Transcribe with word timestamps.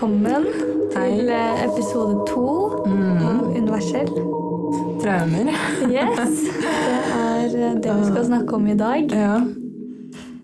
velkommen 0.00 0.44
til 0.94 1.28
eh, 1.28 1.64
episode 1.66 2.22
to 2.28 2.44
Mm. 2.86 3.18
av 3.20 3.56
Universell. 3.56 4.08
Traumer. 5.02 5.46
Yes, 5.92 6.40
Det 6.56 6.64
er 7.12 7.44
eh, 7.44 7.74
det 7.84 7.92
vi 7.98 8.04
skal 8.08 8.24
snakke 8.24 8.52
om 8.56 8.66
i 8.66 8.74
dag. 8.74 9.12
Ja. 9.24 9.40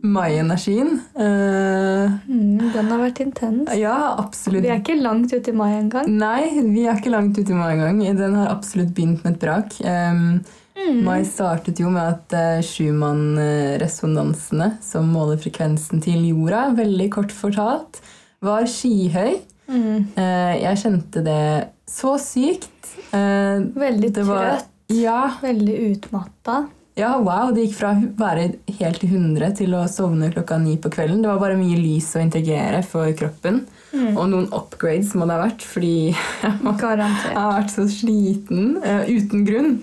Mai-energien. 0.02 1.00
Uh, 1.16 2.10
Mm, 2.28 2.58
den 2.72 2.86
har 2.86 2.98
vært 3.00 3.20
intens. 3.24 3.68
ja, 3.74 4.14
absolutt. 4.18 4.62
Vi 4.62 4.68
er 4.68 4.78
ikke 4.82 5.00
langt 5.02 5.32
ute 5.32 5.48
i 5.48 5.52
mai 5.56 5.73
engang. 5.80 6.06
Nei, 6.06 6.60
vi 6.62 6.84
er 6.86 6.95
ikke 7.00 7.10
langt 7.10 7.38
ute 7.38 7.50
i 7.50 7.54
mai 7.56 7.73
engang. 7.78 7.98
Den 8.16 8.34
har 8.34 8.48
absolutt 8.52 8.92
begynt 8.95 9.24
med 9.24 9.32
et 9.34 9.41
brak. 9.41 9.73
Um, 9.84 10.41
Mm. 10.77 11.02
Mai 11.04 11.23
startet 11.24 11.78
jo 11.80 11.88
med 11.88 12.02
at 12.04 12.32
uh, 12.36 12.60
Schumann-resonansene, 12.62 14.77
som 14.84 15.09
måler 15.10 15.36
frekvensen 15.41 16.00
til 16.04 16.20
jorda, 16.28 16.68
veldig 16.77 17.09
kort 17.10 17.32
fortalt, 17.32 18.00
var 18.46 18.66
skyhøy. 18.70 19.36
Mm. 19.66 20.06
Eh, 20.14 20.55
jeg 20.62 20.78
kjente 20.84 21.23
det 21.27 21.42
så 21.91 22.14
sykt. 22.23 22.95
Eh, 23.10 23.66
Veldig 23.74 24.12
det 24.14 24.24
var- 24.28 24.56
trøtt, 24.60 24.96
ja, 25.02 25.20
veldig 25.42 25.77
utmatta. 25.91 26.66
Ja, 26.96 27.19
wow, 27.20 27.50
Det 27.52 27.66
gikk 27.66 27.74
fra 27.77 27.91
å 27.92 28.06
være 28.16 28.55
helt 28.78 29.02
i 29.05 29.09
100 29.10 29.50
til 29.59 29.74
å 29.77 29.82
sovne 29.91 30.30
klokka 30.32 30.56
ni 30.62 30.78
på 30.80 30.88
kvelden. 30.88 31.20
Det 31.20 31.28
var 31.28 31.38
bare 31.42 31.59
mye 31.60 31.77
lys 31.77 32.14
å 32.16 32.22
integrere 32.24 32.82
for 32.86 33.10
kroppen. 33.12 33.66
Mm. 33.92 34.16
Og 34.16 34.28
noen 34.30 34.47
upgrades 34.50 35.12
må 35.14 35.27
det 35.28 35.36
ha 35.36 35.42
vært, 35.44 35.60
fordi 35.66 35.92
jeg 36.42 36.78
Garantert. 36.80 37.34
har 37.36 37.52
vært 37.60 37.74
så 37.74 37.84
sliten 37.92 38.78
eh, 38.83 39.05
uten 39.12 39.44
grunn. 39.44 39.74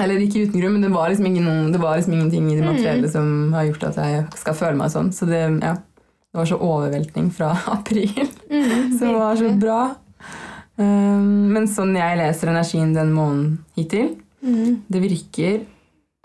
Eller 0.00 0.18
ikke 0.26 0.42
uten 0.48 0.60
grunn, 0.60 0.72
men 0.76 0.82
det 0.82 0.90
var 0.92 1.08
liksom, 1.08 1.26
ingen, 1.30 1.72
det 1.72 1.80
var 1.80 1.96
liksom 1.96 2.12
ingenting 2.18 2.50
i 2.50 2.56
det 2.58 2.66
materielle 2.66 3.08
som 3.08 3.52
har 3.54 3.64
gjort 3.70 3.84
at 3.92 3.96
jeg 4.02 4.24
skal 4.40 4.56
føle 4.58 4.76
meg 4.80 4.90
sånn. 4.92 5.12
Så 5.14 5.28
det, 5.30 5.40
ja, 5.62 5.76
det 6.34 6.40
var 6.40 6.48
så 6.50 6.56
overveltning 6.58 7.28
fra 7.30 7.52
april. 7.76 8.26
Mm, 8.50 8.90
Som 8.98 9.14
var 9.14 9.38
så 9.38 9.52
bra. 9.54 9.78
Um, 10.74 11.52
men 11.54 11.68
sånn 11.70 11.94
jeg 11.94 12.18
leser 12.18 12.50
energien 12.50 12.94
den 12.96 13.14
måneden 13.14 13.58
hittil, 13.78 14.14
Mm. 14.44 14.82
det 14.92 15.00
virker 15.00 15.62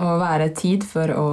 å 0.03 0.17
være 0.19 0.49
tid 0.51 0.81
for 0.83 1.07
å 1.16 1.27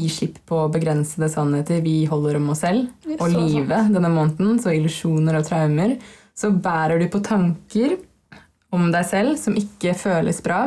gi 0.00 0.06
slipp 0.08 0.38
på 0.48 0.62
begrensede 0.72 1.28
sannheter 1.28 1.82
vi 1.84 2.06
holder 2.08 2.38
om 2.38 2.46
oss 2.54 2.62
selv 2.64 2.88
og 3.18 3.26
livet 3.34 3.90
denne 3.92 4.08
måneden, 4.08 4.56
så 4.64 4.72
illusjoner 4.72 5.36
og 5.36 5.44
traumer. 5.44 5.98
Så 6.32 6.48
bærer 6.56 7.02
du 7.02 7.04
på 7.12 7.20
tanker 7.26 7.98
om 8.74 8.90
deg 8.92 9.06
selv 9.08 9.38
som 9.40 9.56
ikke 9.58 9.94
føles 9.98 10.42
bra. 10.44 10.66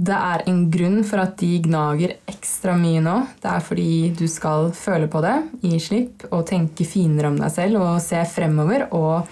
Det 0.00 0.16
er 0.16 0.44
en 0.48 0.62
grunn 0.72 1.00
for 1.04 1.20
at 1.20 1.34
de 1.40 1.50
gnager 1.66 2.14
ekstra 2.30 2.76
mye 2.78 3.02
nå. 3.04 3.16
Det 3.42 3.50
er 3.50 3.64
fordi 3.64 3.92
du 4.16 4.26
skal 4.30 4.70
føle 4.76 5.10
på 5.12 5.22
det, 5.24 5.36
gi 5.64 5.80
slipp 5.82 6.28
og 6.30 6.46
tenke 6.48 6.88
finere 6.88 7.32
om 7.32 7.40
deg 7.40 7.52
selv 7.52 7.82
og 7.82 7.98
se 8.04 8.22
fremover 8.28 8.86
og 8.96 9.28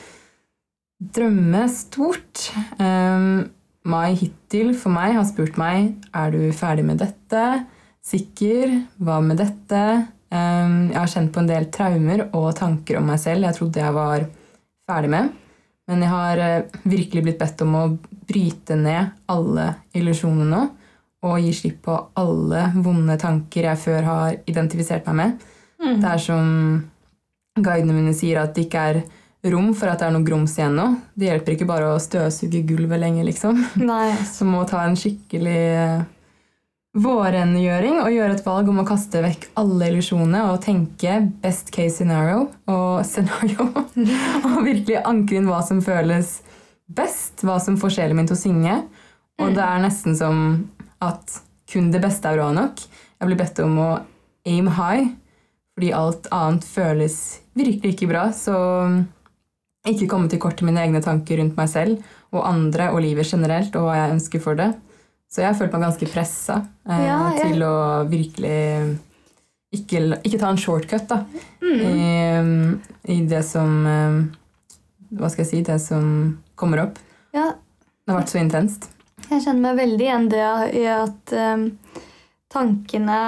drømme 0.99 1.65
stort. 1.73 2.51
Um, 2.81 3.47
Mai 3.89 4.13
hittil 4.19 4.75
for 4.77 4.93
meg 4.93 5.15
har 5.17 5.25
spurt 5.25 5.57
meg 5.57 5.95
er 6.13 6.33
du 6.35 6.41
ferdig 6.53 6.85
med 6.85 7.01
dette. 7.01 7.45
Sikker? 8.05 8.75
Hva 9.01 9.21
med 9.25 9.41
dette? 9.41 9.83
Um, 10.29 10.91
jeg 10.91 10.99
har 10.99 11.13
kjent 11.15 11.33
på 11.33 11.41
en 11.41 11.49
del 11.49 11.71
traumer 11.73 12.27
og 12.37 12.51
tanker 12.59 12.99
om 12.99 13.07
meg 13.09 13.21
selv 13.23 13.49
jeg 13.49 13.57
trodde 13.57 13.81
jeg 13.81 13.97
var 13.97 14.27
ferdig 14.89 15.13
med. 15.15 15.31
Men 15.89 16.05
jeg 16.05 16.13
har 16.13 16.43
eh, 16.45 16.81
virkelig 16.85 17.25
blitt 17.25 17.41
bedt 17.41 17.65
om 17.65 17.77
å 17.79 17.85
bryte 18.29 18.77
ned 18.77 19.15
alle 19.33 19.71
illusjonene 19.97 20.49
nå. 20.53 20.65
Og 21.29 21.41
gi 21.43 21.53
slipp 21.57 21.81
på 21.89 21.95
alle 22.21 22.69
vonde 22.79 23.17
tanker 23.19 23.67
jeg 23.73 23.83
før 23.83 24.05
har 24.07 24.37
identifisert 24.47 25.09
meg 25.09 25.17
med. 25.19 25.47
Mm. 25.83 25.97
Det 26.03 26.11
er 26.13 26.21
som 26.23 26.51
guidene 27.59 27.97
mine 27.97 28.13
sier, 28.15 28.39
at 28.43 28.55
det 28.55 28.69
ikke 28.69 28.85
er 28.93 29.01
rom 29.51 29.73
for 29.75 29.91
at 29.91 30.01
det 30.01 30.09
er 30.09 30.15
noe 30.15 30.27
grums 30.27 30.55
igjen 30.59 30.77
nå. 30.79 30.87
Det 31.19 31.31
hjelper 31.31 31.57
ikke 31.57 31.69
bare 31.69 31.91
å 31.95 32.03
støvsuge 32.03 32.63
gulvet 32.69 33.03
lenger, 33.03 33.27
liksom. 33.27 33.59
Nei, 33.83 34.13
Så 34.35 34.47
må 34.47 34.63
ta 34.69 34.85
en 34.87 34.99
skikkelig 34.99 35.59
eh, 35.73 36.07
vårrengjøring 36.97 37.99
og 38.01 38.13
gjøre 38.15 38.37
et 38.37 38.47
valg 38.47 38.71
om 38.73 38.81
å 38.81 38.87
kaste 38.89 39.21
vekk 39.23 39.51
alle 39.61 39.91
illusjonene 39.91 40.47
og 40.49 40.63
tenke 40.65 41.19
best 41.43 41.71
case 41.75 41.99
scenario 42.01 42.47
og 42.71 43.03
scenario. 43.11 43.69
og 43.69 44.63
virkelig 44.65 45.03
ankre 45.05 45.41
inn 45.41 45.51
hva 45.51 45.61
som 45.67 45.83
føles 45.85 46.39
best, 46.89 47.45
hva 47.45 47.59
som 47.61 47.77
får 47.81 47.99
sjelen 47.99 48.19
min 48.19 48.31
til 48.31 48.39
å 48.39 48.41
synge. 48.41 48.79
Og 49.39 49.53
det 49.55 49.63
er 49.63 49.85
nesten 49.85 50.17
som 50.19 50.41
at 51.05 51.41
kun 51.69 51.93
det 51.93 52.01
beste 52.03 52.31
er 52.31 52.41
bra 52.41 52.49
nok. 52.57 52.81
Jeg 53.19 53.29
blir 53.29 53.39
bedt 53.39 53.61
om 53.63 53.77
å 53.83 53.91
aim 54.49 54.71
high, 54.79 55.13
fordi 55.77 55.93
alt 55.95 56.27
annet 56.35 56.65
føles 56.67 57.19
virkelig 57.59 57.95
ikke 57.95 58.09
bra. 58.11 58.29
Så 58.35 58.57
ikke 59.89 60.09
komme 60.11 60.31
til 60.33 60.41
kort 60.43 60.63
i 60.63 60.67
mine 60.67 60.83
egne 60.83 61.03
tanker 61.05 61.39
rundt 61.39 61.59
meg 61.59 61.71
selv 61.71 62.01
og 62.35 62.45
andre 62.49 62.91
og 62.93 63.03
livet 63.05 63.29
generelt 63.29 63.77
og 63.79 63.87
hva 63.87 64.01
jeg 64.01 64.17
ønsker 64.17 64.43
for 64.43 64.59
det. 64.59 64.73
Så 65.29 65.43
jeg 65.43 65.51
har 65.51 65.59
følt 65.59 65.75
meg 65.77 65.83
ganske 65.85 66.09
pressa 66.09 66.55
eh, 66.89 67.03
Ja, 67.05 67.19
ja. 67.37 67.45
til 67.45 67.63
å 67.67 67.73
virkelig 68.09 68.99
ikke, 69.77 70.01
ikke 70.25 70.39
ta 70.41 70.49
en 70.55 70.61
shortcut 70.61 71.09
da, 71.11 71.23
Mm. 71.61 71.81
i, 71.85 73.13
i 73.13 73.17
det 73.29 73.43
som 73.45 73.73
eh, 73.87 74.15
Hva 75.19 75.29
skal 75.29 75.43
jeg 75.45 75.51
si? 75.51 75.63
Det 75.67 75.77
som 75.83 76.07
kommer 76.57 76.81
opp. 76.87 77.01
Ja, 77.35 77.51
Det 78.07 78.13
har 78.15 78.21
vært 78.23 78.33
så 78.33 78.41
intenst. 78.41 78.87
Jeg 79.29 79.43
kjenner 79.45 79.61
meg 79.67 79.77
veldig 79.83 80.07
igjen 80.07 80.29
det 80.33 80.47
i 80.81 80.85
at 80.89 81.33
um, 81.37 81.65
tankene 82.53 83.19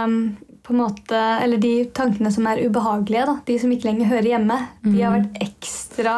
på 0.62 0.74
en 0.74 0.80
måte, 0.82 1.20
Eller 1.42 1.58
de 1.58 1.84
tankene 1.96 2.30
som 2.32 2.46
er 2.46 2.60
ubehagelige, 2.66 3.26
da, 3.26 3.34
de 3.46 3.58
som 3.58 3.70
ikke 3.72 3.88
lenger 3.88 4.10
hører 4.12 4.28
hjemme, 4.34 4.58
de 4.84 5.00
har 5.02 5.14
vært 5.16 5.40
ekstra 5.46 6.16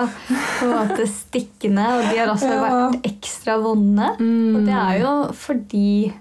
på 0.58 0.66
en 0.66 0.72
måte 0.74 1.06
stikkende, 1.08 1.86
og 1.98 2.02
de 2.10 2.18
har 2.18 2.32
også 2.32 2.50
Ja. 2.50 2.62
vært 2.66 3.06
ekstra 3.12 3.56
vonde. 3.62 4.10
Og 4.56 4.64
det 4.66 4.74
er 4.74 4.98
jo 5.02 5.12
fordi 5.32 6.12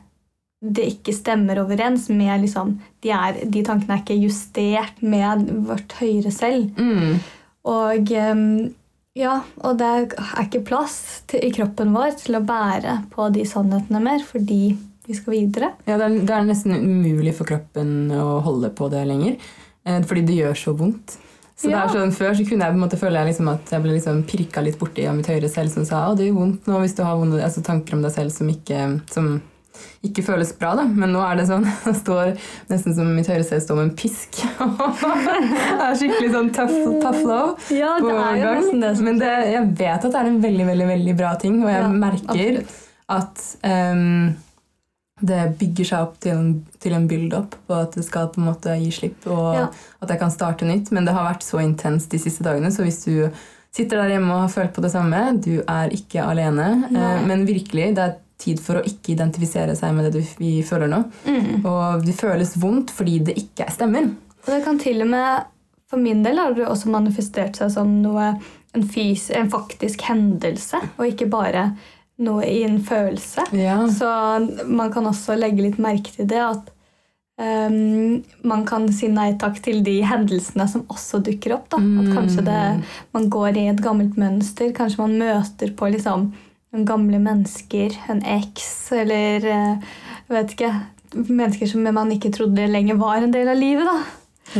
det 0.61 0.83
ikke 0.93 1.13
stemmer 1.17 1.57
overens 1.63 2.07
med 2.13 2.43
liksom, 2.43 2.75
de, 3.01 3.09
er, 3.09 3.39
de 3.49 3.63
tankene 3.65 3.95
er 3.97 4.03
ikke 4.03 4.19
justert 4.21 5.01
med 5.01 5.49
vårt 5.65 5.95
høyere 5.97 6.31
selv. 6.31 6.69
Mm. 6.77 7.15
Og 7.65 8.11
um, 8.11 8.73
ja, 9.17 9.39
og 9.63 9.77
det 9.81 9.87
er 9.87 10.45
ikke 10.45 10.61
plass 10.69 11.23
til, 11.27 11.41
i 11.43 11.49
kroppen 11.51 11.91
vår 11.93 12.13
til 12.21 12.37
å 12.37 12.43
bære 12.45 12.99
på 13.11 13.25
de 13.33 13.43
sannhetene 13.49 13.99
mer 14.05 14.21
fordi 14.23 14.77
vi 15.11 15.17
skal 15.19 15.35
videre. 15.35 15.73
Ja, 15.88 15.97
det 16.01 16.07
er, 16.07 16.16
det 16.25 16.38
er 16.38 16.47
nesten 16.47 16.77
umulig 16.79 17.35
for 17.38 17.49
kroppen 17.51 18.09
å 18.16 18.39
holde 18.45 18.72
på 18.75 18.89
det 18.94 19.03
lenger. 19.09 19.35
Eh, 19.85 20.01
fordi 20.07 20.25
det 20.31 20.39
gjør 20.39 20.57
så 20.63 20.73
vondt. 20.77 21.17
Så 21.61 21.69
det 21.69 21.77
er 21.77 21.91
sånn, 21.94 22.09
Før 22.17 22.33
så 22.33 22.41
kunne 22.47 22.66
jeg 22.66 22.73
på 22.73 22.79
en 22.79 22.81
måte 22.88 22.97
føle 22.97 23.22
jeg 23.22 23.35
liksom 23.35 23.49
at 23.51 23.69
jeg 23.69 23.83
ble 23.83 23.94
liksom 23.94 24.23
pirka 24.25 24.63
litt 24.66 24.79
borti 24.81 25.03
av 25.05 25.13
mitt 25.13 25.27
høyre 25.29 25.49
selv 25.51 25.69
som 25.69 25.85
sa 25.85 26.07
å, 26.09 26.16
det 26.17 26.25
gjør 26.31 26.39
vondt 26.39 26.66
nå 26.72 26.79
hvis 26.81 26.95
du 26.97 27.03
har 27.05 27.19
vonde 27.19 27.38
altså, 27.38 27.61
tanker 27.67 27.94
om 27.99 28.01
deg 28.01 28.16
selv 28.16 28.33
som 28.33 28.49
ikke, 28.49 28.79
som 29.13 29.27
ikke 30.01 30.23
føles 30.25 30.55
bra. 30.57 30.72
da. 30.79 30.88
Men 30.89 31.13
nå 31.13 31.22
er 31.22 31.38
det 31.38 31.45
sånn, 31.51 31.67
det 31.85 31.93
står 31.99 32.31
nesten 32.72 32.97
som 32.97 33.11
mitt 33.13 33.29
høyre 33.29 33.45
selv 33.45 33.61
står 33.67 33.78
med 33.78 33.89
en 33.91 33.95
pisk. 33.99 34.41
det 35.05 35.85
er 35.85 35.97
skikkelig 36.01 36.31
sånn 36.33 36.51
tough, 36.55 36.78
tough 37.03 37.22
love. 37.29 37.55
Ja, 37.78 37.93
på 38.01 38.09
overgang. 38.09 38.72
Men 39.05 39.22
det, 39.22 39.31
jeg 39.53 39.67
vet 39.78 39.99
at 39.99 40.09
det 40.09 40.17
er 40.23 40.31
en 40.33 40.41
veldig 40.43 40.69
veldig, 40.72 40.88
veldig 40.95 41.17
bra 41.22 41.35
ting, 41.45 41.61
og 41.61 41.69
jeg 41.69 41.83
Ja, 41.85 41.91
merker 42.07 42.63
absolutt. 42.63 42.79
at 43.22 43.45
ehm, 43.69 44.31
det 45.21 45.39
bygger 45.59 45.85
seg 45.85 46.01
opp 46.07 46.19
til 46.23 46.31
en, 46.35 46.51
til 46.81 46.93
en 46.97 47.07
build-up 47.07 47.55
på 47.67 47.75
at 47.77 47.93
det 47.97 48.03
skal 48.07 48.29
på 48.33 48.41
en 48.41 48.47
måte 48.49 48.73
gi 48.81 48.91
slipp, 48.91 49.27
og 49.29 49.53
Ja. 49.55 49.67
at 50.01 50.09
jeg 50.09 50.19
kan 50.19 50.31
starte 50.33 50.65
nytt. 50.65 50.91
Men 50.91 51.05
det 51.05 51.13
har 51.13 51.27
vært 51.33 51.43
så 51.45 51.61
intenst 51.61 52.09
de 52.11 52.19
siste 52.19 52.43
dagene, 52.43 52.71
så 52.73 52.83
hvis 52.83 53.03
du 53.05 53.29
sitter 53.71 54.01
der 54.01 54.09
hjemme 54.17 54.33
og 54.33 54.41
har 54.47 54.49
følt 54.55 54.73
på 54.75 54.81
det 54.83 54.91
samme, 54.91 55.21
du 55.41 55.61
er 55.67 55.93
ikke 55.95 56.25
alene. 56.25 56.89
Eh, 56.91 57.21
men 57.27 57.45
virkelig, 57.47 57.95
det 57.95 58.03
er 58.03 58.17
tid 58.41 58.59
for 58.59 58.79
å 58.79 58.84
ikke 58.84 59.13
identifisere 59.13 59.75
seg 59.78 59.93
med 59.93 60.09
det 60.09 60.17
du, 60.17 60.28
vi 60.41 60.63
føler 60.66 60.90
nå. 60.90 61.03
Mm. 61.29 61.63
Og 61.69 62.03
det 62.05 62.16
føles 62.17 62.55
vondt 62.57 62.90
fordi 62.91 63.19
det 63.29 63.37
ikke 63.37 63.69
stemmer. 63.72 64.09
Og 64.41 64.49
det 64.49 64.63
kan 64.66 64.79
til 64.81 65.01
og 65.05 65.07
med 65.13 65.43
For 65.91 65.99
min 65.99 66.23
del 66.23 66.37
har 66.40 66.53
det 66.55 66.63
også 66.66 66.87
manifestert 66.90 67.57
seg 67.59 67.69
som 67.73 67.90
noe, 68.01 68.29
en, 68.73 68.84
fys, 68.87 69.25
en 69.35 69.49
faktisk 69.51 70.01
hendelse, 70.07 70.79
og 70.97 71.05
ikke 71.05 71.28
bare 71.29 71.66
noe 72.22 72.46
i 72.47 72.62
en 72.68 72.79
følelse. 72.85 73.47
Ja. 73.58 73.79
Så 73.91 74.09
man 74.70 74.94
kan 74.94 75.09
også 75.09 75.35
legge 75.40 75.66
litt 75.66 75.82
merke 75.82 76.14
til 76.16 76.29
det 76.29 76.41
at 76.41 76.70
um, 77.41 78.22
man 78.47 78.66
kan 78.70 78.88
si 78.94 79.09
nei 79.12 79.32
takk 79.41 79.59
til 79.66 79.82
de 79.85 79.97
hendelsene 80.08 80.68
som 80.70 80.85
også 80.91 81.22
dukker 81.26 81.58
opp. 81.58 81.68
Da. 81.73 81.82
At 81.82 82.14
kanskje 82.16 82.46
det, 82.47 82.62
man 83.16 83.28
går 83.34 83.59
i 83.59 83.68
et 83.73 83.84
gammelt 83.84 84.18
mønster. 84.22 84.73
Kanskje 84.78 85.03
man 85.03 85.20
møter 85.22 85.73
på 85.78 85.91
liksom, 85.94 86.32
gamle 86.88 87.20
mennesker, 87.20 87.97
en 88.12 88.23
eks, 88.38 88.72
eller 88.96 89.47
eh, 89.52 89.94
vet 90.32 90.56
ikke, 90.56 90.72
mennesker 91.28 91.68
som 91.68 91.84
man 91.84 92.14
ikke 92.16 92.32
trodde 92.32 92.70
lenger 92.72 93.00
var 93.02 93.20
en 93.20 93.34
del 93.34 93.52
av 93.52 93.59
livet. 93.59 93.90
da. 93.90 94.00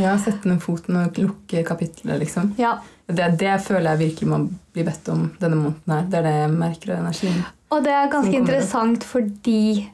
Ja, 0.00 0.16
Sette 0.20 0.48
ned 0.48 0.60
foten 0.64 0.96
og 1.00 1.18
lukke 1.20 1.64
kapitlet, 1.68 2.18
liksom. 2.22 2.54
Ja. 2.60 2.78
Det, 3.14 3.30
det 3.38 3.56
føler 3.64 3.90
jeg 3.92 3.98
virkelig 4.08 4.28
man 4.28 4.48
blir 4.74 4.84
bedt 4.88 5.08
om 5.12 5.26
denne 5.40 5.56
måneden 5.56 5.96
her. 5.96 6.06
Det 6.10 6.18
er 6.20 6.22
det 6.28 6.36
jeg 6.40 6.52
merker 6.58 6.92
av 6.96 7.02
energien. 7.06 7.42
Og 7.72 7.82
det 7.84 7.92
er 7.96 8.10
ganske 8.12 8.36
interessant 8.36 9.04
fordi 9.04 9.88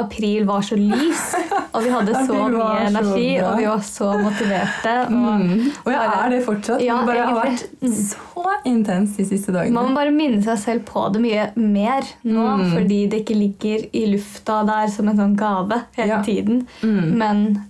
april 0.00 0.44
var 0.48 0.62
så 0.64 0.76
lys, 0.78 1.22
og 1.74 1.82
vi 1.84 1.90
hadde 1.92 2.14
så 2.24 2.36
mye 2.48 2.68
energi, 2.86 3.24
så 3.36 3.48
og 3.50 3.58
vi 3.58 3.66
var 3.68 3.82
så 3.84 4.10
motiverte. 4.22 4.92
Og 5.08 5.16
Mm. 5.40 5.66
Og 5.84 5.90
jeg 5.92 6.12
er 6.14 6.30
det 6.30 6.38
fortsatt. 6.46 6.80
Ja, 6.84 7.00
bare 7.04 7.24
har 7.26 7.36
vært 7.42 7.64
så 7.90 8.44
intens 8.68 9.16
de 9.18 9.24
siste 9.28 9.52
dagene. 9.52 9.74
Man 9.76 9.90
må 9.90 9.98
bare 9.98 10.14
minne 10.14 10.40
seg 10.46 10.58
selv 10.62 10.84
på 10.88 11.02
det 11.12 11.20
mye 11.24 11.50
mer 11.56 12.06
nå, 12.24 12.46
Mm. 12.62 12.72
fordi 12.76 13.00
det 13.10 13.20
ikke 13.24 13.36
ligger 13.36 13.84
i 13.92 14.06
lufta 14.14 14.60
der 14.66 14.86
som 14.94 15.08
en 15.08 15.16
sånn 15.20 15.36
gave 15.36 15.82
hele 15.98 16.08
Ja. 16.08 16.22
tiden. 16.22 16.66
Mm. 16.82 17.16
Men, 17.18 17.66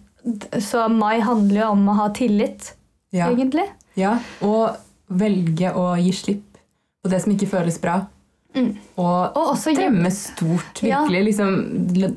så 0.61 0.87
mai 0.93 1.19
handler 1.21 1.63
jo 1.65 1.71
om 1.73 1.89
å 1.89 1.95
ha 1.97 2.09
tillit, 2.11 2.73
Ja. 3.13 3.27
egentlig. 3.31 3.67
Ja. 3.95 4.19
Og 4.43 4.77
velge 5.11 5.73
å 5.75 5.97
gi 5.99 6.13
slipp 6.15 6.59
på 7.03 7.11
det 7.11 7.23
som 7.23 7.33
ikke 7.33 7.49
føles 7.51 7.79
bra. 7.83 8.03
Mm. 8.55 8.73
Og 8.99 9.37
Og 9.39 9.59
drømme 9.77 10.11
stort. 10.11 10.81
Ja. 10.83 11.05
Virkelig 11.05 11.21
liksom 11.29 11.53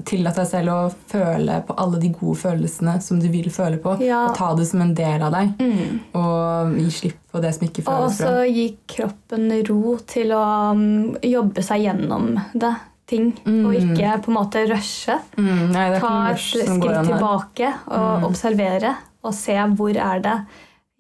tillate 0.06 0.42
deg 0.42 0.48
selv 0.50 0.72
å 0.74 0.78
føle 1.12 1.60
på 1.68 1.76
alle 1.78 2.00
de 2.02 2.10
gode 2.10 2.40
følelsene 2.42 2.96
som 3.06 3.20
du 3.22 3.28
vil 3.30 3.52
føle 3.54 3.78
på. 3.82 3.94
Ja. 4.02 4.24
Og 4.32 4.36
ta 4.38 4.54
det 4.58 4.66
som 4.68 4.82
en 4.82 4.96
del 4.98 5.22
av 5.22 5.32
deg. 5.36 5.54
Mm. 5.62 6.00
Og 6.18 6.74
gi 6.82 6.88
slipp 6.98 7.20
på 7.32 7.42
det 7.44 7.54
som 7.54 7.68
ikke 7.68 7.86
føles 7.86 8.18
bra. 8.18 8.32
Og 8.32 8.40
også 8.42 8.50
gi 8.50 8.66
kroppen 8.96 9.48
ro 9.70 9.94
til 10.10 10.34
å 10.34 10.42
um, 10.74 11.14
jobbe 11.22 11.64
seg 11.66 11.86
gjennom 11.88 12.34
det. 12.54 12.74
Ting, 13.06 13.34
Mm. 13.46 13.66
Og 13.68 13.74
ikke 13.76 14.14
på 14.24 14.32
en 14.32 14.38
måte 14.38 14.62
rushe. 14.70 15.18
Mm, 15.38 15.72
nei, 15.74 16.00
Ta 16.00 16.30
et 16.32 16.40
skritt 16.40 16.82
tilbake 17.06 17.74
og 17.92 18.22
Mm. 18.24 18.24
observere. 18.30 18.96
Og 19.24 19.34
se 19.36 19.54
hvor 19.76 19.96
er 19.96 20.20
det 20.24 20.38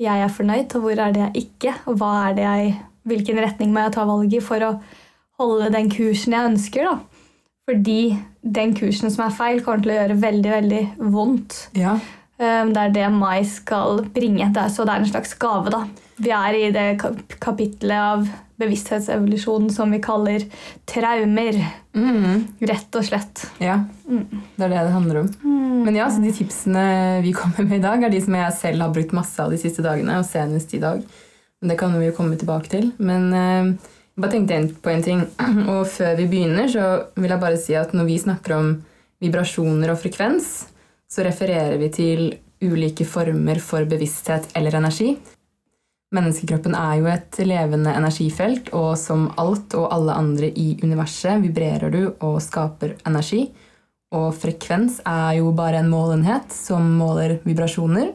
jeg 0.04 0.24
er 0.26 0.32
fornøyd, 0.36 0.76
og 0.78 0.84
hvor 0.86 1.00
er 1.00 1.16
det 1.16 1.22
jeg 1.24 1.46
ikke. 1.48 1.74
Og 1.90 1.98
hva 2.02 2.12
er 2.30 2.36
det 2.38 2.44
jeg, 2.46 2.74
hvilken 3.10 3.40
retning 3.44 3.74
må 3.74 3.86
jeg 3.86 3.96
ta 3.96 4.06
valget 4.10 4.38
i 4.40 4.44
for 4.46 4.66
å 4.68 4.74
holde 5.42 5.72
den 5.74 5.90
kursen 5.92 6.36
jeg 6.36 6.52
ønsker. 6.52 6.90
da. 6.92 7.00
Fordi 7.70 8.00
den 8.44 8.74
kursen 8.76 9.12
som 9.14 9.26
er 9.28 9.36
feil, 9.38 9.62
kommer 9.64 9.84
til 9.86 9.94
å 9.94 10.00
gjøre 10.02 10.20
veldig 10.20 10.52
veldig 10.52 10.82
vondt. 11.16 11.60
Ja. 11.80 11.96
Um, 12.42 12.74
Det 12.76 12.82
er 12.82 12.90
det 12.98 13.12
Mai 13.14 13.44
skal 13.48 14.02
bringe. 14.14 14.50
Det 14.54 14.66
så 14.74 14.84
det 14.86 14.94
er 14.98 15.04
en 15.06 15.12
slags 15.14 15.34
gave, 15.40 15.70
da. 15.72 15.86
Vi 16.20 16.30
er 16.36 16.58
i 16.60 16.72
det 16.76 16.88
kap- 17.00 17.38
kapitlet 17.40 17.96
av 17.98 18.28
bevissthetsevolusjonen 18.62 19.72
som 19.74 19.92
vi 19.94 20.00
kaller 20.04 20.46
traumer. 20.90 21.58
Mm, 21.96 22.44
Rett 22.60 22.96
og 23.00 23.06
slett. 23.08 23.46
ja. 23.62 23.80
Mm. 24.08 24.26
Det 24.56 24.66
er 24.66 24.70
det 24.70 24.84
det 24.86 24.94
handler 24.94 25.20
om. 25.24 25.30
Men 25.84 25.96
ja, 25.98 26.10
så 26.12 26.22
de 26.22 26.32
tipsene 26.36 27.22
vi 27.24 27.34
kommer 27.34 27.66
med 27.66 27.80
i 27.80 27.84
dag, 27.84 28.04
er 28.04 28.14
de 28.14 28.22
som 28.22 28.36
jeg 28.38 28.58
selv 28.60 28.86
har 28.86 28.94
brukt 28.94 29.16
masse 29.16 29.40
av 29.42 29.52
de 29.52 29.58
siste 29.62 29.84
dagene, 29.86 30.20
og 30.20 30.28
senest 30.28 30.74
i 30.76 30.82
dag. 30.84 31.02
Men 31.62 31.72
det 31.72 31.78
kan 31.80 31.94
vi 31.98 32.10
jo 32.10 32.16
komme 32.18 32.38
tilbake 32.40 32.70
til. 32.72 32.92
Men 33.00 33.30
eh, 33.34 33.74
jeg 34.14 34.22
bare 34.22 34.32
tenkte 34.36 34.82
på 34.84 34.92
en 34.92 35.04
ting. 35.06 35.22
Og 35.74 35.88
før 35.90 36.18
vi 36.20 36.28
begynner, 36.30 36.68
så 36.70 36.88
vil 37.16 37.32
jeg 37.32 37.42
bare 37.42 37.60
si 37.62 37.78
at 37.80 37.96
når 37.96 38.10
vi 38.10 38.20
snakker 38.22 38.58
om 38.58 38.74
vibrasjoner 39.24 39.94
og 39.94 40.02
frekvens, 40.02 40.50
så 41.10 41.24
refererer 41.24 41.78
vi 41.80 41.88
til 41.94 42.26
ulike 42.64 43.06
former 43.08 43.60
for 43.64 43.88
bevissthet 43.90 44.52
eller 44.60 44.76
energi. 44.80 45.14
Menneskekroppen 46.14 46.76
er 46.78 46.98
jo 47.00 47.08
et 47.10 47.40
levende 47.42 47.94
energifelt, 47.98 48.70
og 48.78 48.94
som 49.02 49.32
alt 49.42 49.74
og 49.80 49.88
alle 49.96 50.14
andre 50.14 50.50
i 50.50 50.76
universet 50.84 51.42
vibrerer 51.42 51.94
du 51.94 52.04
og 52.22 52.38
skaper 52.44 52.94
energi. 53.10 53.48
Og 54.14 54.30
frekvens 54.38 55.00
er 55.10 55.40
jo 55.40 55.50
bare 55.58 55.82
en 55.82 55.90
målenhet 55.90 56.54
som 56.54 56.86
måler 57.00 57.40
vibrasjoner. 57.48 58.12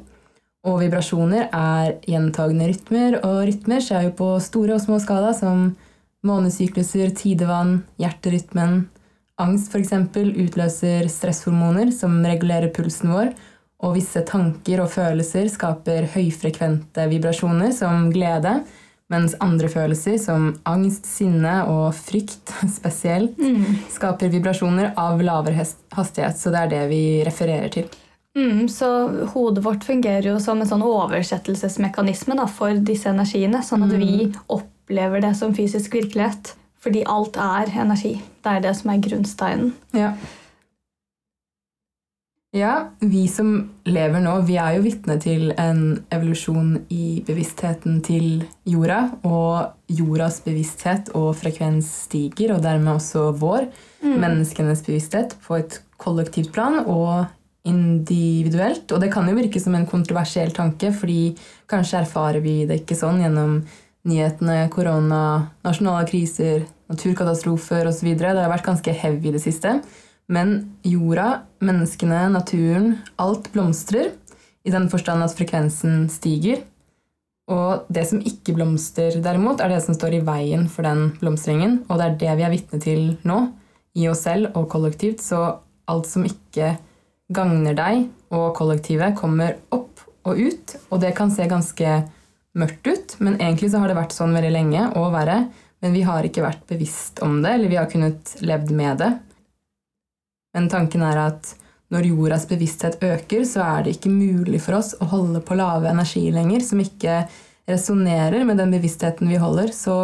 Og 0.68 0.78
vibrasjoner 0.84 1.48
er 1.54 1.96
gjentagende 2.06 2.68
rytmer, 2.70 3.18
og 3.26 3.42
rytmer 3.48 3.82
skjer 3.82 4.06
jo 4.06 4.14
på 4.18 4.30
store 4.42 4.76
og 4.76 4.84
små 4.84 5.00
skala, 5.02 5.32
som 5.34 5.72
månesykluser, 6.26 7.10
tidevann, 7.18 7.80
hjerterytmen. 7.98 8.84
Angst 9.42 9.74
f.eks. 9.74 9.94
utløser 10.14 11.10
stresshormoner 11.10 11.90
som 11.94 12.18
regulerer 12.26 12.70
pulsen 12.74 13.14
vår, 13.14 13.34
og 13.78 13.94
visse 13.94 14.24
tanker 14.26 14.82
og 14.82 14.90
følelser 14.90 15.46
skaper 15.52 16.08
høyfrekvente 16.14 17.04
vibrasjoner 17.10 17.70
som 17.76 18.08
glede, 18.10 18.58
mens 19.08 19.36
andre 19.40 19.70
følelser 19.72 20.18
som 20.20 20.50
angst, 20.68 21.06
sinne 21.08 21.62
og 21.70 21.94
frykt 21.96 22.52
spesielt 22.78 23.38
skaper 23.94 24.34
vibrasjoner 24.34 24.92
av 24.98 25.22
lavere 25.24 25.64
hastighet. 25.94 26.36
Så 26.36 26.52
det 26.52 26.64
er 26.64 26.74
det 26.74 26.84
vi 26.90 27.02
refererer 27.26 27.72
til. 27.72 27.88
Mm, 28.38 28.68
så 28.70 28.88
hodet 29.32 29.64
vårt 29.64 29.86
fungerer 29.86 30.28
jo 30.30 30.36
som 30.42 30.60
en 30.62 30.68
sånn 30.68 30.84
oversettelsesmekanisme 30.86 32.36
da, 32.38 32.46
for 32.46 32.76
disse 32.86 33.10
energiene, 33.10 33.64
sånn 33.66 33.86
at 33.88 33.94
vi 33.98 34.28
opplever 34.46 35.24
det 35.24 35.32
som 35.38 35.54
fysisk 35.56 35.96
virkelighet. 35.98 36.52
Fordi 36.78 37.02
alt 37.10 37.38
er 37.42 37.72
energi. 37.82 38.12
Det 38.44 38.52
er 38.52 38.60
det 38.62 38.74
som 38.78 38.92
er 38.92 39.00
grunnsteinen. 39.02 39.72
Ja. 39.96 40.12
Ja, 42.56 42.94
vi 43.04 43.26
som 43.28 43.48
lever 43.84 44.22
nå, 44.24 44.38
vi 44.48 44.54
er 44.56 44.78
jo 44.78 44.84
vitne 44.86 45.18
til 45.20 45.50
en 45.60 45.98
evolusjon 46.14 46.78
i 46.88 47.20
bevisstheten 47.26 47.98
til 48.06 48.46
jorda. 48.64 49.02
Og 49.28 49.92
jordas 49.92 50.38
bevissthet 50.46 51.10
og 51.18 51.34
frekvens 51.36 51.90
stiger, 52.06 52.54
og 52.54 52.62
dermed 52.64 52.94
også 52.94 53.26
vår. 53.36 53.68
Menneskenes 54.00 54.80
bevissthet 54.86 55.36
på 55.44 55.58
et 55.60 55.76
kollektivt 56.00 56.54
plan 56.56 56.80
og 56.86 57.28
individuelt. 57.68 58.88
Og 58.96 59.04
det 59.04 59.12
kan 59.12 59.28
jo 59.28 59.36
virke 59.36 59.60
som 59.60 59.76
en 59.76 59.86
kontroversiell 59.90 60.54
tanke, 60.56 60.94
fordi 60.96 61.36
kanskje 61.68 62.00
erfarer 62.00 62.40
vi 62.40 62.62
det 62.64 62.80
ikke 62.80 62.96
sånn 62.96 63.20
gjennom 63.26 63.60
nyhetene, 64.08 64.62
korona, 64.72 65.22
nasjonale 65.68 66.08
kriser, 66.08 66.64
naturkatastrofer 66.88 67.90
osv. 67.90 68.14
Det 68.16 68.32
har 68.32 68.48
vært 68.48 68.70
ganske 68.72 69.00
heavy 69.04 69.28
i 69.28 69.36
det 69.36 69.44
siste. 69.44 69.82
Men 70.28 70.74
jorda, 70.84 71.44
menneskene, 71.64 72.26
naturen, 72.32 72.98
alt 73.16 73.48
blomstrer 73.54 74.12
i 74.68 74.72
den 74.72 74.88
forstand 74.92 75.24
at 75.24 75.36
frekvensen 75.36 76.04
stiger. 76.12 76.66
Og 77.48 77.86
det 77.88 78.04
som 78.10 78.20
ikke 78.20 78.52
blomstrer, 78.58 79.16
derimot, 79.24 79.62
er 79.64 79.72
det 79.72 79.80
som 79.86 79.96
står 79.96 80.18
i 80.18 80.24
veien 80.24 80.66
for 80.68 80.84
den 80.84 81.14
blomstringen. 81.20 81.80
Og 81.88 81.96
det 81.96 82.08
er 82.08 82.18
det 82.20 82.34
vi 82.36 82.44
er 82.44 82.52
vitne 82.52 82.80
til 82.84 83.06
nå, 83.28 83.38
i 83.96 84.04
oss 84.10 84.26
selv 84.28 84.52
og 84.58 84.68
kollektivt. 84.72 85.24
Så 85.24 85.40
alt 85.88 86.10
som 86.10 86.26
ikke 86.28 86.74
gagner 87.32 87.76
deg 87.76 88.04
og 88.34 88.52
kollektivet, 88.56 89.16
kommer 89.16 89.56
opp 89.72 90.04
og 90.28 90.36
ut. 90.36 90.76
Og 90.92 91.00
det 91.00 91.14
kan 91.16 91.32
se 91.32 91.48
ganske 91.48 91.94
mørkt 92.58 92.88
ut, 92.88 93.16
men 93.22 93.38
egentlig 93.38 93.72
så 93.72 93.80
har 93.80 93.88
det 93.88 93.96
vært 93.96 94.16
sånn 94.16 94.36
veldig 94.36 94.52
lenge 94.52 94.84
og 95.00 95.12
verre. 95.16 95.40
Men 95.80 95.94
vi 95.94 96.04
har 96.04 96.26
ikke 96.26 96.44
vært 96.44 96.68
bevisst 96.68 97.22
om 97.24 97.38
det, 97.40 97.54
eller 97.54 97.70
vi 97.70 97.80
har 97.80 97.88
kunnet 97.88 98.34
levd 98.44 98.74
med 98.76 99.00
det. 99.00 99.12
Men 100.56 100.68
tanken 100.72 101.04
er 101.04 101.20
at 101.28 101.54
når 101.92 102.08
jordas 102.10 102.44
bevissthet 102.48 103.02
øker, 103.04 103.44
så 103.48 103.64
er 103.64 103.84
det 103.84 103.96
ikke 103.96 104.12
mulig 104.12 104.60
for 104.64 104.78
oss 104.78 104.94
å 105.00 105.08
holde 105.08 105.40
på 105.44 105.56
lave 105.56 105.88
energi 105.88 106.26
lenger, 106.32 106.64
som 106.64 106.82
ikke 106.82 107.22
resonnerer 107.68 108.44
med 108.48 108.60
den 108.60 108.72
bevisstheten 108.72 109.28
vi 109.30 109.40
holder. 109.40 109.72
Så 109.72 109.96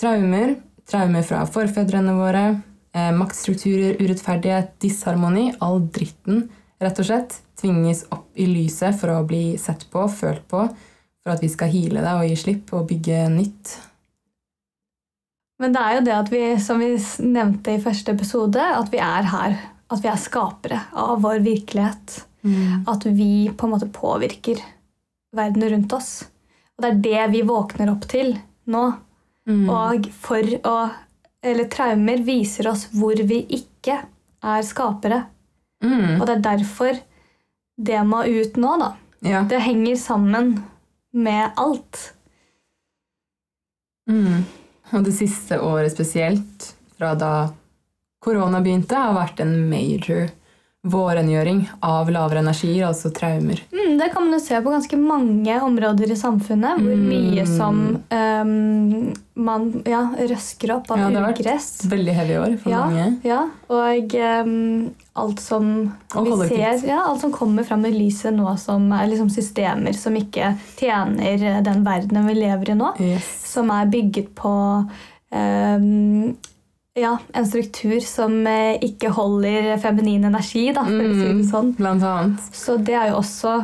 traumer, 0.00 0.56
traumer 0.88 1.26
fra 1.26 1.44
forfedrene 1.48 2.16
våre, 2.16 2.44
eh, 2.94 3.12
maktstrukturer, 3.16 4.00
urettferdighet, 4.00 4.78
disharmoni, 4.80 5.50
all 5.60 5.82
dritten, 5.92 6.48
rett 6.80 6.98
og 6.98 7.08
slett, 7.08 7.38
tvinges 7.60 8.06
opp 8.10 8.28
i 8.34 8.48
lyset 8.48 8.96
for 8.98 9.12
å 9.12 9.26
bli 9.26 9.58
sett 9.60 9.86
på, 9.92 10.08
følt 10.08 10.48
på, 10.48 10.66
for 11.22 11.36
at 11.36 11.42
vi 11.44 11.48
skal 11.52 11.70
heale 11.70 12.02
det 12.02 12.16
og 12.18 12.26
gi 12.26 12.36
slipp 12.40 12.72
og 12.74 12.88
bygge 12.88 13.28
nytt. 13.30 13.76
Men 15.62 15.74
det 15.74 15.82
er 15.82 15.96
jo 15.96 16.04
det 16.08 16.14
at 16.16 16.32
vi, 16.32 16.42
som 16.58 16.82
vi 16.82 16.90
nevnte 17.22 17.76
i 17.76 17.82
første 17.82 18.14
episode, 18.16 18.58
at 18.58 18.90
vi 18.90 18.98
er 19.02 19.28
her. 19.30 19.56
At 19.92 20.02
vi 20.02 20.10
er 20.10 20.20
skapere 20.20 20.80
av 20.98 21.20
vår 21.22 21.42
virkelighet. 21.44 22.16
At 22.90 23.04
vi 23.06 23.46
på 23.54 23.68
en 23.68 23.74
måte 23.76 23.90
påvirker 23.92 24.58
verden 25.36 25.68
rundt 25.70 25.92
oss. 25.94 26.10
Og 26.74 26.82
det 26.82 26.90
er 26.90 27.02
det 27.04 27.30
vi 27.36 27.44
våkner 27.46 27.92
opp 27.92 28.08
til 28.10 28.34
nå. 28.72 28.84
Mm. 29.48 29.64
Og 29.70 30.10
for 30.22 30.52
å 30.68 30.76
Eller 31.42 31.66
traumer 31.66 32.20
viser 32.22 32.68
oss 32.70 32.84
hvor 32.94 33.18
vi 33.26 33.40
ikke 33.50 33.96
er 34.46 34.60
skapere. 34.62 35.24
Mm. 35.82 36.20
Og 36.20 36.26
det 36.28 36.36
er 36.36 36.44
derfor 36.44 37.00
det 37.82 38.02
må 38.06 38.20
ut 38.22 38.58
nå, 38.62 38.76
da. 38.78 38.90
Ja. 39.26 39.40
Det 39.50 39.58
henger 39.64 39.96
sammen 39.98 40.52
med 41.10 41.50
alt. 41.58 42.12
Mm. 44.06 44.44
Og 44.90 45.04
det 45.06 45.14
siste 45.16 45.60
året 45.62 45.94
spesielt, 45.94 46.72
fra 46.98 47.14
da 47.14 47.32
korona 48.22 48.60
begynte, 48.62 48.98
har 48.98 49.14
vært 49.16 49.40
en 49.44 49.54
major 49.70 50.28
vårengjøring 50.82 51.60
av 51.86 52.08
lavere 52.10 52.40
energier, 52.42 52.88
altså 52.88 53.12
traumer. 53.14 53.60
Mm, 53.70 53.92
det 54.00 54.08
kan 54.10 54.24
man 54.24 54.34
jo 54.34 54.40
se 54.42 54.58
på 54.64 54.72
ganske 54.72 54.98
mange 54.98 55.54
områder 55.62 56.10
i 56.10 56.16
samfunnet. 56.18 56.80
Hvor 56.82 56.96
Mm. 56.96 57.04
mye 57.06 57.44
som 57.46 57.78
um, 58.10 59.12
man 59.36 59.68
ja, 59.86 60.00
røsker 60.18 60.74
opp 60.74 60.90
av 60.90 60.98
Ja, 60.98 61.08
det 61.10 61.20
har 61.22 61.32
vært. 61.32 61.86
Veldig 61.86 62.14
heavy 62.18 62.34
år 62.40 62.58
for 62.58 62.70
Ja, 62.74 62.80
mange. 62.90 63.20
ja, 63.22 63.48
og 63.70 64.14
um, 64.18 64.90
alt 65.14 65.38
som 65.40 65.92
Og 66.16 66.26
vi 66.26 66.48
ser, 66.48 66.82
ja, 66.88 67.04
alt 67.06 67.20
som 67.20 67.30
kommer 67.32 67.62
fram 67.64 67.86
i 67.86 67.92
lyset 67.94 68.34
nå, 68.34 68.58
som 68.58 68.90
er 68.92 69.06
liksom 69.06 69.30
systemer 69.30 69.94
som 69.94 70.14
ikke 70.18 70.56
tjener 70.76 71.62
den 71.62 71.84
verdenen 71.84 72.26
vi 72.26 72.34
lever 72.34 72.70
i 72.70 72.74
nå. 72.74 72.90
Yes. 72.98 73.22
Som 73.52 73.70
er 73.70 73.86
bygget 73.86 74.34
på 74.34 74.50
ehm, 75.32 76.34
ja, 76.94 77.18
en 77.32 77.46
struktur 77.46 78.00
som 78.04 78.46
eh, 78.46 78.76
ikke 78.84 79.10
holder 79.16 79.76
feminin 79.80 80.24
energi, 80.28 80.66
da, 80.76 80.82
for 80.84 81.08
å 81.08 81.14
si 81.16 81.32
det 81.38 81.48
sånn. 81.48 81.72
Blant 81.78 82.02
annet. 82.04 82.40
Så 82.52 82.76
det 82.84 82.94
er 82.98 83.10
jo 83.12 83.20
også 83.22 83.54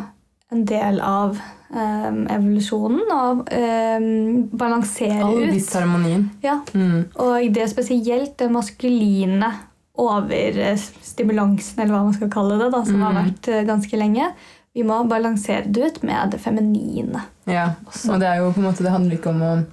en 0.51 0.65
del 0.65 1.01
av 1.05 1.37
um, 1.69 2.23
evolusjonen. 2.33 3.03
Å 3.13 3.25
um, 3.45 4.49
balansere 4.57 5.23
All 5.27 5.43
ut. 5.45 5.53
disharmonien. 5.53 6.31
Ja, 6.43 6.61
Mm. 6.73 7.05
og 7.21 7.53
det 7.53 7.69
spesielt 7.71 8.39
det 8.41 8.49
maskuline 8.51 9.53
overstimulansen, 9.99 11.81
eller 11.83 11.93
hva 11.95 12.05
man 12.07 12.15
skal 12.17 12.31
kalle 12.33 12.59
det, 12.61 12.71
da, 12.73 12.85
som 12.87 13.03
har 13.03 13.13
Mm. 13.13 13.25
vært 13.25 13.49
eh, 13.49 13.65
ganske 13.67 13.97
lenge. 13.99 14.33
Vi 14.75 14.83
må 14.85 15.03
balansere 15.09 15.67
det 15.73 15.83
ut 15.87 16.03
med 16.03 16.31
det 16.31 16.39
feminine. 16.41 17.23
Ja, 17.47 17.75
Også. 17.87 18.13
og 18.15 18.21
det 18.21 18.29
er 18.29 18.37
jo 18.39 18.53
på 18.53 18.59
en 18.59 18.65
måte, 18.73 18.83
det 18.85 18.93
handler 18.93 19.17
ikke 19.17 19.31
om 19.31 19.43
å 19.43 19.67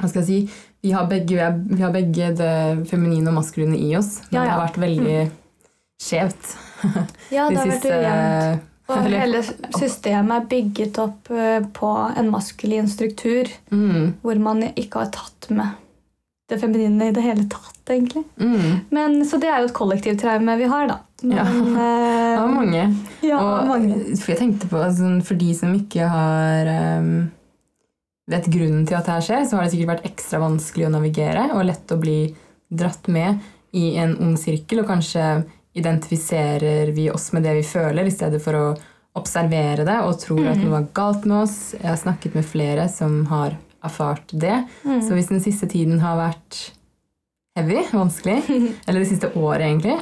Hva 0.00 0.08
skal 0.08 0.22
jeg 0.22 0.26
si? 0.26 0.50
Vi 0.82 0.90
har 0.96 1.06
begge, 1.10 1.34
vi 1.36 1.42
er- 1.44 1.60
vi 1.76 1.82
har 1.82 1.92
begge 1.92 2.30
det 2.36 2.88
feminine 2.88 3.28
og 3.28 3.34
maskuline 3.34 3.76
i 3.76 3.90
oss. 3.98 4.20
Men 4.30 4.38
Ja, 4.38 4.44
det 4.44 4.50
har 4.54 4.66
vært 4.68 4.80
veldig 4.80 5.30
skjevt 6.00 6.54
Ja, 7.30 7.48
det 7.50 7.58
har 7.58 7.66
vært 7.66 7.72
siste 7.74 7.94
ujevnt. 8.00 8.66
Og 8.90 9.04
hele 9.06 9.40
systemet 9.78 10.32
er 10.40 10.46
bygget 10.50 10.96
opp 10.98 11.28
eh, 11.30 11.60
på 11.76 11.90
en 12.18 12.30
maskulin 12.32 12.88
struktur, 12.90 13.46
mm, 13.70 14.14
hvor 14.24 14.40
man 14.42 14.64
ikke 14.74 15.04
har 15.04 15.12
tatt 15.14 15.46
med 15.54 15.76
det 16.50 16.58
feminine 16.58 17.06
i 17.06 17.12
det 17.14 17.22
hele 17.22 17.44
tatt, 17.46 17.76
egentlig. 17.86 18.24
mm. 18.40 18.80
Men, 18.90 19.20
så 19.24 19.38
det 19.38 19.46
er 19.52 19.60
jo 19.62 19.68
et 19.68 19.76
kollektivtraume 19.76 20.56
vi 20.58 20.66
har, 20.72 20.88
da. 20.90 20.96
Men, 21.22 21.36
Ja. 21.38 21.44
Det 22.40 22.40
var 22.40 22.48
mange. 22.56 22.82
ja, 23.22 23.38
og, 23.38 23.68
mange. 23.68 24.00
For 24.18 24.32
jeg 24.32 24.38
tenkte 24.40 24.66
på, 24.72 24.80
altså, 24.82 25.12
For 25.22 25.34
de 25.38 25.54
som 25.54 25.74
ikke 25.76 26.08
har 26.10 26.72
um, 26.98 27.30
vet 28.30 28.50
grunnen 28.52 28.84
til 28.88 28.98
at 28.98 29.08
det 29.08 29.16
her 29.16 29.26
skjer, 29.26 29.46
så 29.46 29.58
har 29.58 29.66
det 29.66 29.74
sikkert 29.74 29.94
vært 29.94 30.10
ekstra 30.10 30.42
vanskelig 30.42 30.86
å 30.88 30.92
navigere 30.94 31.48
og 31.54 31.66
lett 31.68 31.94
å 31.94 31.98
bli 32.00 32.20
dratt 32.70 33.10
med 33.10 33.40
i 33.76 33.94
en 34.02 34.16
ond 34.22 34.38
sirkel, 34.40 34.82
og 34.82 34.90
kanskje 34.90 35.24
identifiserer 35.78 36.90
vi 36.94 37.10
oss 37.10 37.30
med 37.34 37.44
det 37.46 37.54
vi 37.60 37.66
føler, 37.66 38.06
i 38.06 38.14
stedet 38.14 38.40
for 38.42 38.58
å 38.58 38.66
observere 39.18 39.84
det 39.86 39.96
og 40.06 40.18
tror 40.22 40.52
at 40.52 40.60
noe 40.62 40.80
er 40.80 40.90
galt 40.94 41.26
med 41.26 41.42
oss. 41.44 41.56
Jeg 41.74 41.88
har 41.88 41.98
snakket 41.98 42.36
med 42.38 42.46
flere 42.46 42.86
som 42.90 43.24
har 43.30 43.56
erfart 43.82 44.30
det. 44.30 44.62
Mm. 44.84 45.00
Så 45.02 45.16
hvis 45.16 45.30
den 45.30 45.42
siste 45.42 45.68
tiden 45.70 46.02
har 46.02 46.18
vært 46.20 46.60
heavy, 47.58 47.82
vanskelig, 47.92 48.42
eller 48.86 49.02
det 49.02 49.10
siste 49.10 49.32
året 49.34 49.66
egentlig, 49.66 49.98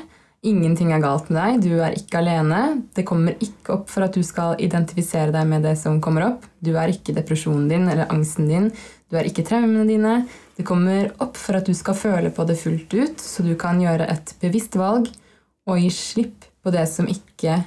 ingenting 0.47 0.93
er 0.95 1.03
galt 1.03 1.31
med 1.33 1.39
deg, 1.41 1.63
du 1.65 1.81
er 1.83 1.97
ikke 1.99 2.21
alene, 2.21 2.61
det 2.95 3.05
kommer 3.09 3.35
ikke 3.43 3.75
opp 3.75 3.89
for 3.91 4.07
at 4.07 4.15
du 4.15 4.23
skal 4.27 4.59
identifisere 4.63 5.33
deg 5.35 5.49
med 5.51 5.67
det 5.67 5.75
som 5.81 5.99
kommer 6.05 6.29
opp, 6.29 6.47
du 6.63 6.73
er 6.79 6.93
ikke 6.93 7.15
depresjonen 7.17 7.67
din 7.71 7.89
eller 7.91 8.11
angsten 8.13 8.51
din, 8.51 8.69
du 9.11 9.19
er 9.19 9.27
ikke 9.29 9.47
traumene 9.49 9.87
dine, 9.89 10.15
det 10.59 10.67
kommer 10.69 11.11
opp 11.23 11.39
for 11.39 11.59
at 11.59 11.67
du 11.67 11.75
skal 11.77 11.99
føle 11.99 12.31
på 12.35 12.47
det 12.47 12.59
fullt 12.61 12.95
ut, 12.95 13.19
så 13.23 13.47
du 13.47 13.55
kan 13.59 13.83
gjøre 13.83 14.07
et 14.13 14.35
bevisst 14.43 14.79
valg 14.79 15.11
og 15.69 15.83
gi 15.83 15.91
slipp 15.95 16.47
på 16.63 16.75
det 16.75 16.87
som 16.91 17.11
ikke 17.11 17.61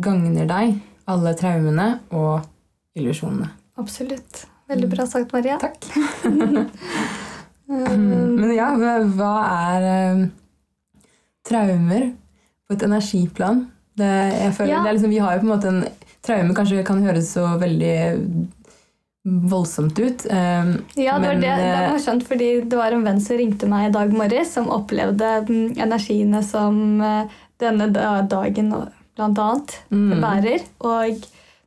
gagner 0.00 0.48
deg, 0.48 0.76
alle 1.10 1.34
traumene 1.38 1.88
og 2.12 2.44
illusjonene. 2.98 3.48
Absolutt. 3.80 4.44
Veldig 4.70 4.92
bra 4.92 5.06
sagt, 5.08 5.32
Maria. 5.34 5.56
Takk. 5.58 5.88
Mm. 6.28 6.68
Men 8.40 8.50
ja, 8.54 8.72
hva 8.74 8.96
hva 9.14 9.32
er 9.46 9.84
eh, 9.86 10.22
traumer 11.46 12.10
på 12.68 12.74
et 12.76 12.82
energiplan? 12.86 13.66
Det, 13.96 14.06
jeg 14.06 14.52
føler, 14.56 14.70
Ja. 14.74 14.82
det 14.84 14.92
liksom, 14.96 15.10
vi 15.10 15.18
har 15.18 15.34
jo 15.34 15.40
på 15.42 15.48
en 15.48 15.54
måte 15.56 15.68
en 15.68 15.84
Traume 16.20 16.52
kanskje 16.54 16.82
kan 16.84 16.98
høres 17.02 17.30
så 17.32 17.46
veldig 17.56 18.50
voldsomt 19.24 19.98
ut. 19.98 20.26
eh, 20.30 20.64
Ja, 20.96 21.18
det 21.18 21.26
var 21.26 21.34
Men, 21.34 21.40
det, 21.40 21.48
det 21.56 21.70
eh, 21.74 21.90
var 21.92 21.98
skjønt, 21.98 22.26
fordi 22.28 22.48
det 22.68 22.76
var 22.76 22.92
en 22.92 23.04
venn 23.04 23.20
som 23.20 23.36
ringte 23.40 23.68
meg 23.68 23.88
i 23.88 23.92
dag 23.92 24.12
morges, 24.12 24.52
som 24.52 24.68
opplevde 24.72 25.30
mm, 25.48 25.78
energiene 25.80 26.42
som 26.44 27.00
eh, 27.00 27.26
denne 27.60 27.88
dagen 28.28 28.70
blant 29.16 29.38
annet 29.38 29.76
Mm. 29.90 30.20
bærer, 30.20 30.62
og 30.80 31.24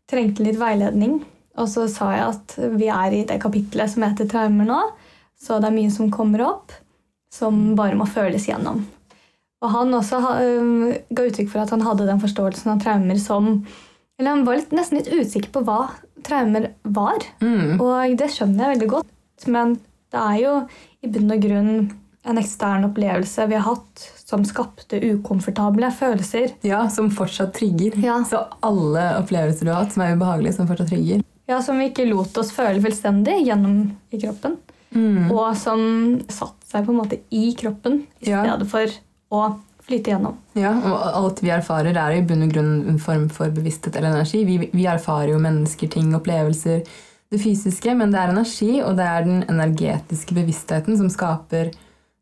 trengte 0.09 0.43
litt 0.45 0.57
veiledning. 0.59 1.19
Og 1.57 1.67
så 1.69 1.87
sa 1.89 2.11
jeg 2.13 2.29
at 2.29 2.55
vi 2.77 2.87
er 2.89 3.13
i 3.13 3.23
det 3.25 3.39
kapitlet 3.41 3.89
som 3.89 4.03
heter 4.03 4.29
traumer 4.29 4.65
nå, 4.65 4.79
så 5.39 5.59
det 5.61 5.69
er 5.69 5.75
mye 5.75 5.91
som 5.91 6.09
kommer 6.11 6.41
opp, 6.47 6.71
som 7.31 7.75
bare 7.75 7.95
må 7.97 8.05
føles 8.09 8.47
gjennom. 8.47 8.85
Og 9.63 9.71
han 9.71 9.95
også 9.95 10.19
um, 10.19 10.91
ga 11.15 11.25
uttrykk 11.29 11.49
for 11.53 11.63
at 11.63 11.71
han 11.71 11.85
hadde 11.85 12.07
den 12.09 12.19
forståelsen 12.19 12.73
av 12.75 12.81
traumer 12.83 13.19
som 13.21 13.65
Eller 14.19 14.35
han 14.35 14.43
var 14.45 14.59
litt, 14.59 14.73
nesten 14.75 14.99
litt 14.99 15.09
usikker 15.09 15.49
på 15.55 15.63
hva 15.65 15.87
traumer 16.23 16.69
var. 16.83 17.23
Mm. 17.41 17.79
Og 17.81 18.17
det 18.19 18.27
skjønner 18.31 18.67
jeg 18.67 18.75
veldig 18.75 18.89
godt. 18.91 19.47
Men 19.49 19.73
det 20.13 20.19
er 20.21 20.37
jo 20.43 20.53
i 21.03 21.09
bunn 21.11 21.33
og 21.33 21.41
grunn 21.43 21.71
en 22.23 22.39
ekstern 22.39 22.85
opplevelse 22.87 23.47
vi 23.49 23.57
har 23.57 23.65
hatt 23.65 24.03
som 24.23 24.45
skapte 24.47 24.99
ukomfortable 25.03 25.89
følelser. 25.91 26.53
Ja, 26.63 26.85
som 26.93 27.09
fortsatt 27.11 27.55
trigger. 27.57 27.97
Ja. 27.99 28.19
Så 28.27 28.43
alle 28.63 29.07
opplevelser 29.19 29.67
du 29.67 29.73
har 29.73 29.81
hatt 29.83 29.95
som 29.95 30.05
er 30.05 30.15
ubehagelige, 30.15 30.55
som 30.59 30.69
fortsatt 30.69 30.93
trigger. 30.93 31.23
Ja, 31.49 31.57
Som 31.61 31.81
vi 31.81 31.89
ikke 31.89 32.05
lot 32.07 32.37
oss 32.39 32.53
føle 32.55 32.79
fullstendig 32.79 33.41
gjennom 33.43 33.81
i 34.15 34.19
kroppen. 34.21 34.55
Mm. 34.95 35.31
Og 35.33 35.57
som 35.59 35.81
satte 36.31 36.69
seg 36.69 36.85
på 36.85 36.93
en 36.93 37.01
måte 37.01 37.19
i 37.35 37.49
kroppen 37.59 38.05
i 38.21 38.29
Ja. 38.29 38.45
stedet 38.45 38.69
for 38.71 38.87
å 39.33 39.45
flyte 39.83 40.13
gjennom. 40.13 40.37
Ja, 40.55 40.71
og 40.87 41.17
alt 41.19 41.41
vi 41.43 41.51
erfarer, 41.53 41.97
er 41.97 42.15
i 42.15 42.21
bunn 42.25 42.45
og 42.45 42.53
grunn 42.53 42.75
en 42.91 42.99
form 43.01 43.27
for 43.33 43.51
bevissthet 43.53 43.97
eller 43.99 44.13
energi. 44.13 44.43
Vi, 44.47 44.59
vi 44.71 44.85
erfarer 44.87 45.33
jo 45.33 45.41
mennesker, 45.43 45.91
ting, 45.91 46.13
opplevelser, 46.15 46.85
det 47.33 47.41
fysiske, 47.41 47.95
men 47.97 48.13
det 48.13 48.21
er 48.21 48.31
energi, 48.31 48.77
og 48.85 48.95
det 48.99 49.07
er 49.09 49.25
den 49.25 49.41
energetiske 49.49 50.37
bevisstheten 50.37 50.99
som 50.99 51.09
skaper 51.11 51.73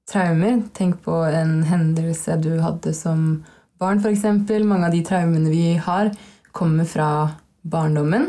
traumer. 0.10 0.62
Tenk 0.78 1.02
på 1.06 1.22
en 1.28 1.60
hendelse 1.68 2.40
du 2.42 2.54
hadde 2.64 2.96
som 2.98 3.44
barn, 3.82 4.02
f.eks. 4.02 4.26
Mange 4.64 4.88
av 4.88 4.96
de 4.96 5.04
traumene 5.06 5.52
vi 5.52 5.76
har, 5.84 6.14
kommer 6.56 6.88
fra 6.88 7.12
barndommen. 7.62 8.28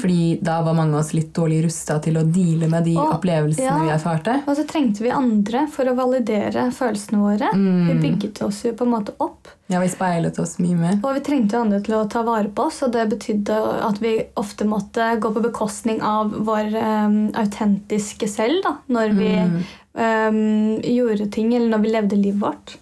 Fordi 0.00 0.38
da 0.44 0.62
var 0.62 0.74
mange 0.74 0.94
av 0.94 1.00
oss 1.00 1.14
litt 1.16 1.30
dårlig 1.34 1.62
rusta 1.64 1.96
til 2.04 2.18
å 2.20 2.24
deale 2.28 2.68
med 2.68 2.84
de 2.84 2.92
og, 3.00 3.14
opplevelsene 3.16 3.64
ja. 3.64 3.76
vi 3.80 3.92
erfarte. 3.94 4.34
Og 4.44 4.56
så 4.58 4.66
trengte 4.68 5.02
vi 5.02 5.12
andre 5.14 5.62
for 5.72 5.88
å 5.88 5.94
validere 5.96 6.66
følelsene 6.76 7.22
våre. 7.22 7.48
Mm. 7.56 7.88
Vi 7.88 7.96
bygget 8.04 8.42
oss 8.44 8.60
jo 8.66 8.74
på 8.76 8.84
en 8.84 8.92
måte 8.92 9.14
opp. 9.24 9.48
Ja, 9.72 9.80
vi 9.80 9.88
speilet 9.90 10.38
oss 10.38 10.58
mye 10.60 10.76
mer. 10.78 10.98
Og 11.00 11.16
vi 11.16 11.24
trengte 11.24 11.58
andre 11.58 11.80
til 11.86 11.96
å 11.98 12.04
ta 12.12 12.20
vare 12.26 12.52
på 12.52 12.68
oss, 12.68 12.82
og 12.86 12.92
det 12.94 13.06
betydde 13.14 13.56
at 13.88 13.98
vi 14.04 14.12
ofte 14.38 14.68
måtte 14.68 15.08
gå 15.24 15.32
på 15.34 15.42
bekostning 15.48 16.04
av 16.04 16.36
vår 16.46 16.76
um, 16.76 17.16
autentiske 17.34 18.28
selv 18.30 18.60
da, 18.66 18.76
når 18.92 19.16
vi 19.16 19.32
Mm. 19.36 19.62
um, 19.96 20.80
gjorde 20.82 21.26
ting, 21.32 21.54
eller 21.54 21.68
når 21.72 21.82
vi 21.82 21.90
levde 21.92 22.16
livet 22.16 22.40
vårt. 22.40 22.76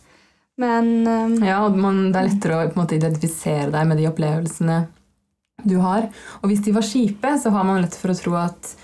Men 0.58 1.06
um, 1.06 1.38
Ja, 1.42 1.62
og 1.66 1.78
man, 1.78 2.12
det 2.12 2.20
er 2.20 2.28
lettere 2.28 2.58
å 2.58 2.66
på 2.68 2.76
en 2.76 2.82
måte, 2.82 2.98
identifisere 2.98 3.70
deg 3.72 3.88
med 3.90 3.98
de 3.98 4.06
opplevelsene 4.10 4.76
du 5.64 5.76
har. 5.83 6.09
Og 6.42 6.50
hvis 6.50 6.62
de 6.64 6.75
var 6.76 6.87
kjipe, 6.87 7.35
så 7.40 7.52
har 7.54 7.66
man 7.66 7.83
lett 7.83 7.97
for 7.99 8.12
å 8.12 8.18
tro 8.18 8.37
at 8.40 8.75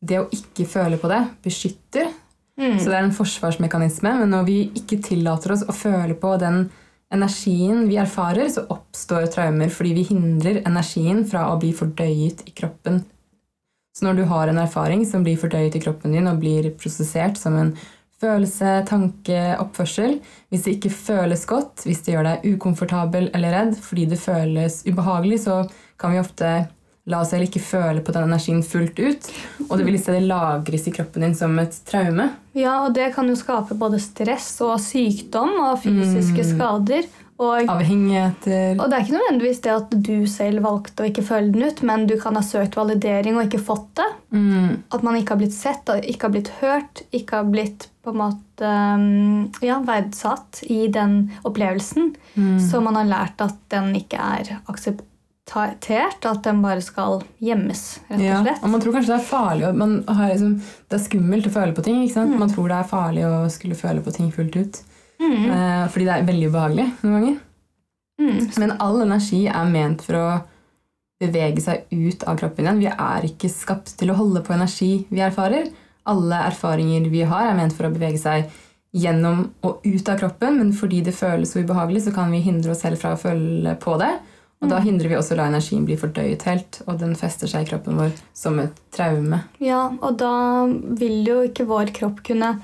det 0.00 0.20
å 0.20 0.28
ikke 0.34 0.66
føle 0.70 0.98
på 1.00 1.10
det 1.10 1.22
beskytter. 1.44 2.12
mm, 2.58 2.78
Så 2.78 2.90
det 2.90 2.96
er 2.98 3.06
en 3.06 3.16
forsvarsmekanisme. 3.16 4.14
Men 4.20 4.30
når 4.34 4.46
vi 4.46 4.58
ikke 4.78 5.00
tillater 5.02 5.54
oss 5.56 5.66
å 5.66 5.74
føle 5.74 6.14
på 6.14 6.36
den 6.40 6.68
energien 7.12 7.86
vi 7.88 7.96
erfarer, 7.96 8.48
så 8.52 8.66
oppstår 8.70 9.30
traumer 9.32 9.70
fordi 9.72 9.94
vi 9.96 10.08
hindrer 10.10 10.62
energien 10.66 11.24
fra 11.28 11.48
å 11.52 11.58
bli 11.60 11.72
fordøyet 11.76 12.44
i 12.46 12.54
kroppen. 12.56 13.02
Så 13.96 14.06
når 14.06 14.20
du 14.20 14.24
har 14.30 14.50
en 14.50 14.60
erfaring 14.62 15.04
som 15.08 15.24
blir 15.26 15.38
fordøyet 15.40 15.74
i 15.74 15.82
kroppen 15.82 16.12
din 16.14 16.28
og 16.30 16.38
blir 16.42 16.68
prosessert 16.78 17.40
som 17.40 17.56
en 17.58 17.72
følelse, 18.18 18.82
tanke, 18.86 19.38
oppførsel 19.62 20.16
Hvis 20.50 20.64
det 20.66 20.76
ikke 20.76 20.90
føles 20.90 21.44
godt, 21.46 21.84
hvis 21.86 22.02
det 22.02 22.14
gjør 22.14 22.26
deg 22.26 22.46
ukomfortabel 22.54 23.30
eller 23.34 23.54
redd 23.54 23.76
fordi 23.82 24.08
det 24.10 24.20
føles 24.22 24.80
ubehagelig, 24.86 25.44
så 25.46 25.60
kan 25.98 26.12
vi 26.14 26.20
ofte 26.22 26.50
la 27.08 27.22
oss 27.24 27.30
selv 27.32 27.46
ikke 27.46 27.62
føle 27.64 28.02
på 28.04 28.12
den 28.12 28.26
energien 28.28 28.58
fullt 28.62 28.98
ut. 29.00 29.28
Og 29.68 29.78
det 29.78 29.86
vil 29.86 29.94
i 29.96 30.00
stedet 30.02 30.26
lagres 30.28 30.84
i 30.90 30.92
kroppen 30.92 31.24
din 31.24 31.34
som 31.34 31.54
et 31.58 31.72
traume. 31.88 32.26
ja, 32.58 32.74
og 32.84 32.92
det 32.94 33.14
kan 33.14 33.28
jo 33.30 33.36
skape 33.38 33.74
både 33.80 33.98
stress 34.02 34.50
og 34.66 34.76
sykdom 34.80 35.54
og 35.70 35.78
fysiske 35.84 36.44
Mm. 36.44 36.50
skader. 36.52 37.08
Og 37.38 37.68
Avhengigheter. 37.70 38.74
Og 38.80 38.90
det 38.90 38.96
er 38.96 39.04
ikke 39.04 39.14
nødvendigvis 39.14 39.60
det 39.62 39.70
at 39.72 39.90
du 40.02 40.26
selv 40.26 40.62
valgte 40.64 41.04
å 41.04 41.06
ikke 41.08 41.22
føle 41.22 41.52
den 41.54 41.62
ut, 41.68 41.82
men 41.86 42.06
du 42.10 42.16
kan 42.20 42.34
ha 42.34 42.42
søkt 42.42 42.74
validering 42.76 43.36
og 43.38 43.44
ikke 43.46 43.60
fått 43.62 43.86
det. 44.00 44.08
Mm. 44.34 44.82
At 44.92 45.02
man 45.06 45.14
ikke 45.16 45.36
har 45.36 45.40
blitt 45.42 45.54
sett, 45.54 45.86
ikke 46.02 46.26
har 46.26 46.34
blitt 46.34 46.50
hørt, 46.60 47.02
ikke 47.14 47.36
har 47.40 47.44
blitt 47.44 47.88
på 48.02 48.10
en 48.10 48.18
måte 48.24 48.72
um, 48.94 49.52
ja, 49.62 49.78
verdsatt 49.86 50.64
i 50.68 50.88
den 50.88 51.30
opplevelsen. 51.46 52.10
Mm. 52.34 52.58
Så 52.58 52.82
man 52.82 52.98
har 52.98 53.06
lært 53.06 53.40
at 53.46 53.54
den 53.70 53.94
ikke 53.94 54.18
er 54.18 54.58
akseptert, 54.66 55.06
at 55.56 56.42
den 56.44 56.62
bare 56.62 56.80
skal 56.84 57.22
gjemmes, 57.40 58.00
rett 58.10 58.20
og 58.20 58.44
slett. 58.46 58.62
og 58.62 58.70
man 58.70 58.80
tror 58.80 58.92
kanskje 58.92 59.14
det 59.14 59.20
er 59.20 59.28
farlig 59.28 59.74
man 59.74 60.04
har 60.08 60.28
liksom, 60.32 60.60
Det 60.88 60.96
er 60.98 61.04
skummelt 61.04 61.46
å 61.46 61.50
føle 61.50 61.74
på 61.74 61.82
ting. 61.84 62.02
ikke 62.04 62.14
sant? 62.14 62.38
Man 62.38 62.50
tror 62.50 62.68
det 62.68 62.76
er 62.78 62.88
farlig 62.90 63.24
å 63.24 63.48
skulle 63.50 63.74
føle 63.74 64.00
på 64.04 64.12
ting 64.14 64.30
fullt 64.32 64.56
ut. 64.56 64.82
Mm, 65.20 65.50
Eh, 65.50 65.88
fordi 65.88 66.04
det 66.04 66.14
er 66.14 66.26
veldig 66.28 66.48
ubehagelig 66.52 66.86
noen 67.02 67.14
ganger. 67.18 67.38
mm, 68.20 68.58
Men 68.58 68.76
all 68.80 69.00
energi 69.02 69.46
er 69.48 69.64
ment 69.64 70.02
for 70.02 70.14
å 70.14 70.42
bevege 71.20 71.60
seg 71.60 71.84
ut 71.90 72.22
av 72.24 72.38
kroppen 72.38 72.64
igjen. 72.64 72.78
Vi 72.78 72.86
er 72.86 73.22
ikke 73.26 73.50
skapt 73.50 73.96
til 73.98 74.10
å 74.10 74.14
holde 74.14 74.40
på 74.46 74.54
energi 74.54 75.06
vi 75.10 75.18
erfarer. 75.20 75.70
Alle 76.06 76.36
erfaringer 76.46 77.10
vi 77.10 77.22
har, 77.22 77.48
er 77.50 77.54
ment 77.56 77.72
for 77.72 77.88
å 77.88 77.92
bevege 77.92 78.18
seg 78.18 78.48
gjennom 78.94 79.50
og 79.64 79.82
ut 79.84 80.08
av 80.08 80.18
kroppen, 80.18 80.56
men 80.58 80.72
fordi 80.72 81.02
det 81.04 81.14
føles 81.14 81.50
så 81.52 81.60
ubehagelig, 81.62 82.04
så 82.06 82.14
kan 82.14 82.30
vi 82.30 82.40
hindre 82.40 82.70
oss 82.70 82.80
selv 82.80 82.96
fra 82.98 83.14
å 83.14 83.18
føle 83.20 83.74
på 83.78 83.98
det. 83.98 84.18
Og 84.60 84.68
da 84.72 84.80
hindrer 84.82 85.08
vi 85.08 85.14
også 85.14 85.36
å 85.36 85.38
la 85.38 85.44
energien 85.52 85.84
bli 85.86 85.94
fordøyet 85.96 86.42
helt, 86.42 86.80
og 86.88 86.98
den 86.98 87.14
fester 87.14 87.46
seg 87.46 87.62
i 87.62 87.68
kroppen 87.70 87.94
vår 88.00 88.10
som 88.34 88.58
et 88.58 88.74
traume. 88.90 89.44
Ja, 89.62 89.84
og 90.02 90.16
da 90.18 90.66
vil 90.98 91.20
jo 91.28 91.36
ikke 91.46 91.66
vår 91.68 91.92
kropp 91.94 92.24
kunne 92.26 92.56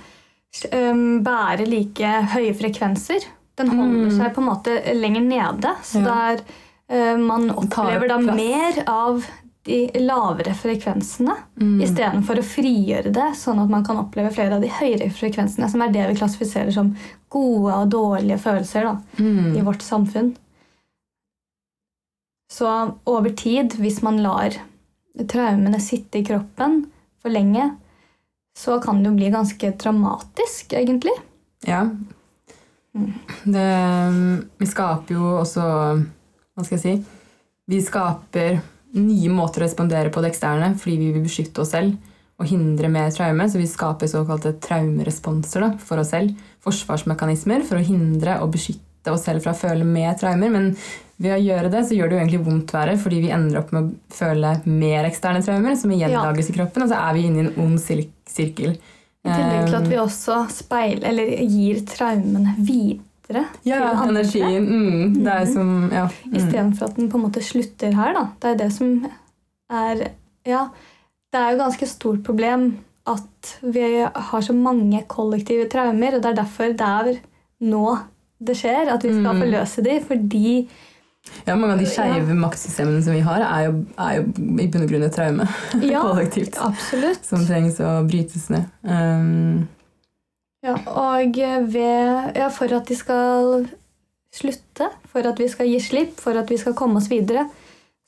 um, 0.72 1.22
bære 1.22 1.66
like 1.70 2.10
høye 2.34 2.54
frekvenser. 2.58 3.24
Den 3.56 3.68
holder 3.70 4.08
Mm. 4.10 4.16
seg 4.18 4.34
på 4.34 4.42
en 4.42 4.48
måte 4.50 4.74
lenger 4.98 5.22
nede, 5.22 5.76
så 5.86 6.02
Ja. 6.02 6.34
der 6.34 6.42
uh, 6.90 7.16
man 7.22 7.50
opplever 7.50 8.08
da 8.08 8.18
mer 8.18 8.82
av 8.88 9.24
de 9.64 9.86
lavere 9.94 10.52
frekvensene 10.52 11.36
Mm. 11.60 11.80
istedenfor 11.80 12.36
å 12.36 12.44
frigjøre 12.44 13.12
det, 13.12 13.30
sånn 13.38 13.62
at 13.62 13.70
man 13.70 13.84
kan 13.84 13.96
oppleve 13.96 14.32
flere 14.34 14.54
av 14.56 14.60
de 14.60 14.68
høyere 14.68 15.08
frekvensene, 15.10 15.70
som 15.70 15.80
er 15.80 15.88
det 15.94 16.08
vi 16.08 16.14
klassifiserer 16.20 16.72
som 16.72 16.94
gode 17.30 17.72
og 17.72 17.88
dårlige 17.90 18.38
følelser 18.38 18.82
da, 18.82 18.96
Mm. 19.22 19.56
i 19.56 19.60
vårt 19.62 19.80
samfunn. 19.80 20.34
Så 22.54 22.70
over 23.10 23.32
tid, 23.34 23.74
hvis 23.82 24.00
man 24.06 24.20
lar 24.22 24.54
traumene 25.30 25.80
sitte 25.82 26.20
i 26.20 26.26
kroppen 26.26 26.84
for 27.22 27.34
lenge, 27.34 27.72
så 28.54 28.78
kan 28.82 29.00
det 29.02 29.10
jo 29.10 29.16
bli 29.18 29.30
ganske 29.34 29.72
traumatisk, 29.80 30.76
egentlig. 30.78 31.14
Ja. 31.66 31.82
Det, 32.94 33.68
vi 34.60 34.66
skaper 34.70 35.16
jo 35.16 35.30
også 35.40 35.62
Hva 35.64 36.62
skal 36.62 36.76
jeg 36.76 36.82
si? 36.84 36.92
Vi 37.66 37.80
skaper 37.82 38.60
nye 38.94 39.30
måter 39.34 39.64
å 39.64 39.64
respondere 39.64 40.12
på 40.14 40.22
det 40.22 40.30
eksterne 40.30 40.68
fordi 40.78 41.00
vi 41.00 41.08
vil 41.16 41.24
beskytte 41.24 41.64
oss 41.64 41.72
selv 41.74 41.96
og 42.38 42.46
hindre 42.50 42.90
mer 42.92 43.10
traume. 43.14 43.48
Så 43.50 43.58
vi 43.58 43.66
skaper 43.70 44.10
såkalte 44.10 44.54
traumeresponser 44.62 45.64
da, 45.64 45.72
for 45.78 46.02
oss 46.02 46.12
selv. 46.14 46.38
Forsvarsmekanismer 46.62 47.66
for 47.66 47.80
å 47.80 47.86
hindre 47.86 48.38
og 48.44 48.54
beskytte 48.54 48.83
oss 49.12 49.24
selv 49.24 49.42
fra 49.44 49.52
å 49.52 49.58
føle 49.58 49.84
mer 49.84 50.14
traumer. 50.14 50.50
Men 50.50 50.76
ved 51.18 51.36
å 51.36 51.42
gjøre 51.44 51.70
det 51.70 51.84
så 51.86 51.94
gjør 51.96 52.08
det 52.10 52.16
jo 52.16 52.22
egentlig 52.24 52.44
vondt 52.46 52.72
verre 52.74 52.96
fordi 52.98 53.20
vi 53.22 53.30
ender 53.30 53.60
opp 53.60 53.70
med 53.72 53.82
å 53.84 54.14
føle 54.16 54.54
mer 54.66 55.04
eksterne 55.10 55.42
traumer 55.44 55.76
som 55.76 55.90
igjen 55.94 56.10
Ja. 56.10 56.24
lages 56.24 56.50
i 56.50 56.52
kroppen, 56.56 56.82
og 56.82 56.88
så 56.90 56.96
er 57.08 57.14
vi 57.14 57.26
inne 57.26 57.36
i 57.42 57.46
en 57.46 57.54
ond 57.66 57.78
sir- 57.80 58.08
sirkel. 58.26 58.76
I 59.24 59.28
tillegg 59.30 59.66
til 59.70 59.76
at 59.76 59.88
vi 59.88 59.96
også 59.96 60.50
speiler, 60.52 61.06
eller 61.08 61.26
gir 61.48 61.80
traumene 61.88 62.56
videre 62.58 63.46
Ja, 63.64 63.94
til 64.02 64.10
energien. 64.16 64.66
Mm, 64.68 65.14
det 65.24 65.32
er 65.32 65.46
som 65.46 65.90
Ja. 65.92 66.06
Mm. 66.26 66.34
Istedenfor 66.34 66.82
at 66.90 66.96
den 66.96 67.08
på 67.10 67.14
en 67.16 67.30
måte 67.30 67.40
slutter 67.42 67.94
her. 67.94 68.12
Da. 68.12 68.28
Det 68.40 68.50
er 68.50 68.64
det 68.64 68.72
som 68.72 69.06
er 69.70 70.10
Ja, 70.44 70.68
det 71.32 71.40
er 71.40 71.52
jo 71.56 71.62
ganske 71.64 71.86
stort 71.88 72.22
problem 72.22 72.78
at 73.06 73.56
vi 73.62 73.80
har 74.04 74.40
så 74.42 74.52
mange 74.54 75.02
kollektive 75.08 75.70
traumer, 75.70 76.14
og 76.16 76.22
det 76.22 76.30
er 76.32 76.42
derfor 76.42 76.76
det 76.76 76.80
er 76.80 77.18
nå 77.62 77.98
det 78.46 78.56
skjer, 78.60 78.90
at 78.94 79.02
vi 79.04 79.12
skal 79.14 79.34
Mm. 79.34 79.40
forløse 79.44 79.82
de, 79.84 80.00
fordi 80.08 80.68
ja, 81.46 81.54
mange 81.56 81.72
av 81.72 81.78
de 81.80 81.86
skeive 81.88 82.34
maktsystemene 82.36 83.02
som 83.02 83.14
vi 83.16 83.20
har, 83.24 83.40
er 83.40 83.64
jo, 83.70 83.84
er 83.98 84.16
jo 84.18 84.24
i 84.60 84.66
bunn 84.68 84.82
og 84.84 84.90
grunn 84.90 85.06
et 85.06 85.14
traume. 85.16 85.46
Ja, 85.92 86.02
Kollektivt. 86.04 86.58
absolutt. 86.60 87.24
Som 87.24 87.46
trengs 87.48 87.80
å 87.80 87.94
brytes 88.08 88.50
ned. 88.52 88.66
Um, 88.84 89.68
Ja, 90.64 90.74
og 90.88 91.34
ved, 91.72 92.36
ja, 92.36 92.48
for 92.48 92.72
at 92.72 92.86
de 92.88 92.94
skal 92.96 93.66
slutte, 94.32 94.86
for 95.12 95.26
at 95.28 95.38
vi 95.38 95.48
skal 95.52 95.66
gi 95.68 95.80
slipp, 95.80 96.14
for 96.20 96.36
at 96.40 96.48
vi 96.50 96.56
skal 96.56 96.72
komme 96.74 96.96
oss 96.96 97.08
videre, 97.12 97.46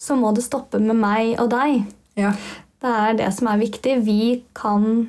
så 0.00 0.16
må 0.16 0.32
det 0.34 0.44
stoppe 0.44 0.80
med 0.80 0.96
meg 0.96 1.34
og 1.40 1.50
deg. 1.52 1.84
ja. 2.16 2.32
Det 2.76 2.90
er 2.92 3.14
det 3.16 3.28
som 3.34 3.48
er 3.48 3.56
viktig. 3.58 3.92
Vi 4.04 4.42
kan 4.54 5.08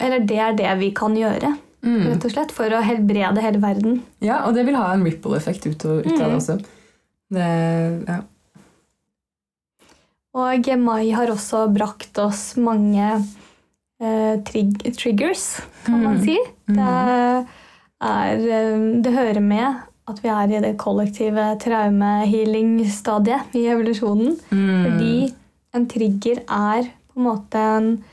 Eller 0.00 0.18
det 0.26 0.38
er 0.42 0.52
det 0.58 0.72
vi 0.80 0.88
kan 0.90 1.14
gjøre, 1.14 1.52
Mm. 1.84 2.06
rett 2.08 2.24
og 2.24 2.30
slett, 2.32 2.52
for 2.56 2.72
å 2.72 2.80
helbrede 2.82 3.42
hele 3.44 3.60
verden. 3.60 3.98
ja, 4.24 4.38
og 4.46 4.54
det 4.54 4.64
vil 4.66 4.76
ha 4.76 4.92
en 4.94 5.04
ripple-effekt 5.04 5.66
ut, 5.66 5.84
av 5.84 6.02
det 6.02 6.18
Mm. 6.18 6.36
også. 6.38 6.58
Det, 7.30 7.48
ja. 8.08 8.20
Og 10.34 10.68
mai 10.78 11.10
har 11.14 11.30
også 11.30 11.68
brakt 11.72 12.18
oss 12.18 12.56
mange 12.56 13.24
eh, 14.02 14.36
trig 14.44 14.80
triggers, 14.96 15.60
kan 15.84 16.02
man 16.02 16.16
Mm. 16.18 16.24
si. 16.24 16.38
Det 16.66 16.78
er 18.02 18.38
eh, 18.50 19.00
Det 19.02 19.12
hører 19.14 19.40
med 19.40 19.76
at 20.08 20.18
vi 20.22 20.28
er 20.28 20.50
i 20.52 20.60
det 20.60 20.76
kollektive 20.76 21.58
traumehealing-stadiet 21.62 23.54
i 23.54 23.66
evolusjonen. 23.72 24.36
Mm. 24.50 24.82
Fordi 24.84 25.34
en 25.74 25.86
trigger 25.86 26.42
er 26.48 26.82
på 27.08 27.16
en 27.16 27.24
måte 27.24 27.54
en 27.56 28.04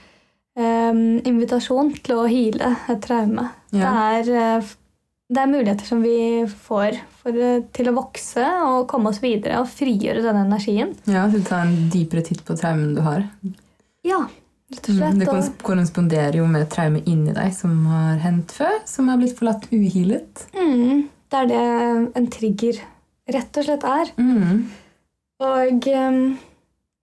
um, 0.55 1.19
invitasjon 1.25 1.91
til 2.03 2.15
å 2.15 2.27
heale 2.29 2.75
et 2.87 3.01
traume. 3.01 3.49
Ja. 3.71 3.89
Det, 3.91 4.27
er, 4.35 4.57
eh, 4.59 4.71
det 5.31 5.41
er 5.43 5.47
muligheter 5.51 5.85
som 5.87 6.01
vi 6.03 6.15
får 6.49 6.97
for, 7.21 7.31
eh, 7.31 7.61
til 7.73 7.87
å 7.91 7.93
vokse 7.95 8.43
og 8.67 8.87
komme 8.91 9.09
oss 9.13 9.21
videre 9.23 9.59
og 9.61 9.67
frigjøre 9.71 10.23
denne 10.25 10.45
energien. 10.45 10.95
ja, 11.07 11.27
så 11.31 11.39
ta 11.47 11.61
en 11.63 11.89
dypere 11.93 12.23
titt 12.27 12.43
på 12.45 12.57
traumen 12.59 12.95
du 12.95 13.01
har. 13.01 13.23
Ja, 14.03 14.25
rett 14.73 14.89
og 14.89 14.95
Mm. 14.95 14.97
slett. 14.97 15.19
Det 15.19 15.63
korresponderer 15.63 16.35
jo 16.35 16.47
med 16.47 16.69
traume 16.69 17.01
inni 17.05 17.33
deg 17.33 17.53
som 17.53 17.85
har 17.85 18.17
hendt 18.19 18.51
før, 18.51 18.79
som 18.85 19.07
har 19.07 19.17
blitt 19.17 19.37
forlatt 19.37 19.67
uhilet. 19.71 20.45
Mm, 20.53 21.07
det 21.29 21.39
er 21.39 21.47
det 21.47 22.15
en 22.15 22.27
trigger 22.27 22.81
rett 23.31 23.57
og 23.57 23.63
slett 23.63 23.83
er. 23.83 24.11
Mm. 24.17 24.65
Og 25.41 25.87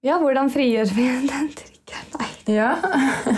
ja, 0.05 0.19
hvordan 0.19 0.51
frigjør 0.51 0.93
vi 0.95 1.03
den 1.33 1.49
triggeren? 1.55 1.78
Nei. 2.19 2.29
Ja. 2.49 2.71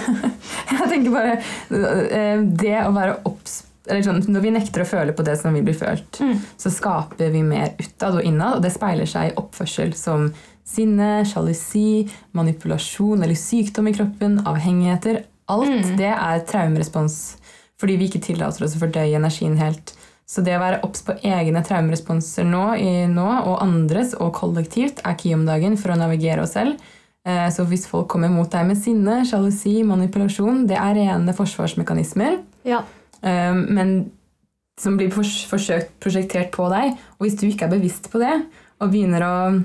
Jeg 0.70 0.88
tenker 0.90 1.10
bare 1.14 1.32
eh, 1.36 2.42
Det 2.62 2.76
å 2.86 2.92
være 2.94 3.16
obs 3.28 3.62
sånn, 3.90 4.20
Når 4.30 4.44
vi 4.44 4.52
nekter 4.54 4.84
å 4.84 4.86
føle 4.86 5.14
på 5.16 5.24
det 5.26 5.34
som 5.40 5.54
vil 5.56 5.64
bli 5.66 5.74
følt, 5.74 6.20
Mm. 6.22 6.36
så 6.60 6.70
skaper 6.70 7.30
vi 7.34 7.40
mer 7.42 7.72
utad 7.80 8.14
og 8.20 8.22
innad, 8.28 8.58
og 8.58 8.62
det 8.62 8.70
speiler 8.74 9.08
seg 9.08 9.30
i 9.32 9.36
oppførsel 9.40 9.94
som 9.98 10.28
sinne, 10.70 11.24
sjalusi, 11.26 12.04
manipulasjon 12.36 13.24
eller 13.24 13.34
sykdom 13.34 13.88
i 13.90 13.94
kroppen, 13.96 14.38
avhengigheter. 14.46 15.24
Alt 15.50 15.72
Mm. 15.72 15.96
det 15.98 16.12
er 16.12 16.44
traumerespons 16.46 17.16
fordi 17.80 17.96
vi 17.98 18.06
ikke 18.10 18.20
tillater 18.22 18.62
oss 18.66 18.76
å 18.76 18.82
fordøye 18.84 19.16
energien 19.16 19.56
helt. 19.58 19.94
Så 20.28 20.44
det 20.44 20.52
å 20.54 20.60
være 20.62 20.82
obs 20.86 21.02
på 21.02 21.16
egne 21.26 21.64
traumeresponser 21.66 22.44
nå, 22.46 22.76
i 22.78 23.06
nå 23.10 23.26
og 23.48 23.58
andres 23.64 24.12
og 24.20 24.34
kollektivt 24.36 25.00
er 25.04 25.16
key 25.18 25.32
om 25.34 25.46
dagen 25.48 25.76
for 25.80 25.90
å 25.90 25.98
navigere 25.98 26.44
oss 26.44 26.52
selv. 26.54 26.76
Eh, 27.26 27.48
Så 27.52 27.66
hvis 27.68 27.86
folk 27.86 28.08
kommer 28.08 28.30
mot 28.32 28.50
deg 28.50 28.66
med 28.66 28.78
sinne, 28.80 29.20
sjalusi, 29.28 29.82
manipulasjon, 29.84 30.66
det 30.66 30.76
er 30.76 30.94
rene 30.96 31.34
forsvarsmekanismer. 31.36 32.40
Ja. 32.64 32.82
eh, 33.22 33.52
Men 33.54 34.10
som 34.80 34.96
blir 34.96 35.10
forsøkt 35.12 35.92
prosjektert 36.00 36.50
på 36.52 36.70
deg. 36.72 36.96
Og 37.18 37.26
hvis 37.26 37.36
du 37.36 37.46
ikke 37.46 37.66
er 37.68 37.74
bevisst 37.76 38.10
på 38.10 38.18
det, 38.22 38.46
og 38.80 38.90
begynner 38.90 39.20
å 39.20 39.64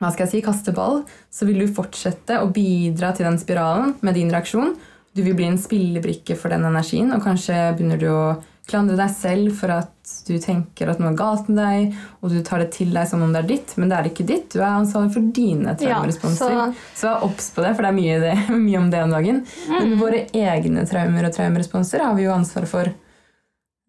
hva 0.00 0.10
skal 0.12 0.26
jeg 0.26 0.30
si, 0.32 0.40
kaste 0.44 0.72
ball, 0.74 1.04
så 1.30 1.46
vil 1.46 1.60
du 1.62 1.72
fortsette 1.72 2.40
å 2.40 2.50
bidra 2.52 3.12
til 3.16 3.24
den 3.28 3.38
spiralen 3.38 3.94
med 4.04 4.14
din 4.14 4.32
reaksjon. 4.32 4.74
Du 5.14 5.22
vil 5.22 5.36
bli 5.38 5.46
en 5.46 5.60
spillebrikke 5.60 6.36
for 6.36 6.48
den 6.52 6.64
energien, 6.66 7.12
og 7.14 7.22
kanskje 7.22 7.76
begynner 7.76 8.00
du 8.00 8.08
å 8.10 8.42
klandre 8.66 8.96
deg 8.96 9.10
selv 9.12 9.52
for 9.58 9.68
at 9.70 9.90
du 10.26 10.34
tenker 10.38 10.88
at 10.90 10.98
noe 11.00 11.10
er 11.12 11.16
galt 11.16 11.48
med 11.48 11.58
deg, 11.60 11.94
og 12.22 12.30
du 12.30 12.38
tar 12.42 12.58
det 12.64 12.70
til 12.72 12.90
deg 12.92 13.06
som 13.08 13.22
om 13.22 13.32
det 13.32 13.42
er 13.44 13.48
ditt, 13.48 13.76
men 13.76 13.88
det 13.88 13.98
er 13.98 14.08
ikke 14.10 14.26
ditt. 14.26 14.50
Du 14.52 14.60
er 14.60 14.70
ansvarlig 14.78 15.12
for 15.12 15.20
dine 15.36 15.72
Ja, 15.72 15.74
traumeresponser. 16.00 16.48
så- 16.48 16.74
så 16.94 17.08
vær 17.08 17.24
obs 17.24 17.50
på 17.50 17.62
det, 17.62 17.74
for 17.76 17.82
det 17.82 17.90
er 17.92 18.00
mye, 18.00 18.20
det, 18.20 18.34
mye 18.68 18.78
om 18.78 18.90
det 18.90 19.02
om 19.02 19.10
dagen. 19.10 19.44
Mm. 19.68 19.78
Men 19.80 19.98
våre 19.98 20.26
egne 20.32 20.86
traumer 20.88 21.24
og 21.26 21.32
traumeresponser 21.32 22.00
har 22.04 22.14
vi 22.14 22.22
jo 22.24 22.32
ansvar 22.32 22.66
for. 22.66 22.92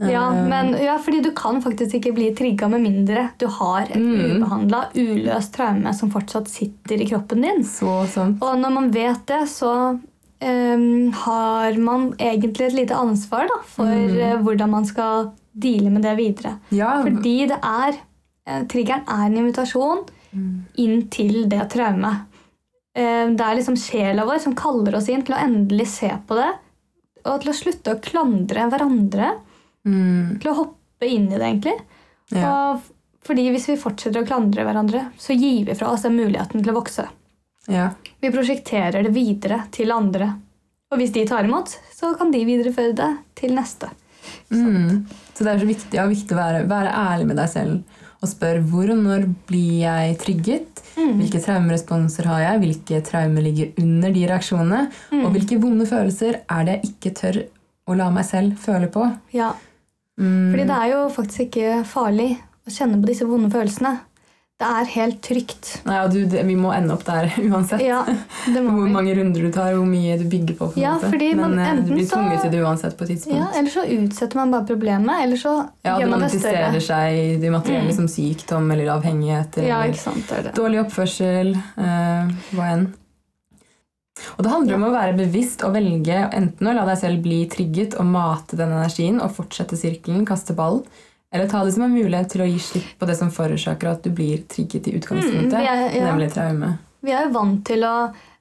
Ja, 0.04 0.28
Eh, 0.34 0.48
men, 0.50 0.74
ja, 0.84 0.98
fordi 1.00 1.22
du 1.24 1.32
kan 1.32 1.62
faktisk 1.64 1.94
ikke 1.96 2.14
bli 2.14 2.34
trigga 2.36 2.68
med 2.70 2.82
mindre 2.84 3.30
du 3.40 3.48
har 3.48 3.84
et 3.84 3.96
Mm. 3.96 4.42
ubehandla, 4.44 4.90
uløst 4.94 5.54
traume 5.56 5.94
som 5.96 6.12
fortsatt 6.12 6.50
sitter 6.50 7.00
i 7.00 7.06
kroppen 7.08 7.42
din. 7.42 7.64
Så 7.64 8.06
sant. 8.10 8.42
Og 8.44 8.58
når 8.60 8.74
man 8.74 8.92
vet 8.92 9.26
det, 9.26 9.44
så 9.48 9.98
har 10.46 11.78
man 11.82 12.12
egentlig 12.20 12.68
et 12.68 12.74
lite 12.74 12.96
ansvar 12.96 13.48
da, 13.50 13.62
for 13.66 13.86
Mm. 13.86 14.20
eh, 14.20 14.38
hvordan 14.44 14.70
man 14.70 14.86
skal 14.86 15.32
deale 15.58 15.90
med 15.90 16.02
det 16.04 16.16
videre. 16.18 16.60
Ja, 16.72 17.02
Fordi 17.04 17.48
det 17.48 17.60
er 17.64 17.96
eh, 18.48 18.64
Triggeren 18.70 19.04
er 19.08 19.26
en 19.26 19.38
invitasjon 19.38 20.06
Mm. 20.36 20.66
inn 20.78 21.08
til 21.10 21.48
det 21.50 21.70
traumet. 21.72 22.26
Eh, 22.96 23.28
Det 23.32 23.42
er 23.42 23.56
liksom 23.56 23.76
sjela 23.78 24.26
vår 24.26 24.40
som 24.40 24.54
kaller 24.56 24.96
oss 24.96 25.08
inn 25.10 25.24
til 25.24 25.34
å 25.36 25.40
endelig 25.44 25.88
se 25.88 26.10
på 26.28 26.36
det. 26.36 26.52
Og 27.26 27.42
til 27.42 27.52
å 27.52 27.56
slutte 27.56 27.96
å 27.96 28.02
klandre 28.02 28.70
hverandre. 28.70 29.40
mm, 29.86 30.40
Til 30.42 30.52
å 30.52 30.56
hoppe 30.56 31.08
inn 31.08 31.32
i 31.32 31.38
det, 31.38 31.42
egentlig. 31.42 31.80
ja, 32.32 32.78
fordi 33.24 33.50
hvis 33.52 33.68
vi 33.68 33.76
fortsetter 33.78 34.24
å 34.24 34.28
klandre 34.28 34.64
hverandre, 34.66 35.12
så 35.18 35.34
gir 35.38 35.66
vi 35.66 35.74
fra 35.74 35.88
oss 35.92 36.02
den 36.04 36.16
muligheten 36.18 36.64
til 36.64 36.74
å 36.74 36.82
vokse. 36.84 37.08
ja. 37.68 37.90
Vi 38.26 38.32
prosjekterer 38.34 39.06
det 39.06 39.12
videre 39.14 39.62
til 39.74 39.94
andre. 39.94 40.32
Og 40.90 40.98
hvis 40.98 41.14
de 41.14 41.26
tar 41.30 41.46
imot, 41.46 41.70
så 41.94 42.14
kan 42.18 42.32
de 42.34 42.42
videreføre 42.48 42.96
det 42.98 43.12
til 43.38 43.54
neste. 43.54 43.92
Mm. 44.50 45.04
Så 45.36 45.46
det 45.46 45.52
er 45.52 45.62
så 45.62 45.68
viktig, 45.70 45.94
ja, 45.94 46.06
viktig 46.10 46.34
å 46.34 46.40
være, 46.40 46.64
være 46.70 46.94
ærlig 46.98 47.28
med 47.30 47.38
deg 47.38 47.52
selv 47.52 48.02
og 48.24 48.32
spørre 48.32 48.64
hvor 48.66 48.90
og 48.90 48.98
når 49.04 49.28
blir 49.46 49.84
jeg 49.84 50.16
trygget? 50.24 50.82
Mm. 50.96 51.20
Hvilke 51.20 51.42
traumeresponser 51.44 52.30
har 52.32 52.42
jeg? 52.42 52.62
Hvilke 52.64 53.02
traumer 53.06 53.46
ligger 53.46 53.78
under 53.84 54.16
de 54.16 54.24
reaksjonene? 54.32 54.82
Mm. 55.12 55.22
Og 55.22 55.36
hvilke 55.36 55.60
vonde 55.62 55.86
følelser 55.90 56.40
er 56.42 56.66
det 56.66 56.80
jeg 56.80 56.94
ikke 56.94 57.14
tør 57.20 57.42
å 57.86 58.00
la 58.00 58.10
meg 58.16 58.26
selv 58.26 58.58
føle 58.66 58.90
på? 58.90 59.06
Ja, 59.36 59.52
Mm. 60.16 60.52
Fordi 60.52 60.64
det 60.64 60.76
er 60.76 60.92
jo 60.94 61.00
faktisk 61.12 61.42
ikke 61.50 61.80
farlig 61.88 62.30
å 62.66 62.72
kjenne 62.72 63.02
på 63.02 63.10
disse 63.10 63.28
vonde 63.28 63.50
følelsene. 63.52 63.98
Det 64.56 64.68
er 64.72 64.86
helt 64.94 65.18
trygt. 65.20 65.70
Nei, 65.84 65.98
ja, 65.98 66.04
du, 66.08 66.22
det, 66.32 66.40
vi 66.48 66.54
må 66.56 66.70
ende 66.72 66.94
opp 66.96 67.02
der 67.04 67.26
uansett. 67.52 67.82
Ja, 67.84 67.98
det 68.08 68.62
Hvor 68.64 68.88
mange 68.88 69.12
runder 69.18 69.44
du 69.44 69.50
tar, 69.52 69.74
hvor 69.76 69.84
mye 69.90 70.16
du 70.22 70.24
bygger 70.32 70.56
på. 70.56 70.70
på 70.72 70.80
Ja, 70.80 70.94
man 71.02 71.58
Men 71.58 71.60
eh, 71.60 71.82
du 71.84 71.92
blir 71.92 72.08
tvunget 72.08 72.46
til 72.46 72.54
det 72.54 72.62
uansett 72.64 72.96
på 72.96 73.04
et 73.04 73.12
tidspunkt. 73.18 73.36
Ja, 73.42 73.50
eller 73.60 73.74
så 73.74 73.84
utsetter 73.98 74.40
man 74.40 74.54
bare 74.56 74.68
problemet, 74.70 75.12
eller 75.26 75.42
så 75.42 75.56
Ja, 75.84 75.98
gjør 76.00 76.06
det 76.06 76.12
man 76.14 76.24
det 76.24 76.30
større. 76.32 76.54
manifesterer 76.70 76.86
seg 76.88 77.20
i 77.20 77.38
det 77.44 77.52
materielle 77.52 77.92
Mm. 77.92 77.96
som 78.00 78.08
sykdom 78.08 78.72
eller 78.72 78.94
avhengighet. 78.96 79.58
Ja, 79.68 79.82
ikke 79.92 80.00
sant, 80.06 80.24
det 80.30 80.38
er 80.40 80.44
det. 80.48 80.54
Dårlig 80.56 80.80
oppførsel, 80.86 81.52
eh, 81.76 82.32
hva 82.56 82.70
enn. 82.78 82.88
Og 84.38 84.44
det 84.46 84.52
handler 84.54 84.78
om 84.80 84.86
å 84.88 84.94
være 84.96 85.18
bevisst 85.20 85.64
og 85.68 85.74
velge 85.76 86.22
enten 86.32 86.70
å 86.72 86.74
la 86.78 86.86
deg 86.88 86.98
selv 87.02 87.20
bli 87.26 87.42
trigget 87.52 87.98
og 88.00 88.08
mate 88.08 88.56
den 88.56 88.72
energien 88.72 89.20
og 89.20 89.36
fortsette 89.36 89.76
sirkelen, 89.76 90.24
kaste 90.26 90.56
ball, 90.56 90.86
eller 91.36 91.48
ta 91.52 91.64
det 91.68 91.74
som 91.76 91.84
en 91.86 91.94
mulighet 91.96 92.30
til 92.32 92.42
å 92.46 92.48
gi 92.50 92.60
slipp 92.64 92.94
på 93.00 93.08
det 93.10 93.18
som 93.20 93.30
forårsaker 93.32 93.92
at 93.92 94.04
du 94.08 94.10
blir 94.16 94.46
trigget 94.48 94.88
i 94.88 94.96
utgangspunktet, 95.00 95.52
Mm, 95.54 95.66
er- 95.68 95.92
ja. 96.00 96.06
nemlig 96.12 96.32
traume. 96.34 96.78
Vi 97.04 97.12
er 97.12 97.28
jo 97.28 97.36
vant 97.36 97.60
til 97.68 97.84
å 97.86 97.98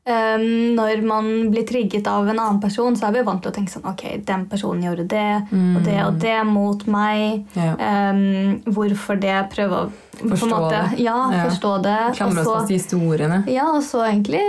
um, 0.07 0.75
Når 0.77 1.03
man 1.03 1.51
blir 1.51 1.65
trigget 1.67 2.07
av 2.07 2.27
en 2.29 2.39
annen 2.39 2.61
person, 2.61 2.95
så 2.97 3.07
er 3.09 3.13
vi 3.13 3.23
vant 3.25 3.41
til 3.43 3.51
å 3.51 3.55
tenke 3.55 3.73
sånn 3.73 3.87
Ok, 3.89 4.03
den 4.25 4.43
personen 4.51 4.83
gjorde 4.85 5.07
det, 5.09 5.49
og 5.53 5.83
det 5.87 5.99
og 6.05 6.19
det 6.21 6.35
mot 6.47 6.85
meg. 6.87 7.47
Ja. 7.57 7.73
Um, 8.13 8.61
hvorfor 8.67 9.17
det? 9.21 9.39
Prøve 9.55 9.79
å 9.79 9.91
på 10.15 10.29
en 10.29 10.31
Forstå 10.37 10.49
måte, 10.51 10.71
det. 10.91 11.01
Ja, 11.05 11.17
Ja. 11.33 11.45
forstå 11.49 11.83
det. 11.83 11.97
Klamre 12.17 12.41
oss 12.45 12.47
fast 12.53 12.71
i 12.71 12.75
historiene. 12.79 13.45
Ja, 13.49 13.65
og 13.73 13.83
så 13.83 14.05
egentlig 14.07 14.43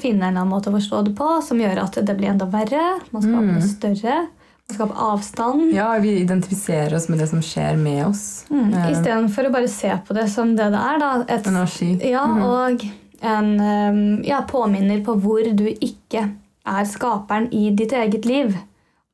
finne 0.00 0.24
en 0.32 0.36
annen 0.36 0.48
måte 0.48 0.72
å 0.72 0.76
forstå 0.80 1.04
det 1.04 1.14
på 1.14 1.42
som 1.44 1.58
gjør 1.60 1.82
at 1.84 1.92
det 2.06 2.16
blir 2.16 2.30
enda 2.32 2.46
verre. 2.46 3.00
Man 3.12 3.22
skaper 3.22 3.52
Mm. 3.52 3.62
større. 3.62 4.26
Man 4.68 4.76
skaper 4.76 4.94
avstand. 5.12 5.72
Ja, 5.74 5.98
vi 5.98 6.18
identifiserer 6.20 6.94
oss 6.96 7.08
med 7.08 7.18
det 7.18 7.26
som 7.28 7.42
skjer 7.42 7.76
med 7.76 8.06
oss. 8.06 8.44
Mm. 8.50 8.70
Istedenfor 8.92 9.48
å 9.48 9.52
bare 9.52 9.68
se 9.68 9.90
på 10.06 10.14
det 10.16 10.28
som 10.32 10.54
det 10.56 10.70
det 10.72 10.80
er. 10.80 10.98
Da. 11.02 11.10
Et, 11.28 11.46
energi. 11.46 11.90
ja, 12.10 12.22
og 12.24 12.84
en 13.20 13.50
ehm, 13.60 14.22
ja, 14.24 14.40
påminner 14.48 15.02
på 15.04 15.14
hvor 15.20 15.44
du 15.54 15.66
ikke 15.68 16.28
er 16.64 16.84
skaperen 16.88 17.50
i 17.52 17.70
ditt 17.76 17.92
eget 17.92 18.24
liv. 18.24 18.56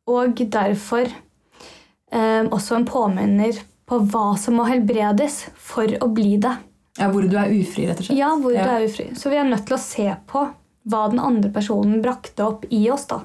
Og 0.09 0.39
derfor 0.53 1.09
eh, 1.09 2.45
også 2.47 2.79
en 2.79 2.87
påminner 2.89 3.59
på 3.89 3.99
hva 4.13 4.37
som 4.39 4.59
må 4.61 4.69
helbredes 4.69 5.47
for 5.57 5.89
å 6.05 6.09
bli 6.13 6.37
det. 6.45 6.55
Ja, 6.99 7.09
hvor 7.13 7.25
du 7.25 7.37
er 7.39 7.51
ufri, 7.55 7.87
rett 7.89 8.01
og 8.03 8.09
slett. 8.09 8.19
Ja, 8.19 8.31
hvor 8.37 8.53
Ja. 8.55 8.65
du 8.65 8.71
er 8.77 8.87
ufri. 8.89 9.09
Så 9.17 9.31
vi 9.31 9.37
er 9.41 9.45
nødt 9.49 9.67
til 9.67 9.77
å 9.77 9.81
se 9.81 10.09
på 10.27 10.47
hva 10.89 11.03
den 11.11 11.21
andre 11.21 11.51
personen 11.53 12.03
brakte 12.03 12.45
opp 12.47 12.65
i 12.71 12.89
oss. 12.91 13.07
da. 13.07 13.21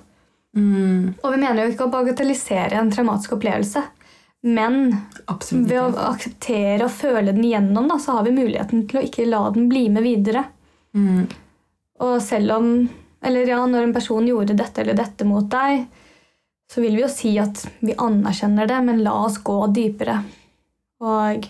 Mm, 0.56 1.13
Og 1.24 1.32
vi 1.34 1.39
mener 1.42 1.63
jo 1.63 1.72
ikke 1.74 1.88
å 1.88 1.94
bagatellisere 1.94 2.78
en 2.78 2.92
traumatisk 2.94 3.34
opplevelse. 3.38 3.82
Men 4.44 4.98
ved 5.50 5.78
å 5.80 5.86
akseptere 6.10 6.84
og 6.84 6.92
føle 6.92 7.32
den 7.32 7.46
igjennom, 7.48 7.88
da, 7.88 7.96
så 8.00 8.18
har 8.18 8.26
vi 8.28 8.36
muligheten 8.36 8.84
til 8.89 9.00
å 9.00 9.04
ikke 9.08 9.28
la 9.30 9.46
den 9.56 9.70
bli 9.72 9.86
med 9.89 10.04
videre. 10.04 10.44
Mm, 10.94 11.28
Og 12.04 12.22
selv 12.22 12.52
om 12.58 12.89
Eller 13.24 13.48
ja, 13.48 13.62
når 13.66 13.84
en 13.86 13.94
person 13.96 14.26
gjorde 14.28 14.54
dette 14.60 14.82
eller 14.82 14.98
dette 15.00 15.24
mot 15.24 15.46
deg, 15.48 15.86
så 16.68 16.82
vil 16.84 16.98
vi 16.98 17.04
jo 17.06 17.08
si 17.08 17.30
at 17.39 17.62
vi 17.80 17.94
anerkjenner 17.96 18.68
det, 18.68 18.82
men 18.84 19.00
la 19.04 19.13
oss 19.24 19.38
gå 19.39 19.56
dypere. 19.72 20.18
Og 21.00 21.48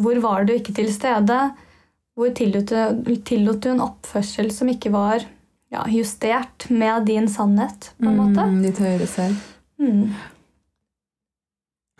hvor 0.00 0.20
var 0.24 0.46
du 0.48 0.54
ikke 0.54 0.72
til 0.72 0.88
stede? 0.94 1.36
Hvor 2.16 2.32
tillot 2.32 2.72
du, 2.72 3.12
tillot 3.20 3.60
du 3.60 3.68
en 3.74 3.84
oppførsel 3.84 4.48
som 4.54 4.70
ikke 4.72 4.94
var 4.94 5.26
ja, 5.74 5.82
justert 5.90 6.68
med 6.70 7.04
din 7.10 7.26
sannhet, 7.30 7.90
på 8.00 8.08
en 8.10 8.16
måte? 8.22 8.46
mm, 8.48 8.62
ditt 8.64 8.80
høyere 8.82 9.06
selv. 9.10 9.36
Mm. 9.82 10.14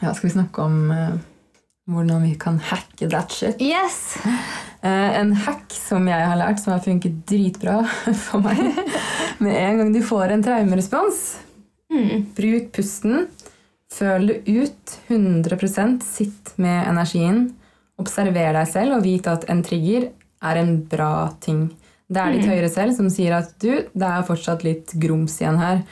Ja, 0.03 0.13
skal 0.15 0.29
vi 0.29 0.35
snakke 0.35 0.63
om 0.65 0.91
uh, 0.91 1.15
hvordan 1.91 2.23
vi 2.27 2.35
kan 2.41 2.59
hacke 2.59 3.09
that 3.11 3.33
shit? 3.33 3.61
Yes! 3.63 4.17
Uh, 4.25 5.11
en 5.21 5.33
hack 5.47 5.73
som 5.75 6.07
jeg 6.11 6.27
har 6.29 6.39
lært, 6.41 6.61
som 6.63 6.75
har 6.75 6.83
funket 6.85 7.23
dritbra 7.29 7.81
for 8.27 8.45
meg. 8.45 8.61
Med 9.43 9.57
en 9.59 9.81
gang 9.83 9.93
du 9.95 10.03
får 10.05 10.35
en 10.37 10.47
traumerespons, 10.47 11.25
Mm. 11.95 12.25
bruk 12.35 12.71
pusten. 12.75 13.27
Føl 13.93 14.25
det 14.27 14.49
ut 14.51 14.95
100% 15.07 16.01
Sitt 16.03 16.55
med 16.59 16.89
energien. 16.91 17.43
Observer 18.01 18.57
deg 18.57 18.67
selv 18.73 18.97
og 18.97 19.05
vite 19.05 19.31
at 19.31 19.45
en 19.53 19.61
trigger 19.63 20.09
er 20.43 20.59
en 20.59 20.73
bra 20.91 21.29
ting. 21.45 21.69
Det 22.11 22.21
er 22.21 22.33
ditt 22.33 22.45
Mm. 22.45 22.51
høyere 22.53 22.69
selv 22.71 22.95
som 22.97 23.09
sier 23.11 23.33
at 23.39 23.55
du, 23.59 23.71
det 23.95 24.03
er 24.09 24.23
fortsatt 24.29 24.63
litt 24.65 24.93
grums 25.01 25.39
igjen 25.41 25.59
her. 25.59 25.83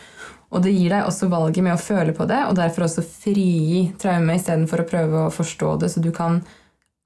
Og 0.53 0.63
det 0.63 0.75
gir 0.77 0.91
deg 0.91 1.07
også 1.09 1.31
valget 1.31 1.63
med 1.65 1.73
å 1.73 1.81
føle 1.81 2.13
på 2.13 2.27
det, 2.29 2.43
og 2.49 2.55
derfor 2.57 2.85
også 2.85 3.03
frigi 3.03 3.95
traume 3.99 4.35
istedenfor 4.37 4.83
å 4.83 4.89
prøve 4.91 5.23
å 5.27 5.33
forstå 5.33 5.79
det, 5.81 5.89
så 5.91 6.03
du 6.05 6.11
kan 6.13 6.43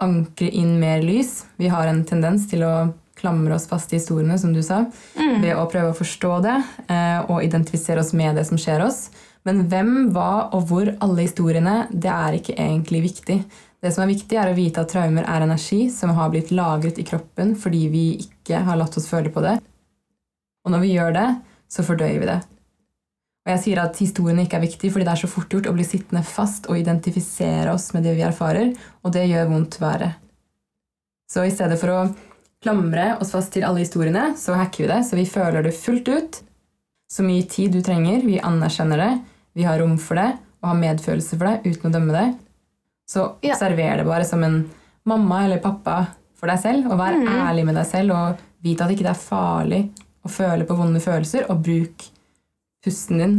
ankre 0.03 0.51
inn 0.51 0.79
mer 0.81 1.01
lys. 1.03 1.45
Vi 1.57 1.69
har 1.69 1.87
en 1.87 2.03
tendens 2.05 2.49
til 2.51 2.65
å 2.67 2.93
klamre 3.17 3.55
oss 3.55 3.67
fast 3.67 3.93
i 3.93 3.97
historiene, 3.97 4.37
som 4.39 4.53
du 4.53 4.61
sa, 4.63 4.85
Mm. 5.17 5.41
ved 5.43 5.55
å 5.57 5.71
prøve 5.71 5.93
å 5.95 5.97
forstå 5.97 6.43
det 6.43 6.65
eh, 6.91 7.21
og 7.31 7.43
identifisere 7.43 8.01
oss 8.01 8.13
med 8.13 8.35
det 8.37 8.45
som 8.47 8.59
skjer 8.59 8.85
oss. 8.85 9.11
Men 9.47 9.69
hvem, 9.71 10.11
hva 10.13 10.53
og 10.53 10.67
hvor 10.69 10.97
alle 11.01 11.23
historiene, 11.23 11.87
det 11.93 12.11
er 12.11 12.33
ikke 12.35 12.57
egentlig 12.59 13.03
viktig. 13.15 13.45
Det 13.83 13.93
som 13.93 14.05
er 14.05 14.13
viktig, 14.15 14.37
er 14.39 14.51
å 14.51 14.57
vite 14.57 14.83
at 14.83 14.91
traumer 14.91 15.27
er 15.29 15.45
energi 15.45 15.87
som 15.93 16.15
har 16.17 16.31
blitt 16.33 16.53
lagret 16.55 16.99
i 16.99 17.07
kroppen 17.07 17.55
fordi 17.61 17.87
vi 17.93 18.05
ikke 18.25 18.63
har 18.67 18.79
latt 18.81 18.97
oss 18.99 19.09
føle 19.11 19.33
på 19.33 19.45
det. 19.45 19.59
Og 20.67 20.73
når 20.75 20.83
vi 20.83 20.95
gjør 20.95 21.13
det, 21.15 21.27
så 21.71 21.85
fordøyer 21.87 22.23
vi 22.23 22.31
det. 22.31 22.41
Og 23.47 23.53
jeg 23.53 23.63
sier 23.63 23.79
at 23.79 23.99
historiene 24.03 24.43
ikke 24.43 24.59
er 24.59 24.65
viktig 24.65 24.89
fordi 24.91 25.07
det 25.07 25.13
er 25.13 25.21
så 25.23 25.31
fort 25.31 25.53
gjort 25.53 25.69
å 25.71 25.75
bli 25.77 25.85
sittende 25.87 26.25
fast 26.27 26.67
og 26.67 26.81
identifisere 26.81 27.75
oss 27.75 27.93
med 27.95 28.03
det 28.07 28.17
vi 28.17 28.25
erfarer, 28.27 28.73
og 29.07 29.13
det 29.15 29.29
gjør 29.29 29.53
vondt 29.53 29.79
verre. 29.83 30.17
Så 31.31 31.45
i 31.47 31.53
stedet 31.55 31.79
for 31.79 31.93
å 31.93 32.01
klamre 32.63 33.13
oss 33.21 33.31
fast 33.35 33.53
til 33.55 33.67
alle 33.67 33.85
historiene, 33.85 34.33
så 34.39 34.57
hacker 34.59 34.87
vi 34.87 34.91
det, 34.91 34.99
så 35.07 35.19
vi 35.19 35.29
føler 35.31 35.63
det 35.63 35.77
fullt 35.79 36.11
ut. 36.11 36.41
Så 37.07 37.23
mye 37.23 37.47
tid 37.47 37.77
du 37.77 37.85
trenger, 37.87 38.25
vi 38.27 38.43
anerkjenner 38.43 38.99
det, 38.99 39.13
vi 39.55 39.67
har 39.67 39.79
rom 39.79 39.95
for 40.03 40.19
det, 40.19 40.33
og 40.63 40.73
har 40.73 40.81
medfølelse 40.81 41.39
for 41.39 41.47
det 41.47 41.77
uten 41.77 41.87
å 41.87 41.95
dømme 41.95 42.17
det. 42.17 42.27
Så 43.07 43.27
observer 43.39 44.01
det 44.01 44.07
bare 44.09 44.27
som 44.27 44.43
en 44.45 44.65
mamma 45.07 45.45
eller 45.45 45.63
pappa 45.63 46.01
for 46.37 46.51
deg 46.51 46.61
selv, 46.61 46.89
og 46.91 46.99
vær 47.01 47.17
mm. 47.17 47.29
ærlig 47.47 47.67
med 47.69 47.79
deg 47.79 47.87
selv, 47.89 48.17
og 48.17 48.43
vite 48.67 48.85
at 48.85 48.93
ikke 48.93 49.07
det 49.07 49.13
er 49.13 49.21
farlig 49.21 49.83
å 50.27 50.33
føle 50.33 50.67
på 50.67 50.77
vonde 50.77 51.01
følelser, 51.03 51.47
og 51.53 51.63
bruk 51.65 52.09
pusten 52.85 53.23
din. 53.23 53.39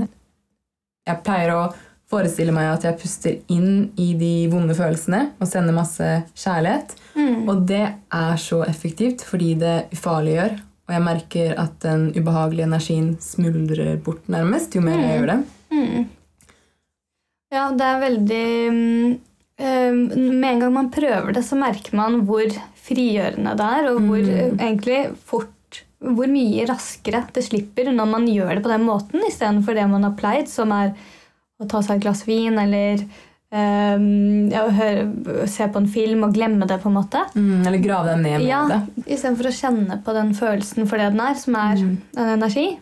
Jeg 1.08 1.24
pleier 1.24 1.54
å 1.56 1.68
forestille 2.08 2.54
meg 2.56 2.70
at 2.72 2.86
jeg 2.88 3.00
puster 3.02 3.36
inn 3.52 3.90
i 4.00 4.14
de 4.20 4.48
vonde 4.52 4.76
følelsene 4.76 5.34
og 5.42 5.50
sender 5.50 5.76
masse 5.76 6.08
kjærlighet. 6.40 6.96
Mm. 7.18 7.48
Og 7.52 7.66
det 7.68 7.84
er 7.84 8.40
så 8.40 8.62
effektivt 8.68 9.26
fordi 9.28 9.54
det 9.60 9.76
ufarliggjør. 9.96 10.56
Og 10.88 10.96
jeg 10.96 11.04
merker 11.04 11.56
at 11.60 11.74
den 11.84 12.10
ubehagelige 12.16 12.68
energien 12.70 13.10
smuldrer 13.20 13.98
bort 14.04 14.30
nærmest 14.32 14.76
jo 14.78 14.84
mer 14.86 15.02
jeg 15.04 15.18
gjør 15.18 15.32
det. 15.34 15.40
Mm. 15.76 16.06
Ja, 17.52 17.66
det 17.76 17.88
er 17.88 18.00
veldig 18.04 18.46
mm, 18.72 19.18
Med 19.60 20.50
en 20.52 20.60
gang 20.62 20.74
man 20.74 20.92
prøver 20.94 21.34
det, 21.34 21.42
så 21.44 21.58
merker 21.58 21.96
man 21.98 22.20
hvor 22.28 22.46
frigjørende 22.88 23.56
det 23.58 23.70
er, 23.80 23.88
og 23.92 24.02
hvor 24.06 24.22
Mm. 24.22 24.30
eh, 24.30 24.66
egentlig 24.68 25.16
fort 25.26 25.54
Hvor 26.00 26.28
mye 26.30 26.68
raskere 26.70 27.24
det 27.34 27.42
slipper 27.44 27.90
når 27.92 28.06
man 28.12 28.28
gjør 28.28 28.54
det 28.56 28.62
på 28.64 28.70
den 28.70 28.84
måten, 28.86 29.20
istedenfor 29.28 29.74
det 29.74 29.88
man 29.90 30.04
har 30.04 30.12
pleid, 30.14 30.48
som 30.48 30.70
er 30.72 30.92
å 31.60 31.68
ta 31.68 31.82
seg 31.82 31.96
et 31.98 32.04
glass 32.04 32.26
vin 32.28 32.58
eller 32.60 33.04
Um, 33.50 34.50
ja, 34.52 34.66
høre, 34.70 35.48
se 35.48 35.64
på 35.72 35.78
en 35.80 35.88
film 35.88 36.26
og 36.26 36.34
glemme 36.36 36.68
det, 36.68 36.82
på 36.84 36.90
en 36.90 36.98
måte. 36.98 37.22
Mm, 37.34 37.66
eller 37.66 37.78
grave 37.80 38.08
den 38.10 38.24
ned 38.24 38.42
Ja. 38.44 38.82
Istedenfor 39.08 39.48
å 39.48 39.54
kjenne 39.56 40.04
på 40.04 40.14
den 40.14 40.34
følelsen 40.36 40.86
for 40.86 40.98
det 40.98 41.14
den 41.14 41.22
er, 41.22 41.34
som 41.34 41.56
er 41.56 41.76
Mm. 41.78 41.98
en 42.18 42.28
energi. 42.42 42.78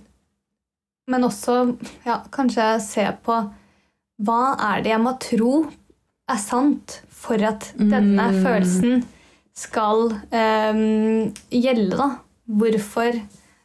Men 1.08 1.22
også 1.22 1.78
ja, 2.04 2.18
kanskje 2.32 2.82
se 2.82 3.06
på 3.24 3.38
hva 4.24 4.56
er 4.60 4.82
det 4.82 4.90
jeg 4.90 5.02
må 5.02 5.14
tro 5.20 5.68
er 6.32 6.40
sant 6.42 7.02
for 7.12 7.42
at 7.46 7.72
denne 7.78 8.30
Mm. 8.32 8.40
følelsen 8.44 9.04
skal 9.56 10.10
um, 10.12 11.34
gjelde, 11.52 11.98
da. 11.98 12.10
Hvorfor 12.46 13.22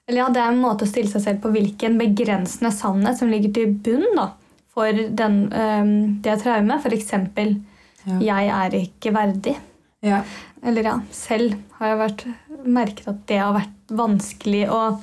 Eller 0.09 0.25
ja, 0.25 0.29
det 0.33 0.41
er 0.43 0.51
en 0.51 0.63
måte 0.63 0.83
å 0.83 0.91
stille 0.91 1.07
seg 1.11 1.23
selv 1.23 1.41
på 1.43 1.53
hvilken 1.55 1.97
begrensende 2.01 2.73
sannhet 2.75 3.19
som 3.21 3.29
ligger 3.31 3.53
til 3.55 3.75
bunn 3.85 4.09
da, 4.17 4.33
for 4.75 4.91
den, 4.91 5.37
um, 5.55 5.93
det 6.23 6.41
traumet. 6.43 6.87
Eksempel 6.91 7.61
Ja. 8.07 8.19
'jeg 8.19 8.49
er 8.49 8.71
ikke 8.81 9.13
verdig'. 9.13 9.57
Ja. 10.03 10.23
Eller 10.65 10.83
ja, 10.83 11.01
selv 11.13 11.55
har 11.79 11.87
jeg 11.89 11.99
vært, 11.99 12.35
merket 12.67 13.09
at 13.09 13.27
det 13.27 13.39
har 13.39 13.53
vært 13.55 13.77
vanskelig 13.91 14.69
å, 14.69 15.01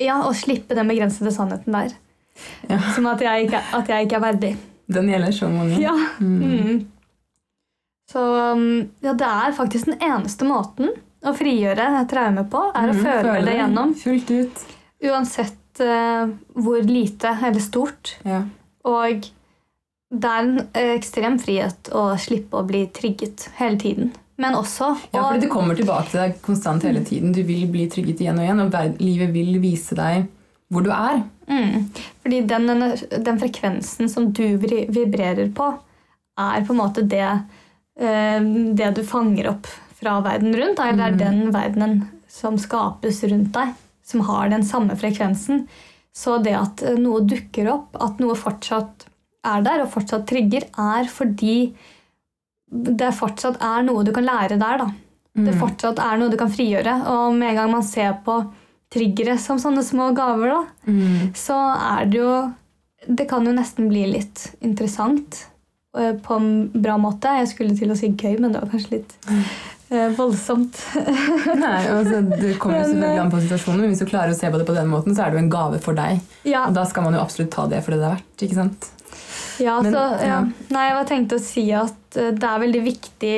ja, 0.00 0.22
å 0.22 0.32
slippe 0.32 0.74
den 0.74 0.88
begrensede 0.88 1.32
sannheten 1.34 1.72
der. 1.72 1.92
Ja. 2.70 2.78
Som 2.94 3.06
at 3.06 3.20
jeg, 3.20 3.48
ikke, 3.48 3.60
at 3.74 3.88
jeg 3.88 4.06
ikke 4.06 4.16
er 4.16 4.32
verdig. 4.32 4.56
Så 5.32 5.48
mange. 5.50 5.80
Ja. 5.82 5.94
Mm. 6.20 6.42
Mm. 6.42 6.84
Så 8.12 8.22
um, 8.52 8.88
ja, 9.00 9.12
det 9.12 9.26
er 9.26 9.52
faktisk 9.56 9.90
den 9.90 9.98
eneste 9.98 10.46
måten 10.46 10.92
å 11.26 11.32
frigjøre 11.34 12.04
traume 12.10 12.44
på, 12.50 12.60
er 12.70 12.92
å 12.92 12.94
føle, 12.94 13.22
føle 13.24 13.48
det 13.48 13.56
gjennom. 13.58 13.94
Fullt 13.98 14.30
ut. 14.30 14.60
Uansett 15.10 15.82
uh, 15.82 16.30
hvor 16.54 16.86
lite 16.86 17.34
eller 17.42 17.64
stort. 17.64 18.14
Ja. 18.22 18.44
Og 18.86 19.26
det 20.14 20.30
er 20.30 20.44
en 20.44 20.60
ekstrem 20.94 21.40
frihet 21.42 21.90
å 21.90 22.12
slippe 22.20 22.60
å 22.60 22.66
bli 22.68 22.84
trigget 22.94 23.48
hele 23.58 23.80
tiden. 23.82 24.14
Men 24.36 24.54
også 24.54 24.92
Ja, 25.10 25.24
for 25.32 25.40
det 25.40 25.48
kommer 25.50 25.74
tilbake 25.74 26.12
til 26.12 26.20
deg 26.20 26.40
konstant 26.44 26.84
hele 26.86 27.02
tiden. 27.04 27.32
Du 27.34 27.42
vil 27.48 27.66
bli 27.72 27.88
trygget 27.90 28.20
igjen 28.22 28.38
og 28.38 28.44
igjen, 28.44 28.62
og 28.62 29.00
livet 29.00 29.32
vil 29.34 29.56
vise 29.62 29.96
deg 29.98 30.28
hvor 30.72 30.82
du 30.82 30.90
er. 30.90 31.22
Mm. 31.46 31.88
Fordi 32.22 32.40
den, 32.50 32.70
den 33.24 33.40
frekvensen 33.40 34.10
som 34.10 34.30
du 34.34 34.44
vibrerer 34.58 35.50
på, 35.54 35.70
er 36.36 36.66
på 36.66 36.74
en 36.74 36.80
måte 36.80 37.04
det, 37.06 37.28
eh, 38.00 38.48
det 38.76 38.92
du 38.96 39.02
fanger 39.06 39.52
opp 39.54 39.70
fra 39.96 40.18
verden 40.24 40.56
rundt. 40.58 40.82
Eller 40.82 41.16
det 41.16 41.26
er 41.26 41.32
den 41.32 41.52
verdenen 41.54 42.00
som 42.28 42.58
skapes 42.60 43.22
rundt 43.30 43.54
deg, 43.54 43.74
som 44.04 44.26
har 44.28 44.50
den 44.52 44.66
samme 44.66 44.98
frekvensen. 44.98 45.66
Så 46.16 46.38
det 46.44 46.56
at 46.58 46.82
eh, 46.84 46.98
noe 47.00 47.22
dukker 47.28 47.70
opp, 47.72 47.96
at 48.02 48.20
noe 48.22 48.36
fortsatt 48.38 49.08
er 49.46 49.62
der 49.62 49.84
og 49.84 49.92
fortsatt 49.94 50.26
trigger, 50.28 50.66
er 50.74 51.06
fordi 51.06 51.58
det 52.66 53.14
fortsatt 53.14 53.60
er 53.62 53.84
noe 53.86 54.02
du 54.04 54.10
kan 54.14 54.26
lære 54.26 54.58
der. 54.58 54.82
da. 54.82 54.90
Det 55.36 55.52
fortsatt 55.60 56.00
er 56.02 56.16
noe 56.18 56.32
du 56.32 56.38
kan 56.40 56.50
frigjøre. 56.50 56.96
Og 57.12 57.34
med 57.36 57.52
en 57.52 57.60
gang 57.60 57.74
man 57.76 57.84
ser 57.86 58.16
på 58.26 58.40
triggere 58.96 59.36
som 59.38 59.60
sånne 59.62 59.84
små 59.86 60.10
gaver, 60.16 60.54
da, 60.56 60.62
Mm. 60.90 61.30
så 61.36 61.58
er 61.76 62.08
det 62.10 62.22
jo 62.24 62.32
Det 63.06 63.28
kan 63.30 63.44
jo 63.46 63.52
nesten 63.54 63.86
bli 63.92 64.02
litt 64.10 64.48
interessant 64.66 65.44
eh, 65.96 66.14
på 66.18 66.34
en 66.40 66.48
bra 66.74 66.96
måte. 66.98 67.30
Jeg 67.38 67.48
skulle 67.52 67.76
til 67.78 67.92
å 67.92 67.96
si 67.96 68.08
gøy, 68.10 68.40
men 68.42 68.50
det 68.52 68.62
var 68.64 68.72
kanskje 68.72 68.96
litt 68.96 69.14
eh, 69.92 70.08
voldsomt. 70.16 70.80
Nei, 71.64 71.84
altså, 71.92 72.18
Det 72.32 72.56
kommer 72.58 72.80
jo 72.80 72.88
selvfølgelig 72.88 73.12
eh, 73.12 73.22
an 73.22 73.30
på 73.30 73.42
situasjonen, 73.44 73.80
men 73.84 73.92
hvis 73.94 74.02
du 74.02 74.08
klarer 74.10 74.34
å 74.34 74.38
se 74.40 74.50
på 74.50 74.58
det 74.58 74.66
på 74.66 74.74
den 74.74 74.90
måten, 74.90 75.14
så 75.14 75.22
er 75.22 75.30
det 75.30 75.38
jo 75.38 75.44
en 75.44 75.52
gave 75.54 75.78
for 75.84 75.94
deg. 75.94 76.18
ja, 76.48 76.64
Og 76.66 76.74
da 76.74 76.82
skal 76.90 77.06
man 77.06 77.14
jo 77.14 77.22
absolutt 77.22 77.52
ta 77.54 77.68
det 77.70 77.84
for 77.86 77.94
det 77.94 78.00
det 78.02 78.08
er 78.10 78.16
verdt. 78.18 78.44
ikke 78.48 78.58
sant? 78.58 78.90
ja, 79.62 79.78
men, 79.80 79.92
så, 79.94 80.02
ja. 80.26 80.40
Nei, 80.74 80.84
jeg 80.90 80.96
var 80.98 81.06
tenkt 81.12 81.32
å 81.36 81.40
si 81.40 81.68
at 81.72 82.18
eh, 82.18 82.32
det 82.34 82.50
er 82.50 82.64
veldig 82.66 82.82
viktig 82.90 83.36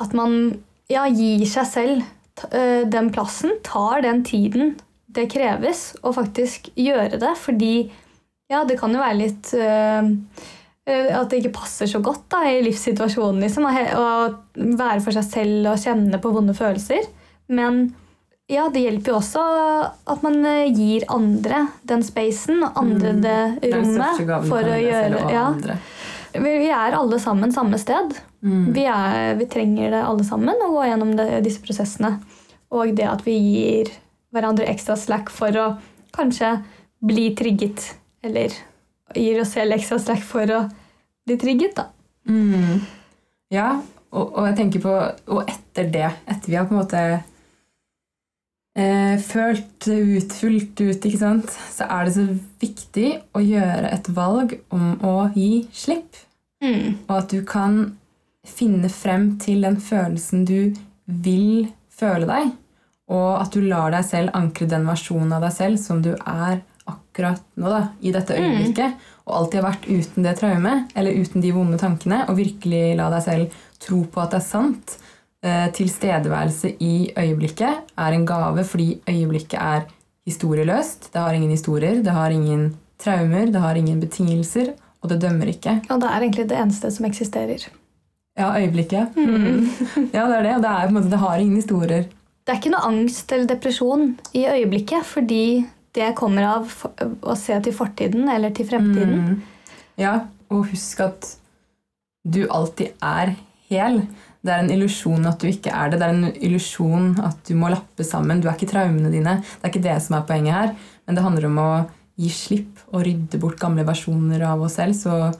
at 0.00 0.16
man 0.16 0.38
ja, 0.90 1.04
gir 1.12 1.44
seg 1.46 1.68
selv 1.68 2.00
eh, 2.00 2.13
den 2.42 3.12
plassen, 3.14 3.52
tar 3.62 4.02
den 4.02 4.24
tiden 4.26 4.74
det 5.14 5.28
kreves, 5.32 5.92
å 6.02 6.12
faktisk 6.14 6.70
gjøre 6.78 7.18
det. 7.22 7.32
Fordi 7.40 7.74
ja, 8.50 8.64
det 8.68 8.78
kan 8.80 8.92
jo 8.94 9.02
være 9.02 9.18
litt 9.22 9.50
eh, 9.56 10.08
eh, 10.90 11.10
At 11.16 11.30
det 11.30 11.40
ikke 11.40 11.56
passer 11.60 11.88
så 11.90 12.02
godt 12.04 12.26
da, 12.34 12.44
i 12.50 12.62
livssituasjonen. 12.66 13.42
Liksom, 13.44 13.68
å 13.68 14.08
være 14.54 15.02
for 15.04 15.16
seg 15.16 15.28
selv 15.30 15.74
og 15.74 15.84
kjenne 15.84 16.20
på 16.22 16.32
vonde 16.34 16.56
følelser. 16.56 17.06
Men 17.54 17.86
ja, 18.50 18.66
det 18.68 18.82
hjelper 18.84 19.14
jo 19.14 19.18
også 19.22 19.42
at 20.12 20.24
man 20.24 20.42
eh, 20.44 20.68
gir 20.74 21.06
andre 21.12 21.66
den 21.88 22.04
spacen 22.04 22.60
og 22.60 22.80
andre 22.80 23.14
Mm. 23.14 23.22
det 23.24 23.72
rommet 23.72 24.48
for 24.50 24.60
å 24.60 24.80
gjøre 24.80 25.14
det 25.14 25.32
ja. 25.32 25.46
andre. 25.48 25.78
Vi 26.34 26.68
er 26.68 26.96
alle 26.96 27.18
sammen 27.22 27.52
samme 27.54 27.78
sted. 27.78 28.14
Mm. 28.42 28.72
Vi, 28.74 28.84
er, 28.90 29.34
vi 29.38 29.46
trenger 29.50 29.92
det 29.94 30.02
alle 30.04 30.24
sammen 30.26 30.62
å 30.62 30.72
gå 30.74 30.86
gjennom 30.88 31.14
det, 31.18 31.28
disse 31.46 31.62
prosessene. 31.62 32.16
Og 32.74 32.94
det 32.98 33.06
at 33.06 33.22
vi 33.26 33.36
gir 33.38 33.92
hverandre 34.34 34.66
ekstra 34.66 34.96
slack 34.98 35.30
for 35.30 35.54
å 35.60 35.66
kanskje 36.14 36.56
bli 37.04 37.28
trigget. 37.38 37.86
Eller 38.24 38.54
gir 39.14 39.40
oss 39.42 39.54
selv 39.54 39.76
ekstra 39.76 40.00
slack 40.02 40.24
for 40.26 40.50
å 40.50 40.64
bli 41.24 41.38
trigget, 41.40 41.78
da. 41.78 41.88
Mm. 42.28 42.82
Ja, 43.54 43.68
og, 44.14 44.24
og 44.24 44.46
jeg 44.48 44.56
tenker 44.56 44.80
på 44.80 44.92
Og 45.34 45.50
etter 45.50 45.90
det, 45.92 46.06
etter 46.24 46.48
vi 46.48 46.56
har 46.56 46.64
på 46.64 46.72
en 46.72 46.80
måte 46.80 47.02
eh, 48.78 49.16
følt 49.22 49.88
ut, 49.88 50.32
fullt 50.32 50.80
ut, 50.80 51.06
ikke 51.06 51.20
sant, 51.20 51.54
så 51.74 51.88
er 51.88 52.06
det 52.06 52.14
så 52.16 52.26
viktig 52.62 53.10
å 53.34 53.42
gjøre 53.44 53.92
et 53.94 54.10
valg 54.16 54.56
om 54.74 54.94
å 55.04 55.16
gi 55.34 55.66
slipp. 55.74 56.20
Mm. 56.64 57.06
Og 57.06 57.14
at 57.18 57.32
du 57.32 57.42
kan 57.46 57.96
finne 58.44 58.90
frem 58.92 59.34
til 59.40 59.64
den 59.64 59.78
følelsen 59.80 60.44
du 60.48 60.74
vil 61.04 61.66
føle 61.92 62.28
deg. 62.28 62.52
Og 63.12 63.32
at 63.36 63.52
du 63.52 63.64
lar 63.64 63.92
deg 63.92 64.06
selv 64.08 64.36
ankre 64.36 64.68
den 64.68 64.86
versjonen 64.88 65.34
av 65.36 65.44
deg 65.44 65.52
selv 65.56 65.80
som 65.80 66.00
du 66.04 66.14
er 66.14 66.62
akkurat 66.88 67.42
nå, 67.60 67.68
da, 67.68 67.82
i 68.00 68.12
dette 68.14 68.36
øyeblikket. 68.36 69.00
Og 69.24 69.36
alltid 69.38 69.60
har 69.60 69.68
vært 69.70 69.88
uten 69.88 70.26
det 70.26 70.34
traumet, 70.40 70.90
eller 70.96 71.20
uten 71.20 71.44
de 71.44 71.52
vonde 71.56 71.80
tankene. 71.80 72.24
Og 72.28 72.38
virkelig 72.40 72.84
la 72.98 73.10
deg 73.12 73.24
selv 73.24 73.58
tro 73.84 74.02
på 74.08 74.24
at 74.24 74.34
det 74.34 74.40
er 74.40 74.46
sant. 74.46 74.96
Eh, 75.44 75.66
tilstedeværelse 75.76 76.70
i 76.80 77.10
øyeblikket 77.20 77.82
er 78.00 78.14
en 78.16 78.22
gave 78.26 78.62
fordi 78.64 79.02
øyeblikket 79.08 79.58
er 79.60 79.82
historieløst. 80.24 81.10
Det 81.12 81.20
har 81.20 81.32
ingen 81.36 81.50
historier, 81.50 82.00
det 82.02 82.12
har 82.12 82.32
ingen 82.32 82.76
traumer, 82.98 83.44
det 83.52 83.60
har 83.60 83.74
ingen 83.74 84.00
betingelser, 84.00 84.72
og 85.02 85.10
det 85.10 85.20
dømmer 85.20 85.52
ikke. 85.52 85.82
Og 85.90 86.00
det 86.00 86.08
er 86.08 86.24
egentlig 86.24 86.48
det 86.48 86.56
eneste 86.56 86.90
som 86.90 87.04
eksisterer. 87.04 87.68
Ja, 88.38 88.54
øyeblikket. 88.56 89.12
Mm. 89.16 89.68
Ja, 90.14 90.24
det 90.30 90.38
er 90.38 90.42
det. 90.42 90.56
Og 90.56 90.62
det, 90.62 90.70
er, 90.70 90.90
måte, 90.90 91.10
det 91.10 91.18
har 91.18 91.36
ingen 91.36 91.60
historier. 91.60 92.08
Det 92.44 92.52
er 92.52 92.60
ikke 92.62 92.72
noe 92.72 92.88
angst 92.88 93.32
eller 93.32 93.46
depresjon 93.52 94.18
i 94.32 94.48
øyeblikket, 94.48 95.04
fordi 95.04 95.66
det 95.94 96.14
kommer 96.16 96.48
av 96.56 96.72
å 97.20 97.36
se 97.36 97.60
til 97.60 97.76
fortiden 97.76 98.28
eller 98.32 98.50
til 98.56 98.66
fremtiden. 98.68 99.20
Mm. 99.28 99.80
Ja, 100.00 100.20
og 100.48 100.70
husk 100.72 101.04
at 101.04 101.34
du 102.24 102.46
alltid 102.48 102.96
er 103.04 103.36
hel. 103.68 104.06
Det 104.44 104.52
er 104.52 104.60
en 104.60 104.72
illusjon 104.74 105.24
at 105.28 105.40
du 105.40 105.48
ikke 105.48 105.72
er 105.72 105.92
det. 105.92 105.98
Det 106.00 106.06
er 106.06 106.16
en 106.18 106.34
illusjon 106.48 107.14
at 107.24 107.38
du 107.48 107.54
må 107.56 107.70
lappe 107.72 108.04
sammen. 108.04 108.42
Du 108.42 108.48
er 108.50 108.58
ikke 108.58 108.68
traumene 108.74 109.12
dine. 109.12 109.38
Det 109.40 109.64
er 109.64 109.72
ikke 109.72 109.86
det 109.86 109.96
som 110.04 110.18
er 110.18 110.26
poenget 110.28 110.56
her. 110.56 110.74
Men 111.06 111.16
det 111.16 111.24
handler 111.24 111.48
om 111.48 111.60
å 111.62 111.70
gi 112.20 112.30
slipp 112.30 112.82
og 112.92 113.06
rydde 113.06 113.40
bort 113.42 113.58
gamle 113.62 113.86
versjoner 113.88 114.44
av 114.46 114.62
oss 114.66 114.76
selv. 114.78 114.98
Så 114.98 115.32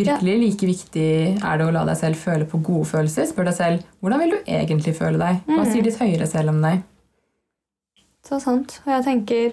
virkelig 0.00 0.38
like 0.40 0.70
viktig 0.70 1.10
er 1.36 1.60
det 1.60 1.66
å 1.66 1.74
la 1.74 1.84
deg 1.88 2.00
selv 2.00 2.20
føle 2.20 2.48
på 2.48 2.62
gode 2.64 2.88
følelser. 2.88 3.28
Spør 3.28 3.50
deg 3.50 3.58
selv 3.58 3.84
hvordan 4.00 4.24
vil 4.24 4.32
du 4.32 4.38
egentlig 4.46 4.96
føle 4.96 5.20
deg. 5.20 5.44
Hva 5.50 5.66
sier 5.68 5.84
ditt 5.84 6.00
høyere 6.00 6.30
selv 6.30 6.54
om 6.54 6.64
deg? 6.64 6.80
Så 8.26 8.40
sant. 8.40 8.80
Og 8.86 8.92
jeg 8.92 9.04
tenker, 9.06 9.52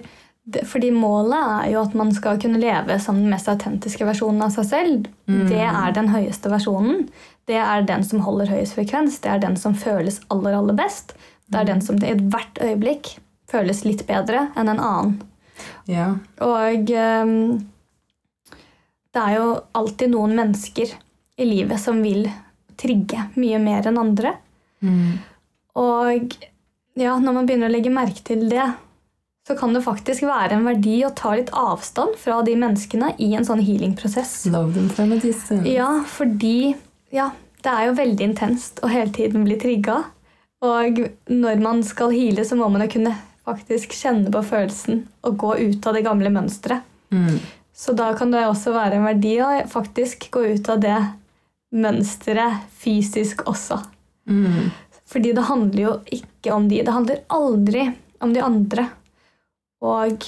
fordi 0.68 0.94
målet 0.96 1.38
er 1.66 1.72
jo 1.74 1.82
at 1.84 1.96
man 1.98 2.14
skal 2.16 2.38
kunne 2.40 2.60
leve 2.62 2.96
som 3.04 3.18
den 3.20 3.32
mest 3.32 3.50
autentiske 3.52 4.06
versjonen 4.08 4.46
av 4.46 4.54
seg 4.56 4.68
selv. 4.70 5.08
Det 5.50 5.64
er 5.68 5.96
den 5.96 6.08
høyeste 6.14 6.52
versjonen. 6.52 7.08
Det 7.48 7.58
er 7.60 7.84
den 7.88 8.04
som 8.08 8.24
holder 8.24 8.52
høyest 8.52 8.78
frekvens. 8.78 9.20
Det 9.24 9.32
er 9.32 9.42
den 9.44 9.58
som 9.60 9.76
føles 9.76 10.22
aller, 10.32 10.56
aller 10.56 10.78
best. 10.78 11.16
Det 11.48 11.60
er 11.62 11.68
den 11.68 11.84
som 11.84 12.00
i 12.00 12.12
ethvert 12.14 12.62
øyeblikk 12.64 13.18
føles 13.52 13.84
litt 13.88 14.04
bedre 14.08 14.50
enn 14.56 14.72
en 14.72 14.84
annen. 14.84 15.18
Ja. 15.88 16.10
Og 16.44 16.92
um, 16.92 17.36
det 19.16 19.24
er 19.24 19.38
jo 19.38 19.54
alltid 19.80 20.12
noen 20.14 20.36
mennesker 20.38 20.92
i 21.38 21.48
livet 21.48 21.80
som 21.82 22.04
vil 22.04 22.28
trigge 22.78 23.30
mye 23.40 23.60
mer 23.64 23.88
enn 23.90 24.00
andre. 24.00 24.36
Mm. 24.86 25.18
Og 25.80 26.36
ja, 26.98 27.16
når 27.18 27.34
man 27.34 27.48
begynner 27.48 27.72
å 27.72 27.74
legge 27.74 27.94
merke 27.94 28.24
til 28.26 28.48
det, 28.52 28.68
så 29.48 29.56
kan 29.56 29.72
det 29.74 29.82
faktisk 29.86 30.26
være 30.28 30.58
en 30.58 30.66
verdi 30.68 30.98
å 31.08 31.14
ta 31.16 31.32
litt 31.38 31.54
avstand 31.56 32.18
fra 32.20 32.42
de 32.44 32.58
menneskene 32.60 33.14
i 33.24 33.30
en 33.38 33.46
sånn 33.48 33.62
healingprosess. 33.64 34.42
Love 34.52 34.74
them 34.76 34.90
from 34.92 35.14
a 35.16 35.20
distance. 35.24 35.64
Ja, 35.72 35.88
fordi 36.12 36.76
ja, 37.16 37.30
det 37.64 37.72
er 37.72 37.88
jo 37.88 37.96
veldig 38.02 38.28
intenst 38.28 38.82
å 38.84 38.92
hele 38.92 39.14
tiden 39.16 39.46
bli 39.48 39.56
trigga. 39.62 40.02
Og 40.68 41.00
når 41.32 41.64
man 41.64 41.80
skal 41.88 42.12
heale, 42.12 42.44
så 42.44 42.58
må 42.60 42.68
man 42.74 42.84
jo 42.84 42.90
kunne 42.98 43.16
faktisk 43.48 43.96
kjenne 43.96 44.34
på 44.34 44.44
følelsen 44.44 45.06
og 45.24 45.40
gå 45.40 45.54
ut 45.70 45.88
av 45.88 45.96
det 45.96 46.04
gamle 46.04 46.34
mønsteret. 46.34 46.84
Mm. 47.16 47.40
Så 47.78 47.96
da 47.96 48.10
kan 48.18 48.34
det 48.34 48.44
også 48.50 48.76
være 48.76 48.98
en 48.98 49.08
verdi 49.08 49.38
å 49.40 49.54
faktisk 49.72 50.28
gå 50.34 50.44
ut 50.58 50.70
av 50.74 50.84
det 50.84 50.98
mønsteret 51.78 52.68
fysisk 52.84 53.46
også. 53.48 53.80
Mm. 54.28 54.74
Fordi 55.08 55.32
det 55.38 55.48
handler 55.48 55.84
jo 55.86 55.98
ikke 56.20 56.52
om 56.52 56.68
de. 56.68 56.84
Det 56.84 56.96
handler 57.00 57.24
aldri 57.32 57.92
om 58.20 58.34
de 58.36 58.44
andre. 58.44 58.90
Og 59.86 60.26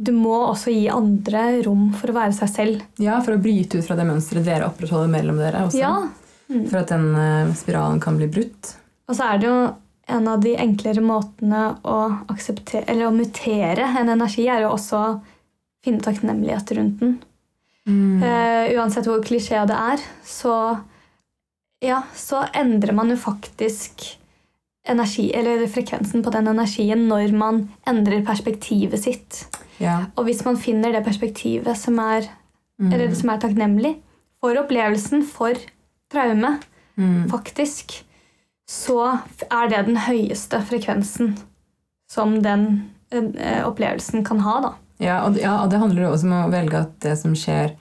du 0.00 0.12
må 0.16 0.36
også 0.48 0.72
gi 0.72 0.86
andre 0.92 1.60
rom 1.66 1.90
for 1.96 2.12
å 2.12 2.16
være 2.16 2.36
seg 2.36 2.50
selv. 2.52 2.84
Ja, 3.02 3.18
for 3.24 3.36
å 3.36 3.42
bryte 3.42 3.80
ut 3.80 3.86
fra 3.86 3.96
det 3.98 4.08
mønsteret 4.08 4.46
dere 4.48 4.68
opprettholder 4.70 5.12
mellom 5.12 5.40
dere. 5.40 5.66
også. 5.68 5.80
Ja. 5.80 5.94
For 6.70 6.80
at 6.80 6.90
den 6.90 7.10
eh, 7.14 7.52
spiralen 7.58 8.00
kan 8.02 8.16
bli 8.18 8.30
brutt. 8.32 8.74
Og 9.10 9.16
så 9.18 9.28
er 9.28 9.40
det 9.40 9.50
jo 9.50 9.58
en 10.10 10.28
av 10.30 10.40
de 10.42 10.54
enklere 10.58 11.02
måtene 11.04 11.66
å 11.86 11.98
å 12.26 13.10
mutere 13.14 13.90
en 14.00 14.08
energi, 14.10 14.48
er 14.48 14.64
jo 14.64 14.72
også 14.74 14.96
å 14.98 15.10
finne 15.84 16.02
takknemlighet 16.04 16.72
rundt 16.78 17.04
den. 17.04 17.18
Eh, 17.90 18.72
uansett 18.78 19.06
hvor 19.08 19.22
klisjé 19.24 19.62
det 19.66 19.76
er, 19.76 20.02
så, 20.26 20.54
ja, 21.82 22.02
så 22.14 22.44
endrer 22.54 22.94
man 22.96 23.10
jo 23.10 23.18
faktisk 23.20 24.04
energi, 24.88 25.30
eller 25.36 25.66
frekvensen 25.68 26.22
på 26.24 26.30
den 26.32 26.48
energien 26.48 27.06
når 27.08 27.32
man 27.36 27.68
endrer 27.88 28.22
perspektivet 28.26 28.98
sitt. 29.02 29.44
Ja. 29.80 30.06
Og 30.16 30.24
hvis 30.24 30.44
man 30.44 30.56
finner 30.60 30.92
det 30.92 31.04
perspektivet 31.06 31.76
som 31.76 31.98
er, 31.98 32.28
Mm. 32.80 32.92
eller 32.94 33.14
som 33.14 33.28
er 33.28 33.38
takknemlig 33.38 33.96
for 34.40 34.56
opplevelsen, 34.56 35.22
for 35.22 35.52
traume, 36.10 36.60
Mm. 36.96 37.28
faktisk, 37.28 38.02
så 38.66 39.20
er 39.50 39.68
det 39.68 39.86
den 39.86 39.96
høyeste 39.96 40.60
frekvensen 40.64 41.36
som 42.10 42.40
den 42.42 42.90
ø, 43.12 43.20
opplevelsen 43.66 44.24
kan 44.24 44.40
ha. 44.40 44.60
da. 44.60 44.72
Ja, 44.98 45.24
og, 45.26 45.36
ja, 45.36 45.62
og 45.62 45.70
det 45.70 45.78
handler 45.78 46.02
jo 46.02 46.12
også 46.12 46.24
om 46.24 46.32
å 46.32 46.50
velge 46.52 46.80
at 46.80 46.98
det 47.00 47.18
som 47.18 47.34
skjer 47.34 47.76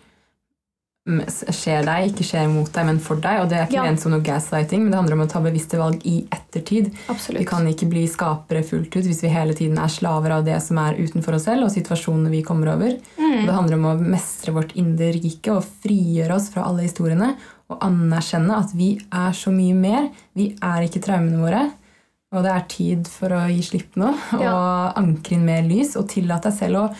skjer 1.07 1.85
deg, 1.87 2.09
ikke 2.11 2.25
skjer 2.27 2.49
mot 2.51 2.69
deg, 2.73 2.85
men 2.85 2.99
for 3.01 3.15
deg. 3.23 3.41
Og 3.41 3.49
det 3.49 3.57
er 3.57 3.65
ikke 3.67 3.73
Ja. 3.79 3.83
ment 3.83 3.99
som 3.99 4.11
noe 4.11 4.21
gaslighting, 4.21 4.83
men 4.83 4.91
det 4.91 4.99
handler 4.99 5.13
om 5.13 5.25
å 5.27 5.29
ta 5.31 5.39
bevisste 5.39 5.77
valg 5.77 6.01
i 6.05 6.27
ettertid. 6.31 6.93
Vi 7.29 7.45
kan 7.45 7.65
ikke 7.65 7.89
bli 7.89 8.05
skapere 8.07 8.63
fullt 8.63 8.95
ut 8.95 9.03
hvis 9.05 9.21
vi 9.23 9.29
hele 9.29 9.53
tiden 9.53 9.77
er 9.79 9.87
slaver 9.87 10.31
av 10.31 10.45
det 10.45 10.61
som 10.61 10.77
er 10.77 10.95
utenfor 10.95 11.33
oss 11.35 11.45
selv, 11.45 11.63
og 11.63 11.71
situasjonene 11.71 12.29
vi 12.29 12.43
kommer 12.43 12.73
over. 12.75 12.97
Mm. 13.17 13.39
Og 13.41 13.45
det 13.47 13.55
handler 13.55 13.73
om 13.75 13.85
å 13.85 13.99
mestre 14.01 14.53
vårt 14.53 14.75
indre 14.75 15.11
rike 15.13 15.49
og 15.55 15.63
frigjøre 15.83 16.35
oss 16.35 16.49
fra 16.49 16.63
alle 16.65 16.81
historiene. 16.83 17.35
Og 17.69 17.79
anerkjenne 17.81 18.57
at 18.57 18.71
vi 18.73 18.95
er 19.11 19.31
så 19.31 19.51
mye 19.53 19.75
mer. 19.75 20.09
Vi 20.35 20.55
er 20.61 20.81
ikke 20.87 21.01
traumene 21.01 21.39
våre. 21.39 21.71
Og 22.31 22.43
det 22.43 22.51
er 22.51 22.65
tid 22.69 23.07
for 23.07 23.29
å 23.29 23.47
gi 23.49 23.61
slipp 23.61 23.95
nå 23.95 24.09
og 24.33 24.41
Ja. 24.41 24.93
ankre 24.95 25.31
inn 25.33 25.45
mer 25.45 25.63
lys 25.63 25.95
og 25.97 26.07
tillate 26.09 26.43
deg 26.51 26.53
selv 26.53 26.75
å 26.75 26.95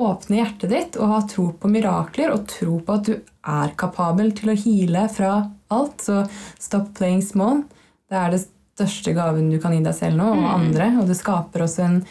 åpne 0.00 0.38
hjertet 0.40 0.70
ditt 0.70 0.96
og 0.96 1.08
ha 1.12 1.20
tro 1.28 1.50
på 1.52 1.68
mirakler 1.70 2.32
og 2.32 2.46
tro 2.50 2.78
på 2.80 2.94
at 2.96 3.04
du 3.04 3.12
er 3.44 3.74
kapabel 3.78 4.32
til 4.32 4.50
å 4.52 4.56
heale 4.58 5.08
fra 5.12 5.34
alt. 5.70 5.98
Så 6.02 6.22
stop 6.58 6.94
playing 6.94 7.22
small. 7.22 7.62
Det 8.10 8.16
er 8.18 8.30
det 8.34 8.42
største 8.46 9.14
gaven 9.14 9.50
du 9.50 9.58
kan 9.60 9.72
gi 9.76 9.82
deg 9.84 9.94
selv 9.94 10.16
nå 10.16 10.30
og 10.32 10.38
Mm. 10.38 10.48
andre. 10.54 10.86
Og 11.00 11.06
det 11.06 11.16
skaper 11.16 11.62
også 11.66 11.84
en 11.84 12.06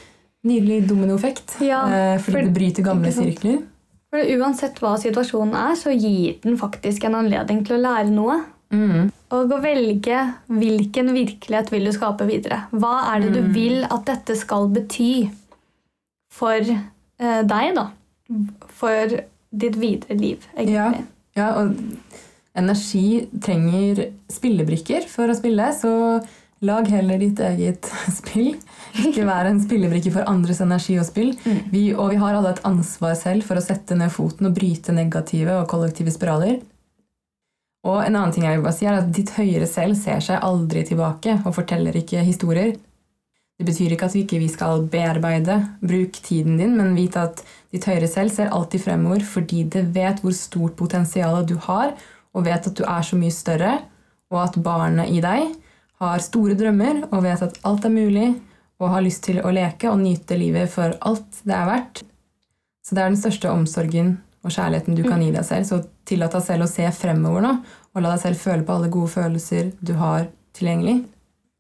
nydelig 0.46 0.88
dominoeffekt. 0.88 1.60
Ja, 1.62 1.86
eh, 1.88 2.17
fordi 2.17 2.32
for- 2.32 2.41
det 2.41 2.54
bryter 2.54 2.84
gamle 2.84 3.12
sirkler. 3.12 3.63
For 4.12 4.20
uansett 4.20 4.76
hva 4.80 4.98
situasjonen 4.98 5.54
er, 5.56 5.76
så 5.76 5.91
gir 5.98 6.39
den 6.41 6.58
faktisk 6.58 7.04
en 7.06 7.15
anledning 7.15 7.65
til 7.65 7.78
å 7.78 7.82
lære 7.82 8.10
noe. 8.12 8.44
Mm. 8.72 9.12
Og 9.32 9.50
å 9.50 9.62
velge 9.62 10.34
hvilken 10.50 11.12
virkelighet 11.13 11.70
vil 11.72 11.86
du 11.86 11.91
skape 11.91 12.26
videre. 12.28 12.67
Hva 12.72 13.15
er 13.15 13.20
det 13.22 13.34
du 13.34 13.41
Mm. 13.41 13.54
vil 13.54 13.84
at 13.86 14.06
dette 14.06 14.36
skal 14.38 14.67
bety 14.70 15.30
for 16.30 16.60
eh, 17.22 17.42
deg, 17.48 17.72
da? 17.78 17.88
For 18.82 19.16
ditt 19.52 19.80
videre 19.80 20.18
liv, 20.18 20.46
egentlig. 20.56 21.06
Ja, 21.38 21.54
og 21.62 21.76
energi 22.58 23.26
trenger 23.44 24.08
spillebrikker 24.32 25.08
for 25.12 25.32
å 25.32 25.36
spille, 25.38 25.70
så 25.76 25.94
lag 26.62 26.88
heller 26.92 27.22
ditt 27.22 27.40
eget 27.44 27.88
spill. 28.20 28.54
Ikke 29.02 29.26
vær 29.28 29.50
en 29.50 29.62
spillebrikke 29.64 30.14
for 30.14 30.28
andres 30.30 30.62
energi 30.64 30.98
og 31.02 31.08
spill. 31.08 31.32
Mm. 31.46 31.62
Vi, 31.74 31.86
og 31.96 32.12
vi 32.14 32.20
har 32.22 32.38
alle 32.38 32.54
et 32.56 32.66
ansvar 32.68 33.16
selv 33.20 33.48
for 33.48 33.60
å 33.60 33.64
sette 33.66 33.98
ned 33.98 34.12
foten 34.14 34.52
og 34.52 34.58
bryte 34.58 34.96
negative 34.96 35.62
og 35.62 35.70
kollektive 35.72 36.14
spiraler. 36.14 36.60
Og 37.88 37.98
en 38.04 38.14
annen 38.14 38.34
ting 38.34 38.46
jeg 38.46 38.60
vil 38.60 38.66
bare 38.68 38.78
si 38.78 38.86
er 38.86 39.00
at 39.00 39.10
Ditt 39.16 39.32
høyere 39.34 39.66
selv 39.70 39.98
ser 39.98 40.22
seg 40.22 40.44
aldri 40.46 40.84
tilbake 40.86 41.40
og 41.42 41.56
forteller 41.56 41.96
ikke 41.98 42.22
historier. 42.28 42.76
Det 43.62 43.67
betyr 43.67 43.93
ikke 43.93 44.08
at 44.10 44.15
vi 44.17 44.24
ikke 44.26 44.47
skal 44.50 44.88
bearbeide. 44.89 45.56
Bruk 45.86 46.15
tiden 46.26 46.56
din, 46.58 46.71
men 46.80 46.95
vit 46.97 47.13
at 47.13 47.43
ditt 47.69 47.86
høyre 47.86 48.08
selv 48.10 48.34
ser 48.34 48.50
alltid 48.50 48.82
fremover 48.82 49.21
fordi 49.21 49.60
det 49.69 49.84
vet 49.93 50.24
hvor 50.24 50.34
stort 50.34 50.74
potensial 50.80 51.43
du 51.45 51.60
har, 51.67 51.91
og 52.34 52.47
vet 52.47 52.65
at 52.65 52.74
du 52.74 52.82
er 52.82 53.06
så 53.06 53.19
mye 53.19 53.36
større, 53.36 53.76
og 54.34 54.39
at 54.47 54.58
barnet 54.65 55.12
i 55.13 55.21
deg 55.21 55.52
har 56.02 56.24
store 56.26 56.56
drømmer 56.58 57.04
og 57.12 57.21
vet 57.21 57.43
at 57.45 57.60
alt 57.69 57.86
er 57.86 57.93
mulig, 57.93 58.32
og 58.82 58.95
har 58.95 59.06
lyst 59.06 59.28
til 59.28 59.38
å 59.45 59.54
leke 59.54 59.91
og 59.91 60.02
nyte 60.02 60.39
livet 60.41 60.74
for 60.74 60.97
alt 61.06 61.43
det 61.45 61.54
er 61.54 61.69
verdt. 61.69 62.02
Så 62.82 62.97
det 62.97 63.04
er 63.04 63.13
den 63.13 63.21
største 63.21 63.54
omsorgen 63.54 64.15
og 64.41 64.56
kjærligheten 64.56 64.97
du 64.97 65.04
kan 65.06 65.21
gi 65.21 65.30
deg 65.36 65.45
selv. 65.45 65.69
Så 65.69 65.84
tillat 66.10 66.34
deg 66.34 66.47
selv 66.47 66.65
å 66.65 66.71
se 66.71 66.89
fremover 66.97 67.45
nå, 67.45 67.54
og 67.93 68.02
la 68.02 68.15
deg 68.15 68.26
selv 68.26 68.41
føle 68.41 68.65
på 68.65 68.80
alle 68.80 68.89
gode 68.89 69.13
følelser 69.19 69.69
du 69.86 69.93
har 70.02 70.32
tilgjengelig. 70.58 71.04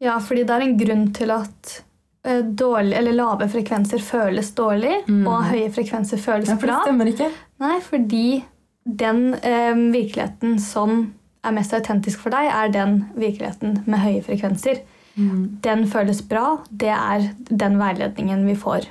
Ja, 0.01 0.17
fordi 0.17 0.49
det 0.49 0.57
er 0.57 0.65
en 0.65 0.77
grunn 0.81 1.07
til 1.13 1.37
at 1.37 1.77
dårlig, 2.23 2.93
eller 2.97 3.11
lave 3.17 3.47
frekvenser 3.49 3.99
føles 3.99 4.51
dårlig, 4.55 5.03
Mm. 5.07 5.27
og 5.27 5.43
høye 5.49 5.71
frekvenser 5.73 6.17
føles 6.21 6.49
Ja, 6.49 6.55
for 6.55 6.67
det 6.67 6.75
stemmer 6.85 7.05
ikke. 7.09 7.31
Nei, 7.59 7.79
fordi 7.81 8.43
den 8.85 9.33
eh, 9.35 9.73
virkeligheten 9.73 10.59
som 10.59 11.13
er 11.43 11.51
mest 11.51 11.73
autentisk 11.73 12.19
for 12.19 12.29
deg, 12.29 12.51
er 12.53 12.69
den 12.71 13.05
virkeligheten 13.15 13.83
med 13.87 13.99
høye 13.99 14.21
frekvenser. 14.23 14.81
Den 15.61 15.87
føles 15.87 16.21
bra. 16.21 16.59
Det 16.71 16.87
er 16.89 17.31
den 17.49 17.77
veiledningen 17.77 18.45
vi 18.47 18.53
får. 18.55 18.85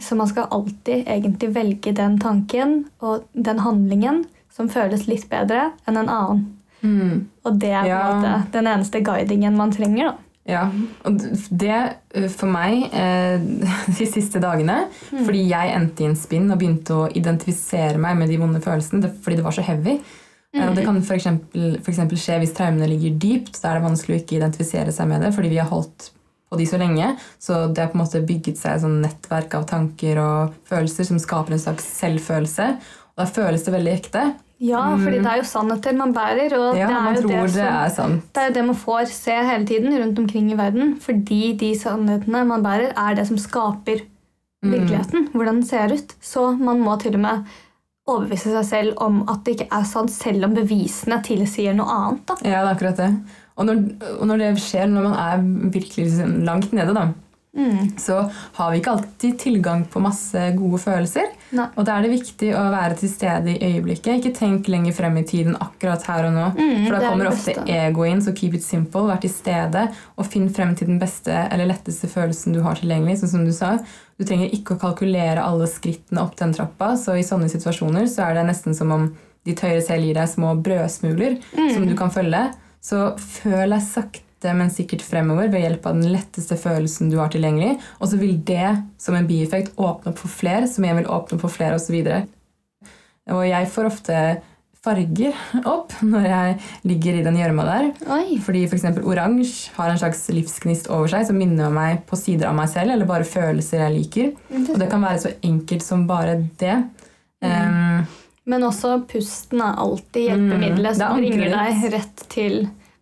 Så 0.00 0.14
man 0.16 0.28
skal 0.28 0.46
alltid 0.52 1.06
egentlig 1.08 1.48
velge 1.54 1.92
den 1.96 2.18
tanken 2.18 2.84
og 3.00 3.24
den 3.34 3.58
handlingen 3.58 4.24
som 4.52 4.68
føles 4.68 5.06
litt 5.08 5.28
bedre 5.28 5.72
enn 5.88 5.96
en 5.96 6.08
annen. 6.08 6.44
Mm. 6.82 7.26
Og 7.44 7.58
det 7.58 7.70
er 7.72 7.82
på 7.82 7.88
en 7.88 8.22
Ja. 8.22 8.36
måte 8.38 8.52
den 8.52 8.66
eneste 8.66 9.00
guidingen 9.02 9.56
man 9.56 9.72
trenger. 9.72 10.04
da. 10.12 10.14
Ja, 10.46 10.68
og 11.02 11.16
det 11.50 11.74
eh, 11.74 12.28
for 12.30 12.46
meg 12.50 12.84
eh, 12.94 13.42
de 13.98 14.06
siste 14.06 14.38
dagene 14.42 14.84
Fordi 15.10 15.40
jeg 15.42 15.72
endte 15.74 16.04
i 16.04 16.06
en 16.06 16.18
spinn 16.18 16.46
og 16.52 16.60
begynte 16.60 16.94
å 16.94 17.08
identifisere 17.10 17.98
meg 17.98 18.14
med 18.20 18.30
de 18.30 18.38
vonde 18.38 18.62
følelsene 18.62 19.10
fordi 19.10 19.40
det 19.40 19.46
var 19.46 19.56
så 19.56 19.64
heavy. 19.66 19.96
Mm. 20.54 20.74
Det 20.76 20.84
kan 20.86 21.00
f.eks. 21.02 22.04
skje 22.22 22.38
hvis 22.40 22.54
traumene 22.56 22.88
ligger 22.88 23.18
dypt. 23.20 23.58
Da 23.58 23.72
er 23.72 23.80
det 23.80 23.88
vanskelig 23.88 24.16
å 24.16 24.22
ikke 24.22 24.38
identifisere 24.38 24.94
seg 24.94 25.10
med 25.10 25.26
det 25.26 25.32
fordi 25.34 25.50
vi 25.52 25.60
har 25.60 25.72
holdt 25.72 26.12
på 26.46 26.60
de 26.60 26.66
så 26.70 26.78
lenge. 26.80 27.10
Så 27.42 27.66
det 27.66 27.82
har 27.82 27.90
på 27.90 27.98
en 27.98 28.04
måte 28.04 28.22
bygget 28.26 28.60
seg 28.60 28.76
et 28.76 28.84
sånn 28.86 29.00
nettverk 29.02 29.58
av 29.58 29.66
tanker 29.68 30.22
og 30.22 30.56
følelser 30.70 31.10
som 31.10 31.20
skaper 31.22 31.56
en 31.56 31.62
slags 31.62 31.90
selvfølelse. 31.98 32.70
Og 33.16 33.22
da 33.22 33.28
føles 33.28 33.66
det 33.66 33.74
veldig 33.74 33.94
ekte. 33.96 34.26
Ja, 34.58 34.82
fordi 34.96 35.18
det 35.20 35.26
er 35.28 35.36
jo 35.42 35.44
sannheter 35.44 35.92
man 35.98 36.14
bærer. 36.16 36.52
og 36.56 36.76
Ja, 36.78 36.86
det 36.88 36.96
er 36.96 37.16
jo 37.20 37.28
det 37.28 37.52
det 37.52 37.92
som... 37.92 37.94
sant. 37.96 38.22
Det 38.34 38.42
er 38.42 38.46
jo 38.48 38.54
det 38.54 38.64
man 38.70 38.78
får 38.80 39.04
se 39.12 39.30
hele 39.50 39.66
tiden 39.68 39.92
rundt 40.00 40.18
omkring 40.18 40.50
i 40.52 40.56
verden. 40.56 40.94
Fordi 41.00 41.52
de 41.60 41.74
sannhetene 41.78 42.44
man 42.48 42.62
bærer, 42.64 42.92
er 42.96 43.14
det 43.14 43.26
som 43.28 43.36
skaper 43.38 44.00
Mm. 44.64 44.72
virkeligheten. 44.72 45.28
Hvordan 45.34 45.54
den 45.60 45.64
ser 45.68 45.92
ut. 45.92 46.14
Så 46.22 46.56
man 46.58 46.80
må 46.80 46.96
til 46.98 47.14
og 47.14 47.20
med 47.20 47.44
overbevise 48.08 48.50
seg 48.54 48.64
selv 48.64 48.94
om 49.04 49.18
at 49.28 49.44
det 49.44 49.52
ikke 49.60 49.68
er 49.70 49.84
sant, 49.84 50.10
selv 50.10 50.44
om 50.48 50.54
bevisene 50.56 51.18
tilsier 51.22 51.74
noe 51.76 51.86
annet. 51.92 52.22
da. 52.26 52.34
Ja, 52.42 52.62
det 52.64 52.70
er 52.70 52.74
akkurat 52.74 52.96
det. 52.96 53.10
Og 53.56 53.66
når, 53.66 53.82
og 54.20 54.26
når 54.26 54.38
det 54.38 54.48
skjer 54.64 54.88
når 54.88 55.02
man 55.02 55.12
er 55.12 55.70
virkelig 55.70 56.06
liksom 56.08 56.32
langt 56.44 56.72
nede, 56.72 56.94
da, 56.96 57.06
Mm. 57.56 57.96
så 57.98 58.30
har 58.58 58.70
vi 58.70 58.78
ikke 58.82 58.92
alltid 58.92 59.38
tilgang 59.40 59.84
på 59.88 60.00
masse 60.04 60.40
gode 60.58 60.78
følelser. 60.82 61.30
Nei. 61.56 61.66
Og 61.76 61.84
da 61.86 61.94
er 61.96 62.02
det 62.04 62.10
viktig 62.12 62.50
å 62.58 62.64
være 62.74 62.96
til 63.00 63.08
stede 63.08 63.54
i 63.54 63.70
øyeblikket. 63.72 64.18
Ikke 64.20 64.34
tenk 64.36 64.68
lenger 64.68 64.92
frem 64.92 65.16
i 65.16 65.22
tiden 65.24 65.56
akkurat 65.56 66.02
her 66.10 66.26
og 66.28 66.34
nå. 66.34 66.46
Mm, 66.58 66.86
For 66.86 66.96
da 66.96 66.98
er 67.00 67.08
kommer 67.08 67.30
ofte 67.30 67.54
ego 67.72 68.04
inn, 68.04 68.20
så 68.20 68.34
keep 68.36 68.54
it 68.58 68.62
simple. 68.66 69.06
Vær 69.08 69.20
til 69.22 69.30
stede 69.32 69.86
og 70.18 70.26
finn 70.26 70.50
frem 70.52 70.74
til 70.76 70.90
den 70.90 70.98
beste 71.00 71.32
eller 71.50 71.70
letteste 71.70 72.10
følelsen 72.12 72.52
du 72.52 72.60
har 72.66 72.76
tilgjengelig. 72.76 73.20
Sånn 73.22 73.32
som 73.38 73.46
du 73.48 73.52
sa. 73.56 73.78
Du 74.18 74.24
trenger 74.24 74.52
ikke 74.52 74.76
å 74.76 74.80
kalkulere 74.80 75.40
alle 75.44 75.66
skrittene 75.70 76.20
opp 76.22 76.36
den 76.36 76.52
trappa, 76.56 76.92
så 77.00 77.16
i 77.16 77.24
sånne 77.24 77.48
situasjoner 77.52 78.06
så 78.08 78.26
er 78.28 78.34
det 78.40 78.46
nesten 78.50 78.74
som 78.76 78.92
om 78.92 79.08
ditt 79.46 79.60
høyre 79.62 79.80
selv 79.84 80.04
gir 80.04 80.14
deg 80.18 80.28
små 80.28 80.54
brødsmuler 80.60 81.38
Mm. 81.56 81.72
som 81.74 81.86
du 81.86 81.94
kan 81.96 82.10
følge. 82.10 82.52
Så 82.82 83.16
føl 83.18 83.70
deg 83.70 83.82
sakte, 83.82 84.20
men 84.44 84.70
sikkert 84.70 85.04
fremover 85.06 85.48
ved 85.52 85.64
hjelp 85.64 85.86
av 85.88 85.96
den 85.96 86.12
letteste 86.12 86.58
følelsen 86.60 87.08
du 87.10 87.16
har 87.20 87.30
tilgjengelig. 87.32 87.78
Og 88.00 88.10
så 88.10 88.18
vil 88.20 88.36
det 88.46 88.74
som 89.00 89.16
en 89.16 89.28
bieffekt 89.28 89.78
åpne 89.80 90.12
opp 90.12 90.20
for 90.20 90.32
flere, 90.32 90.68
som 90.68 90.84
igjen 90.84 91.00
vil 91.00 91.08
åpne 91.08 91.38
opp 91.38 91.46
for 91.46 91.54
flere 91.54 91.78
osv. 91.78 91.96
Og 93.32 93.42
jeg 93.48 93.72
får 93.72 93.88
ofte 93.88 94.20
farger 94.86 95.34
opp 95.66 95.94
når 96.06 96.28
jeg 96.30 96.56
ligger 96.86 97.18
i 97.18 97.24
den 97.26 97.38
gjørma 97.40 97.64
der. 97.66 97.88
Oi. 98.14 98.36
Fordi 98.44 98.66
f.eks. 98.68 98.86
oransje 99.02 99.72
har 99.78 99.90
en 99.90 99.98
slags 100.00 100.26
livsgnist 100.34 100.90
over 100.94 101.10
seg 101.10 101.26
som 101.28 101.40
minner 101.40 101.72
meg 101.74 102.04
på 102.06 102.18
sider 102.20 102.50
av 102.50 102.58
meg 102.58 102.70
selv, 102.72 102.94
eller 102.94 103.08
bare 103.08 103.26
følelser 103.26 103.82
jeg 103.82 103.96
liker. 103.96 104.30
Og 104.62 104.78
det 104.78 104.90
kan 104.92 105.02
være 105.02 105.24
så 105.24 105.34
enkelt 105.46 105.86
som 105.86 106.06
bare 106.06 106.38
det. 106.60 106.76
Um, 107.42 108.06
Men 108.46 108.68
også 108.68 109.00
pusten 109.10 109.60
er 109.64 109.80
alltid 109.82 110.30
hjelpemiddelet 110.30 110.94
Mm, 110.94 111.00
som 111.00 111.18
bringer 111.18 111.50
deg 111.56 111.88
rett 111.96 112.26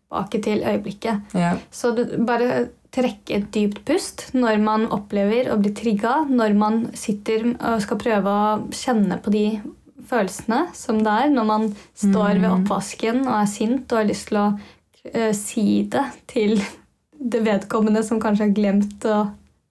tilbake 0.04 0.42
til 0.42 0.64
øyeblikket. 0.64 1.34
ja. 1.34 1.56
Så 1.70 1.94
du 1.96 2.04
bare 2.26 2.68
trekke 2.94 3.34
et 3.34 3.46
dypt 3.54 3.84
pust 3.88 4.28
når 4.34 4.60
man 4.62 4.86
opplever 4.94 5.50
å 5.50 5.58
bli 5.58 5.72
trigga, 5.74 6.24
når 6.28 6.54
man 6.54 6.84
sitter 6.94 7.54
og 7.54 7.82
skal 7.82 7.98
prøve 7.98 8.30
å 8.30 8.44
kjenne 8.70 9.18
på 9.22 9.32
de 9.34 9.46
følelsene 10.04 10.68
som 10.76 11.00
det 11.02 11.16
er 11.24 11.32
når 11.32 11.48
man 11.48 11.68
står 11.96 12.38
ved 12.38 12.50
oppvasken 12.50 13.24
og 13.24 13.34
er 13.40 13.50
sint 13.50 13.92
og 13.92 14.02
har 14.02 14.10
lyst 14.10 14.28
til 14.30 14.40
å 14.40 14.46
eh, 15.10 15.32
si 15.36 15.66
det 15.90 16.04
til 16.30 16.58
det 17.14 17.40
vedkommende 17.46 18.04
som 18.04 18.20
kanskje 18.22 18.48
har 18.48 18.56
glemt 18.56 19.06
å 19.08 19.24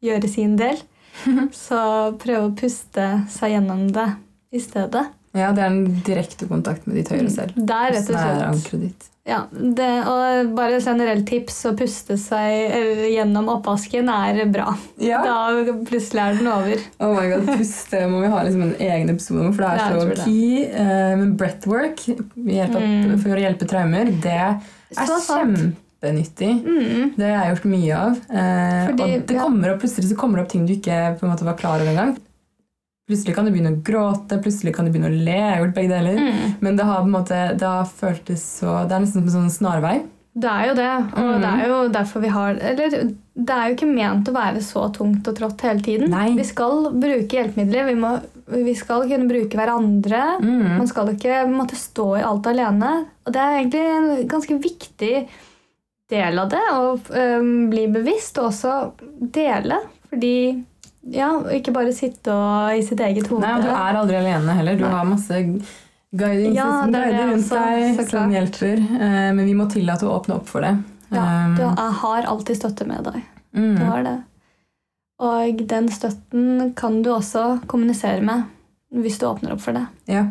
gjøre 0.03 0.30
sin 0.32 0.57
del. 0.60 0.80
Så 1.66 1.80
prøve 2.20 2.47
å 2.47 2.55
puste 2.57 3.10
seg 3.32 3.55
gjennom 3.55 3.86
det 3.93 4.10
i 4.53 4.62
stedet. 4.62 5.05
Ja, 5.34 5.49
det 5.51 5.63
er 5.63 5.71
en 5.71 6.01
direkte 6.05 6.45
kontakt 6.49 6.86
med 6.88 6.95
ditt 6.99 7.09
høyre 7.09 7.29
selv. 7.34 7.55
Det 7.57 7.73
er 7.73 7.91
rett 7.97 8.09
og 8.13 8.19
slett 8.61 8.81
ditt. 8.84 9.09
ja, 9.25 9.39
det, 9.51 9.88
og 10.11 10.49
bare 10.57 10.79
generelt 10.84 11.25
tips 11.29 11.61
å 11.69 11.71
puste 11.79 12.17
seg 12.19 12.73
eh, 12.75 13.03
gjennom 13.15 13.47
oppvasken 13.55 14.09
er 14.13 14.41
bra. 14.51 14.73
Ja. 15.01 15.21
Da 15.23 15.73
plutselig 15.88 16.21
er 16.21 16.38
den 16.41 16.49
over. 16.51 16.84
Oh 16.99 17.13
my 17.15 17.29
god, 17.31 17.47
Puste 17.57 18.03
må 18.11 18.19
vi 18.25 18.31
ha 18.34 18.43
liksom 18.43 18.65
en 18.67 18.75
egen 18.84 19.09
episode 19.15 19.45
om, 19.47 19.53
for 19.55 19.63
det 19.63 19.71
er 19.71 19.79
jeg 19.79 20.01
så 20.19 20.25
key. 20.25 20.63
Eh, 20.69 21.15
Men 21.23 21.34
breathwork 21.39 22.03
ved 22.36 22.53
hjelp 22.59 22.75
av, 22.75 22.81
Mm. 22.84 23.17
for 23.23 23.29
å 23.38 23.43
hjelpe 23.45 23.69
traumer, 23.73 24.11
det 24.27 24.38
er 24.38 24.59
kjempenyttig. 24.93 26.51
Mm. 26.65 27.13
Det 27.17 27.29
har 27.31 27.45
jeg 27.45 27.55
gjort 27.55 27.69
mye 27.71 27.95
av. 27.97 28.19
Eh, 28.29 28.86
Fordi- 28.91 29.03
og 29.03 29.25
det 29.27 29.36
ja. 29.36 29.41
kommer 29.41 29.73
opp, 29.73 29.79
plutselig 29.81 30.09
så 30.11 30.17
kommer 30.19 30.38
det 30.38 30.45
opp 30.45 30.51
ting 30.51 30.65
du 30.67 30.73
ikke 30.75 31.17
på 31.19 31.23
en 31.25 31.31
måte 31.34 31.45
var 31.47 31.57
klar 31.57 31.79
over 31.81 31.89
engang. 31.95 32.17
Plutselig 33.10 33.36
kan 33.36 33.45
du 33.45 33.51
begynne 33.51 33.74
å 33.76 33.82
gråte, 33.84 34.38
plutselig 34.39 34.72
kan 34.78 34.88
du 34.88 34.93
begynne 34.93 35.10
å 35.12 35.16
le. 35.26 35.36
Jeg 35.36 35.49
har 35.51 35.62
gjort 35.66 35.76
begge 35.76 35.91
deler. 35.91 36.20
Mm. 36.24 36.54
Men 36.64 36.78
det 36.80 36.86
har 36.88 37.01
på 37.01 37.10
en 37.10 37.16
måte, 37.18 37.39
det 37.60 37.68
har 37.68 37.89
føltes 37.99 38.43
så 38.62 38.78
Det 38.88 38.95
er 38.95 39.04
nesten 39.04 39.20
som 39.20 39.28
en 39.28 39.36
sånn 39.36 39.58
snarvei. 39.58 39.97
Det 40.34 40.49
er 40.49 40.64
jo 40.72 40.74
det, 40.74 40.91
og 41.14 41.28
Mm. 41.28 41.41
det 41.43 41.49
er 41.51 41.68
jo 41.70 41.89
derfor 41.93 42.22
vi 42.24 42.30
har 42.34 42.56
Eller 42.58 42.89
det 43.36 43.54
er 43.54 43.68
jo 43.70 43.76
ikke 43.76 43.93
ment 43.93 44.30
å 44.30 44.34
være 44.34 44.62
så 44.66 44.88
tungt 44.93 45.28
og 45.28 45.36
trått 45.38 45.62
hele 45.62 45.82
tiden. 45.82 46.10
Nei. 46.10 46.32
Vi 46.38 46.43
skal 46.43 46.89
bruke 46.93 47.30
hjelpemidler, 47.38 47.86
vi, 47.86 47.95
må, 47.95 48.22
vi 48.49 48.74
skal 48.74 49.06
kunne 49.10 49.28
bruke 49.30 49.58
hverandre. 49.58 50.39
Mm. 50.41 50.78
Man 50.80 50.88
skal 50.88 51.10
ikke 51.14 51.43
måtte 51.49 51.76
stå 51.78 52.08
i 52.20 52.24
alt 52.24 52.47
alene. 52.49 53.06
Og 53.26 53.34
det 53.34 53.41
er 53.41 53.60
egentlig 53.60 53.84
en 53.97 54.28
ganske 54.28 54.58
viktig 54.64 55.28
del 56.10 56.39
av 56.39 56.49
det, 56.49 56.62
å 56.72 56.93
um, 57.39 57.70
bli 57.70 57.88
bevisst 57.93 58.38
og 58.38 58.51
også 58.51 58.93
dele. 59.34 59.80
Fordi 60.10 60.36
ja, 61.12 61.30
ikke 61.51 61.74
bare 61.76 61.91
sitte 61.93 62.32
og, 62.32 62.74
i 62.78 62.84
sitt 62.86 62.99
eget 63.04 63.28
hode. 63.28 63.41
Nei, 63.43 63.56
og 63.58 63.64
du 63.66 63.70
er 63.74 63.99
aldri 63.99 64.16
alene 64.20 64.56
heller. 64.60 64.76
Du 64.80 64.86
Nei. 64.86 64.91
har 64.93 65.06
masse 65.10 65.39
guiding 66.14 66.54
Ja, 66.56 66.68
er 66.86 66.91
guider 66.93 67.32
rundt 67.32 67.49
deg, 67.49 68.04
som 68.10 68.32
hjelper. 68.32 68.78
Eh, 68.80 69.32
Men 69.34 69.45
vi 69.45 69.54
må 69.58 69.66
tillate 69.72 70.06
å 70.08 70.14
åpne 70.20 70.36
opp 70.39 70.47
for 70.47 70.62
det. 70.62 70.76
ja, 71.12 71.24
Um, 71.45 71.56
du 71.56 71.64
har 71.64 72.24
alltid 72.26 72.58
støtte 72.58 72.86
med 72.88 73.04
deg. 73.06 73.22
mm. 73.54 73.76
Du 73.78 73.84
har 73.86 74.04
det. 74.04 74.16
Og 75.24 75.60
den 75.70 75.89
støtten 75.93 76.74
kan 76.76 77.01
du 77.04 77.12
også 77.14 77.60
kommunisere 77.68 78.22
med 78.22 78.43
hvis 78.93 79.20
du 79.20 79.26
åpner 79.28 79.54
opp 79.54 79.62
for 79.62 79.74
det. 79.74 79.86
Ja. 80.10 80.26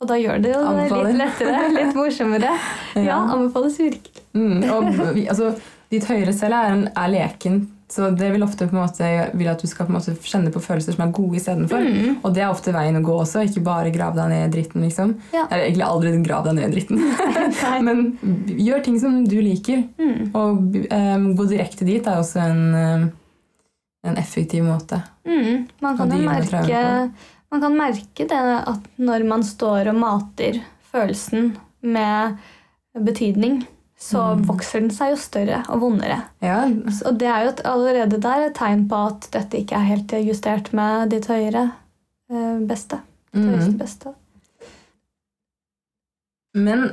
Og 0.00 0.06
da 0.08 0.14
gjør 0.14 0.38
det 0.42 0.52
jo 0.52 0.60
det 0.76 0.90
litt 0.92 1.16
lettere, 1.18 1.62
litt 1.74 1.94
morsommere. 1.96 2.52
Ja, 3.08 3.16
anbefales 3.34 3.78
virkelig. 3.80 4.22
Mm, 4.34 4.62
og 4.70 5.00
altså, 5.28 5.54
ditt 5.90 6.04
høyere 6.06 6.32
selv 6.36 6.54
er, 6.54 6.72
en, 6.76 6.84
er 6.94 7.08
leken, 7.10 7.58
så 7.90 8.10
det 8.10 8.26
vil 8.34 8.42
ofte 8.44 8.66
på 8.68 8.76
en 8.76 8.82
måte 8.82 9.06
vil 9.32 9.48
at 9.48 9.62
du 9.62 9.68
skal 9.68 9.86
på 9.86 9.94
en 9.94 9.96
måte 9.96 10.12
kjenne 10.20 10.50
på 10.52 10.60
følelser 10.60 10.92
som 10.92 11.06
er 11.06 11.12
gode 11.16 11.38
istedenfor. 11.38 11.86
Mm. 11.86 12.18
Og 12.20 12.34
det 12.36 12.42
er 12.44 12.50
ofte 12.52 12.74
veien 12.76 12.98
å 13.00 13.04
gå 13.04 13.14
også, 13.22 13.46
ikke 13.48 13.62
bare 13.64 13.92
grave 13.94 14.18
deg 14.18 14.28
ned 14.28 14.42
i 14.44 14.50
dritten. 14.58 14.84
liksom. 14.84 15.14
Ja. 15.32 15.46
Eller 15.46 15.70
egentlig 15.70 15.86
aldri 15.86 16.12
grav 16.26 16.44
deg 16.44 16.58
ned 16.58 16.68
i 16.68 16.74
dritten. 16.76 17.00
Men 17.88 18.02
gjør 18.60 18.84
ting 18.84 18.98
som 19.00 19.22
du 19.24 19.38
liker. 19.40 19.86
Mm. 19.96 20.28
Og 20.36 20.76
um, 20.92 21.24
gå 21.38 21.48
direkte 21.48 21.88
dit 21.88 22.04
er 22.04 22.20
også 22.20 22.44
en, 22.44 22.62
um, 22.76 23.08
en 24.12 24.20
effektiv 24.20 24.68
måte. 24.68 25.00
Mm. 25.24 25.64
Man, 25.80 25.96
kan 25.96 26.12
merke, 26.28 26.84
man 27.48 27.64
kan 27.64 27.80
merke 27.80 28.28
det 28.28 28.44
at 28.58 28.92
når 29.00 29.24
man 29.32 29.48
står 29.48 29.94
og 29.94 30.00
mater 30.04 30.60
følelsen 30.92 31.54
med 31.88 32.36
betydning, 33.00 33.62
så 33.98 34.20
Mm. 34.36 34.44
vokser 34.46 34.80
den 34.80 34.90
seg 34.94 35.10
jo 35.10 35.16
større 35.16 35.64
og 35.68 35.80
vondere. 35.82 36.20
Ja, 36.40 36.64
Og 37.06 37.18
det 37.18 37.26
er 37.28 37.44
jo 37.48 37.52
allerede 37.64 38.20
der 38.22 38.46
et 38.46 38.54
tegn 38.54 38.86
på 38.88 39.06
at 39.08 39.28
dette 39.32 39.58
ikke 39.58 39.74
er 39.74 39.88
helt 39.90 40.12
justert 40.22 40.72
med 40.72 41.10
ditt 41.10 41.26
høyere 41.26 41.72
eh, 42.30 42.58
beste. 42.68 43.00
Mm. 43.34 43.48
høyeste 43.48 43.78
beste. 43.78 44.14
Men 46.54 46.92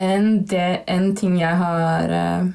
en, 0.00 0.44
det, 0.46 0.82
en 0.86 1.14
ting 1.18 1.38
jeg 1.40 1.56
har 1.58 2.12
eh, 2.14 2.48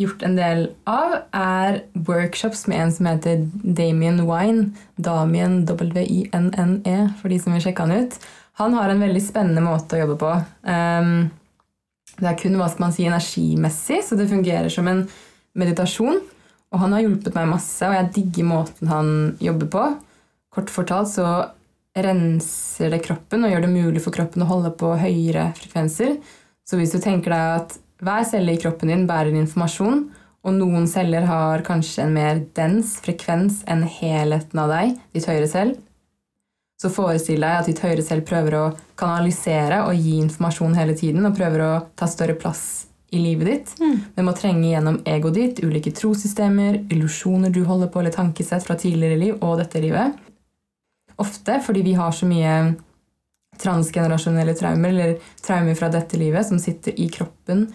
gjort 0.00 0.22
en 0.22 0.36
del 0.38 0.62
av, 0.88 1.16
er 1.36 1.80
workshops 2.06 2.66
med 2.70 2.80
en 2.84 2.92
som 2.92 3.08
heter 3.10 3.42
Damien 3.64 4.22
Wine. 4.28 4.70
Damien 4.96 5.64
W-I-N-N-E, 5.68 6.96
for 7.20 7.32
de 7.32 7.40
som 7.42 7.56
vil 7.56 7.64
sjekke 7.66 7.86
han 7.86 8.06
ut. 8.06 8.18
Han 8.60 8.76
har 8.78 8.88
en 8.92 9.02
veldig 9.04 9.20
spennende 9.24 9.64
måte 9.66 9.96
å 9.98 10.04
jobbe 10.04 10.16
på. 10.22 10.32
Um, 10.64 11.26
det 12.20 12.30
er 12.30 12.38
kun 12.40 12.56
hva 12.58 12.68
skal 12.72 12.86
man 12.86 12.94
si, 12.96 13.06
energimessig, 13.08 14.00
så 14.06 14.16
det 14.18 14.30
fungerer 14.30 14.72
som 14.72 14.88
en 14.90 15.04
meditasjon. 15.56 16.22
Og 16.74 16.82
han 16.82 16.96
har 16.96 17.04
hjulpet 17.04 17.36
meg 17.36 17.50
masse, 17.50 17.80
og 17.86 17.94
jeg 17.94 18.12
digger 18.16 18.48
måten 18.48 18.90
han 18.90 19.10
jobber 19.42 19.70
på. 19.72 19.84
Kort 20.56 20.72
fortalt 20.72 21.12
så 21.12 21.28
renser 21.96 22.92
det 22.92 23.02
kroppen 23.06 23.46
og 23.46 23.52
gjør 23.52 23.64
det 23.64 23.72
mulig 23.72 24.02
for 24.04 24.12
kroppen 24.12 24.44
å 24.44 24.50
holde 24.50 24.72
på 24.76 24.92
høyere 25.00 25.50
frekvenser. 25.56 26.16
Så 26.66 26.80
hvis 26.80 26.92
du 26.92 27.00
tenker 27.00 27.32
deg 27.32 27.60
at 27.60 27.76
hver 28.04 28.26
celle 28.28 28.52
i 28.52 28.60
kroppen 28.60 28.90
din 28.92 29.06
bærer 29.08 29.36
informasjon, 29.36 30.06
og 30.46 30.54
noen 30.54 30.84
celler 30.90 31.24
har 31.26 31.64
kanskje 31.66 32.04
en 32.04 32.14
mer 32.14 32.42
dens 32.54 32.96
frekvens 33.02 33.62
enn 33.70 33.82
helheten 33.88 34.60
av 34.62 34.70
deg, 34.70 34.92
ditt 35.16 35.26
høyre 35.26 35.48
selv, 35.50 35.80
så 36.76 36.90
forestill 36.92 37.40
deg 37.40 37.60
at 37.60 37.70
ditt 37.70 37.80
høyre 37.80 38.04
selv 38.04 38.26
prøver 38.28 38.58
å 38.58 38.64
kanalisere 39.00 39.82
og 39.86 39.96
gi 39.96 40.18
informasjon 40.20 40.76
hele 40.76 40.96
tiden, 40.98 41.24
og 41.24 41.36
prøver 41.38 41.64
å 41.64 41.72
ta 41.96 42.08
større 42.10 42.36
plass 42.36 42.86
i 43.14 43.20
livet 43.22 43.48
ditt. 43.48 43.72
Mm. 43.80 44.24
Må 44.26 44.34
trenge 44.36 44.68
gjennom 44.72 45.00
egoet 45.08 45.38
ditt, 45.38 45.62
ulike 45.64 45.94
trossystemer, 45.96 46.82
illusjoner 46.92 47.54
du 47.54 47.62
holder 47.64 47.90
på, 47.92 48.02
eller 48.02 48.14
tankesett 48.14 48.66
fra 48.66 48.76
tidligere 48.80 49.20
liv 49.20 49.38
og 49.40 49.60
dette 49.62 49.80
livet. 49.80 50.18
Ofte 51.22 51.60
fordi 51.64 51.84
vi 51.86 51.96
har 51.96 52.12
så 52.12 52.28
mye 52.28 52.56
transgenerasjonelle 53.62 54.52
traumer, 54.58 54.92
eller 54.92 55.16
traumer 55.40 55.78
fra 55.78 55.88
dette 55.92 56.18
livet, 56.20 56.44
som 56.44 56.60
sitter 56.60 56.98
i 57.00 57.08
kroppen 57.12 57.70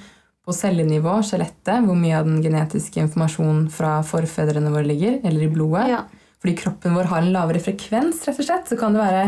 på 0.46 0.54
cellenivå, 0.54 1.20
skjelettet, 1.26 1.86
hvor 1.86 1.98
mye 1.98 2.20
av 2.20 2.28
den 2.30 2.42
genetiske 2.44 3.02
informasjonen 3.02 3.68
fra 3.74 4.00
forfedrene 4.06 4.74
våre 4.74 4.90
ligger, 4.90 5.20
eller 5.24 5.46
i 5.46 5.54
blodet. 5.54 5.88
Ja. 5.96 6.04
Fordi 6.42 6.56
kroppen 6.58 6.96
vår 6.98 7.10
har 7.12 7.22
en 7.22 7.34
lavere 7.34 7.62
frekvens, 7.62 8.24
rett 8.26 8.40
og 8.42 8.48
slett, 8.48 8.70
så 8.70 8.78
kan 8.80 8.96
det 8.96 9.04
være 9.04 9.26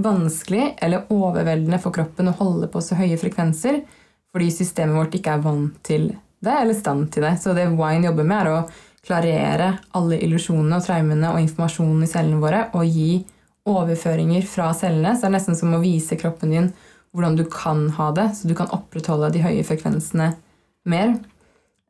vanskelig 0.00 0.70
eller 0.82 1.10
overveldende 1.12 1.78
for 1.82 1.94
kroppen 1.94 2.30
å 2.30 2.38
holde 2.38 2.70
på 2.72 2.80
så 2.82 2.96
høye 2.98 3.18
frekvenser, 3.20 3.82
fordi 4.34 4.48
systemet 4.50 4.96
vårt 4.98 5.14
ikke 5.14 5.36
er 5.36 5.44
vant 5.44 5.76
til 5.86 6.08
det, 6.14 6.54
eller 6.54 6.74
stand 6.74 7.12
til 7.14 7.26
det. 7.26 7.36
Så 7.42 7.54
det 7.54 7.68
Wine 7.76 8.08
jobber 8.08 8.26
med, 8.26 8.40
er 8.40 8.50
å 8.50 9.04
klarere 9.04 9.68
alle 9.94 10.18
illusjonene 10.24 10.80
og 10.80 10.86
traumene 10.86 11.30
og 11.34 11.44
informasjonen 11.44 12.02
i 12.06 12.10
cellene 12.10 12.40
våre, 12.42 12.64
og 12.74 12.88
gi 12.88 13.20
overføringer 13.68 14.48
fra 14.48 14.72
cellene. 14.76 15.14
Så 15.14 15.24
det 15.24 15.30
er 15.30 15.36
nesten 15.36 15.58
som 15.58 15.76
å 15.76 15.82
vise 15.84 16.18
kroppen 16.20 16.52
din 16.52 16.72
hvordan 17.14 17.36
du 17.38 17.44
kan 17.46 17.86
ha 17.94 18.08
det, 18.16 18.30
så 18.34 18.48
du 18.50 18.56
kan 18.58 18.72
opprettholde 18.74 19.30
de 19.36 19.44
høye 19.44 19.62
frekvensene 19.66 20.32
mer. 20.90 21.14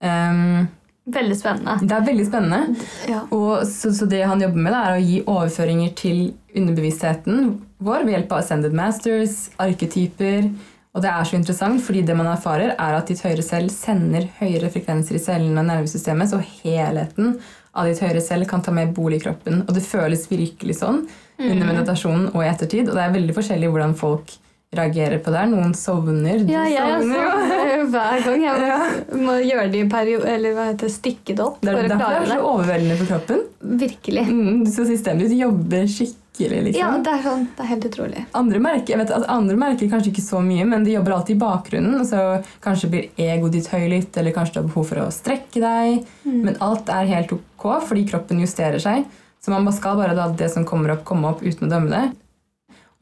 Um, 0.05 0.67
Veldig 1.05 1.37
spennende. 1.37 1.77
det 1.85 1.97
er 1.97 2.05
veldig 2.07 2.27
spennende. 2.27 2.87
Ja. 3.11 3.25
Og 3.37 3.67
så, 3.69 3.93
så 3.93 4.07
det 4.09 4.23
han 4.25 4.41
jobber 4.41 4.63
med, 4.65 4.73
da, 4.73 4.85
er 4.87 4.97
å 4.97 5.05
gi 5.05 5.19
overføringer 5.29 5.91
til 5.99 6.23
underbevisstheten 6.57 7.59
vår 7.85 8.07
ved 8.07 8.17
hjelp 8.17 8.33
av 8.33 8.41
ascended 8.41 8.77
masters, 8.77 9.51
arketyper. 9.61 10.49
Og 10.95 11.03
det 11.03 11.11
er 11.11 11.27
så 11.27 11.37
interessant, 11.37 11.83
fordi 11.85 12.05
det 12.07 12.17
man 12.17 12.31
erfarer, 12.31 12.73
er 12.79 12.97
at 12.97 13.11
ditt 13.11 13.21
høyre 13.27 13.45
selv 13.45 13.73
sender 13.75 14.31
høyere 14.39 14.71
frekvenser 14.73 15.19
i 15.19 15.23
cellene 15.23 15.61
og 15.61 15.69
nervesystemet, 15.69 16.31
så 16.31 16.41
helheten 16.63 17.35
av 17.75 17.91
ditt 17.91 18.01
høyre 18.01 18.23
selv 18.23 18.47
kan 18.49 18.63
ta 18.63 18.73
med 18.73 18.95
bolig 18.95 19.19
i 19.19 19.25
kroppen. 19.27 19.65
Og 19.67 19.75
det 19.75 19.85
føles 19.85 20.29
virkelig 20.31 20.79
sånn 20.81 21.03
under 21.43 21.67
meditasjonen 21.67 22.31
og 22.31 22.45
i 22.45 22.49
ettertid. 22.49 22.89
Og 22.89 22.97
det 22.97 23.05
er 23.05 23.17
veldig 23.17 23.37
forskjellig 23.37 23.73
hvordan 23.75 23.97
folk 23.99 24.37
reagerer 24.79 25.19
på 25.25 25.33
det. 25.35 25.45
Noen 25.53 25.75
sovner. 25.79 26.43
Du 26.45 26.53
Ja, 26.53 26.65
jeg 26.69 27.01
sovner 27.03 27.23
jo. 27.23 27.87
hver 27.95 28.25
gang. 28.25 28.43
Jeg 28.45 28.59
må, 28.61 28.67
Ja. 28.67 28.81
må 29.29 29.37
gjøre 29.45 29.71
det 29.73 29.81
i 29.85 29.89
periode, 29.89 30.27
eller 30.35 30.55
hva 30.57 30.67
heter 30.73 30.89
det, 30.89 30.95
stikke 30.97 31.35
det 31.37 31.41
opp 31.45 31.61
Det 31.61 31.73
er 31.75 31.89
derfor 31.89 32.13
er 32.19 32.21
det. 32.27 32.29
så 32.35 32.51
overveldende 32.55 32.99
for 33.01 33.07
kroppen. 33.15 33.41
Virkelig. 33.85 34.27
Mm, 34.29 34.67
så 34.67 34.85
systemet 34.89 35.29
ditt 35.29 35.39
jobber 35.41 35.87
skikkelig. 35.89 36.61
liksom. 36.69 36.79
Ja, 36.81 36.91
det 36.99 37.13
er 37.15 37.23
sånn. 37.23 37.45
Det 37.57 37.63
er 37.65 37.71
helt 37.71 37.85
utrolig. 37.89 38.25
Andre 38.35 38.59
merker, 38.61 38.99
vet, 38.99 39.11
altså, 39.15 39.29
andre 39.31 39.57
merker 39.57 39.89
kanskje 39.93 40.11
ikke 40.13 40.25
så 40.27 40.41
mye, 40.45 40.65
men 40.67 40.83
de 40.85 40.97
jobber 40.97 41.13
alltid 41.15 41.37
i 41.37 41.41
bakgrunnen. 41.45 42.01
og 42.01 42.07
Så 42.07 42.45
kanskje 42.65 42.91
blir 42.91 43.09
egoet 43.17 43.53
ditt 43.53 43.69
høylytt, 43.71 44.17
eller 44.19 44.33
kanskje 44.35 44.55
du 44.55 44.61
har 44.63 44.69
behov 44.69 44.89
for 44.91 44.97
å 45.05 45.11
strekke 45.15 45.61
deg. 45.63 46.07
Men 46.25 46.57
alt 46.61 46.89
er 46.89 47.07
helt 47.07 47.33
ok, 47.33 47.69
fordi 47.87 48.07
kroppen 48.11 48.41
justerer 48.43 48.81
seg. 48.83 49.05
Så 49.45 49.51
man 49.53 49.71
skal 49.77 49.97
bare 49.97 50.15
la 50.17 50.29
det 50.33 50.51
som 50.51 50.65
kommer 50.65 50.91
opp, 50.97 51.05
komme 51.05 51.29
opp 51.29 51.43
uten 51.45 51.69
å 51.69 51.71
dømme 51.71 51.91
det. 51.93 52.05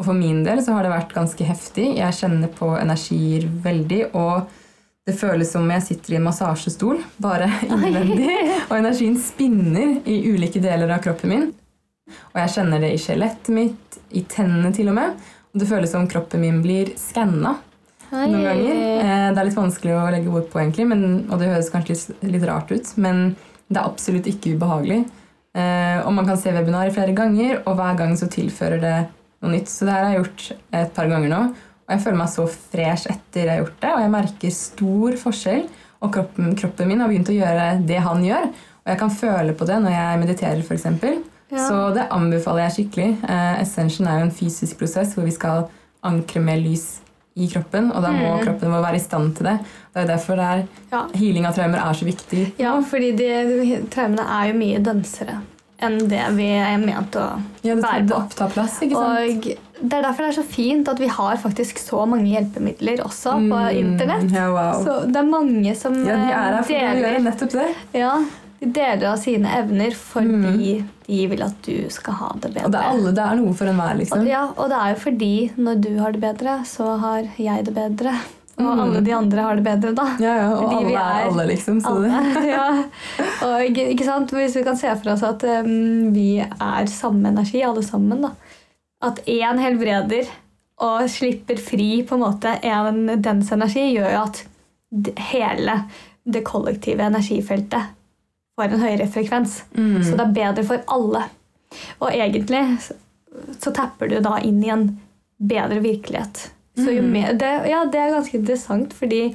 Og 0.03 0.09
for 0.09 0.19
min 0.19 0.41
del 0.43 0.59
så 0.67 0.75
har 0.75 0.83
det 0.83 0.91
vært 0.91 1.13
ganske 1.15 1.47
heftig. 1.47 1.85
Jeg 2.01 2.17
kjenner 2.19 2.51
på 2.51 2.73
energier 2.75 3.45
veldig. 3.63 4.01
Og 4.19 4.49
det 5.07 5.15
føles 5.15 5.53
som 5.55 5.63
om 5.63 5.71
jeg 5.71 5.85
sitter 5.87 6.17
i 6.17 6.19
en 6.19 6.25
massasjestol, 6.27 6.99
bare 7.23 7.47
innvendig. 7.69 8.35
Og 8.67 8.75
energien 8.81 9.15
spinner 9.23 10.01
i 10.11 10.17
ulike 10.27 10.59
deler 10.65 10.91
av 10.91 11.05
kroppen 11.07 11.31
min. 11.31 11.47
Og 12.33 12.43
jeg 12.43 12.55
kjenner 12.57 12.83
det 12.83 12.91
i 12.97 12.99
skjelettet 12.99 13.53
mitt, 13.55 14.01
i 14.11 14.25
tennene 14.27 14.75
til 14.75 14.91
og 14.91 14.99
med. 14.99 15.23
Og 15.55 15.63
det 15.63 15.71
føles 15.71 15.95
som 15.95 16.11
kroppen 16.11 16.43
min 16.43 16.59
blir 16.67 16.97
skanna 16.99 17.55
noen 18.11 18.43
ganger. 18.43 18.75
Eh, 19.07 19.31
Det 19.31 19.39
er 19.39 19.51
litt 19.53 19.63
vanskelig 19.63 19.97
å 20.01 20.11
legge 20.11 20.35
ord 20.35 20.51
på, 20.51 20.65
egentlig, 20.67 20.91
men, 20.91 21.09
og 21.31 21.39
det 21.39 21.55
høres 21.55 21.71
kanskje 21.73 21.95
litt, 21.95 22.29
litt 22.35 22.51
rart 22.51 22.75
ut, 22.75 22.91
men 22.99 23.37
det 23.71 23.79
er 23.79 23.87
absolutt 23.87 24.27
ikke 24.35 24.59
ubehagelig. 24.59 25.05
Eh, 25.55 25.99
og 26.03 26.11
man 26.19 26.27
kan 26.27 26.43
se 26.43 26.51
webinar 26.59 26.91
flere 26.91 27.15
ganger, 27.15 27.63
og 27.63 27.79
hver 27.79 28.03
gang 28.03 28.19
så 28.19 28.27
tilfører 28.35 28.83
det 28.83 28.97
noe 29.43 29.53
nytt. 29.53 29.69
Så 29.69 29.85
det 29.87 29.93
her 29.95 30.05
har 30.05 30.13
jeg 30.15 30.23
gjort 30.25 30.45
et 30.81 30.95
par 30.95 31.11
ganger 31.11 31.29
nå, 31.33 31.41
og 31.53 31.91
jeg 31.97 32.01
føler 32.05 32.19
meg 32.23 32.29
så 32.33 32.47
fresh 32.49 33.11
etter 33.11 33.43
jeg 33.47 33.51
har 33.51 33.65
gjort 33.65 33.81
det, 33.83 33.93
og 33.97 34.01
jeg 34.05 34.13
merker 34.17 34.51
stor 34.57 35.17
forskjell, 35.25 35.65
og 36.03 36.13
kroppen, 36.15 36.55
kroppen 36.59 36.89
min 36.89 37.01
har 37.03 37.09
begynt 37.13 37.29
å 37.31 37.37
gjøre 37.37 37.67
det 37.87 37.99
han 38.03 38.25
gjør, 38.27 38.49
og 38.83 38.89
jeg 38.91 38.99
kan 38.99 39.11
føle 39.15 39.53
på 39.55 39.67
det 39.69 39.77
når 39.85 39.95
jeg 39.95 40.23
mediterer, 40.25 40.63
f.eks. 40.67 40.87
Ja. 41.53 41.69
Så 41.69 41.77
det 41.95 42.07
anbefaler 42.11 42.65
jeg 42.65 42.73
skikkelig. 42.79 43.11
Eh, 43.29 43.61
Ascension 43.61 44.07
er 44.09 44.19
jo 44.23 44.25
en 44.31 44.35
fysisk 44.35 44.79
prosess 44.81 45.13
hvor 45.15 45.27
vi 45.29 45.35
skal 45.37 45.67
ankre 46.03 46.41
med 46.43 46.63
lys 46.65 46.87
i 47.37 47.47
kroppen, 47.49 47.91
og 47.93 48.03
da 48.03 48.11
må 48.13 48.33
Mm. 48.39 48.43
kroppen 48.45 48.73
vår 48.73 48.83
være 48.87 48.97
i 48.97 49.05
stand 49.05 49.37
til 49.37 49.47
det. 49.47 49.59
Det 49.95 50.03
er 50.03 50.07
derfor 50.17 50.37
det 50.37 50.45
er, 50.49 50.65
Ja. 50.93 51.07
healing 51.15 51.47
av 51.47 51.55
traumer 51.55 51.79
er 51.79 51.93
så 51.95 52.05
viktig. 52.05 52.53
ja, 52.59 52.73
fordi 52.81 53.13
de 53.17 53.87
traumene 53.91 54.25
er 54.27 54.53
jo 54.53 54.59
mye 54.59 54.83
densere 54.83 55.41
enn 55.85 55.99
det 56.11 56.23
vi 56.37 56.47
er 56.59 56.79
ment 56.83 57.17
å 57.19 57.27
Ja, 57.63 57.75
det, 57.75 57.83
være 57.83 58.07
på. 58.09 58.19
opptar 58.21 58.51
plass, 58.55 58.79
ikke 58.85 58.99
sant? 58.99 59.49
Og 59.49 59.83
det 59.83 59.97
er 59.99 60.05
derfor 60.07 60.23
det 60.23 60.31
er 60.33 60.37
så 60.39 60.45
fint 60.47 60.89
at 60.93 61.01
vi 61.03 61.09
har 61.11 61.41
faktisk 61.43 61.81
så 61.83 62.05
mange 62.07 62.29
hjelpemidler 62.31 63.03
også 63.05 63.35
på 63.41 63.59
Mm, 63.63 63.81
internett. 63.83 64.31
Ja, 64.35 64.47
wow. 64.55 64.85
Så 64.85 64.97
det 65.11 65.19
er 65.23 65.29
mange 65.33 65.75
som 65.79 65.97
ja, 66.07 66.17
de 66.17 66.31
er 66.31 66.37
her 66.37 66.63
for 66.63 66.73
å 66.73 66.79
deler 66.79 67.03
gjøre 67.03 67.23
nettopp 67.27 67.57
det. 67.59 67.69
Ja, 67.99 68.13
de 68.63 68.69
deler 68.77 69.07
av 69.11 69.17
sine 69.19 69.51
evner 69.59 69.91
fordi 69.99 70.85
de 71.09 71.27
vil 71.33 71.43
at 71.43 71.57
du 71.67 71.89
skal 71.91 72.15
ha 72.21 72.29
det 72.39 72.53
bedre. 72.55 72.69
Og 72.69 72.71
det 72.77 72.79
er, 72.79 72.91
alle, 72.93 73.13
det 73.19 73.25
er 73.27 73.41
noe 73.41 73.55
for 73.59 73.67
enhver, 73.73 73.97
liksom. 73.99 74.21
Og, 74.23 74.29
ja, 74.31 74.45
og 74.55 74.71
det 74.71 74.79
er 74.79 74.93
jo 74.95 75.01
fordi 75.03 75.33
når 75.59 75.81
du 75.83 75.91
har 75.99 76.15
det 76.15 76.23
bedre, 76.23 76.55
så 76.71 76.93
har 77.03 77.27
jeg 77.43 77.67
det 77.67 77.75
bedre. 77.75 78.15
Og 78.59 78.65
Mm. 78.65 78.81
alle 78.81 79.01
de 79.01 79.13
andre 79.17 79.41
har 79.43 79.57
det 79.57 79.65
bedre, 79.65 79.93
da. 79.97 80.05
Ja, 80.21 80.33
ja, 80.37 80.49
og 80.53 80.63
Fordi 80.71 80.85
alle 80.95 80.99
er 81.03 81.27
alle, 81.31 81.47
liksom. 81.49 81.81
Så. 81.81 81.89
Alle. 81.89 82.09
Ja. 82.53 82.85
Og 83.47 83.65
ikke 83.65 84.05
sant? 84.05 84.31
Hvis 84.37 84.57
vi 84.57 84.63
kan 84.67 84.77
se 84.77 84.93
for 85.01 85.13
oss 85.15 85.23
at 85.25 85.43
um, 85.65 86.13
vi 86.13 86.39
er 86.43 86.87
samme 86.87 87.29
energi, 87.33 87.63
alle 87.65 87.83
sammen, 87.83 88.21
da. 88.23 88.31
At 89.03 89.23
én 89.27 89.59
helbreder 89.59 90.29
og 90.83 91.09
slipper 91.11 91.57
fri 91.59 92.03
på 92.07 92.15
en 92.15 92.21
måte 92.27 92.53
en 92.63 93.07
dens 93.23 93.51
energi, 93.53 93.89
gjør 93.97 94.13
jo 94.13 94.23
at 94.27 94.45
hele 95.33 95.79
det 96.25 96.45
kollektive 96.45 97.03
energifeltet 97.09 97.89
får 98.59 98.65
en 98.77 98.81
høyere 98.85 99.09
frekvens. 99.11 99.63
Mm. 99.75 100.03
Så 100.05 100.17
det 100.19 100.27
er 100.29 100.37
bedre 100.37 100.65
for 100.69 100.83
alle. 100.93 101.25
Og 102.01 102.11
egentlig 102.13 102.79
så- 102.85 102.99
så 103.59 103.73
tapper 103.75 104.09
du 104.11 104.21
da 104.21 104.37
inn 104.45 104.63
i 104.65 104.69
en 104.69 105.01
bedre 105.41 105.81
virkelighet. 105.81 106.51
Så 106.77 106.89
jo 106.95 107.03
Mm. 107.03 107.11
mer, 107.13 107.33
det, 107.35 107.51
ja, 107.69 107.85
det 107.85 108.01
er 108.01 108.15
ganske 108.15 108.39
interessant, 108.39 108.93
fordi 108.97 109.35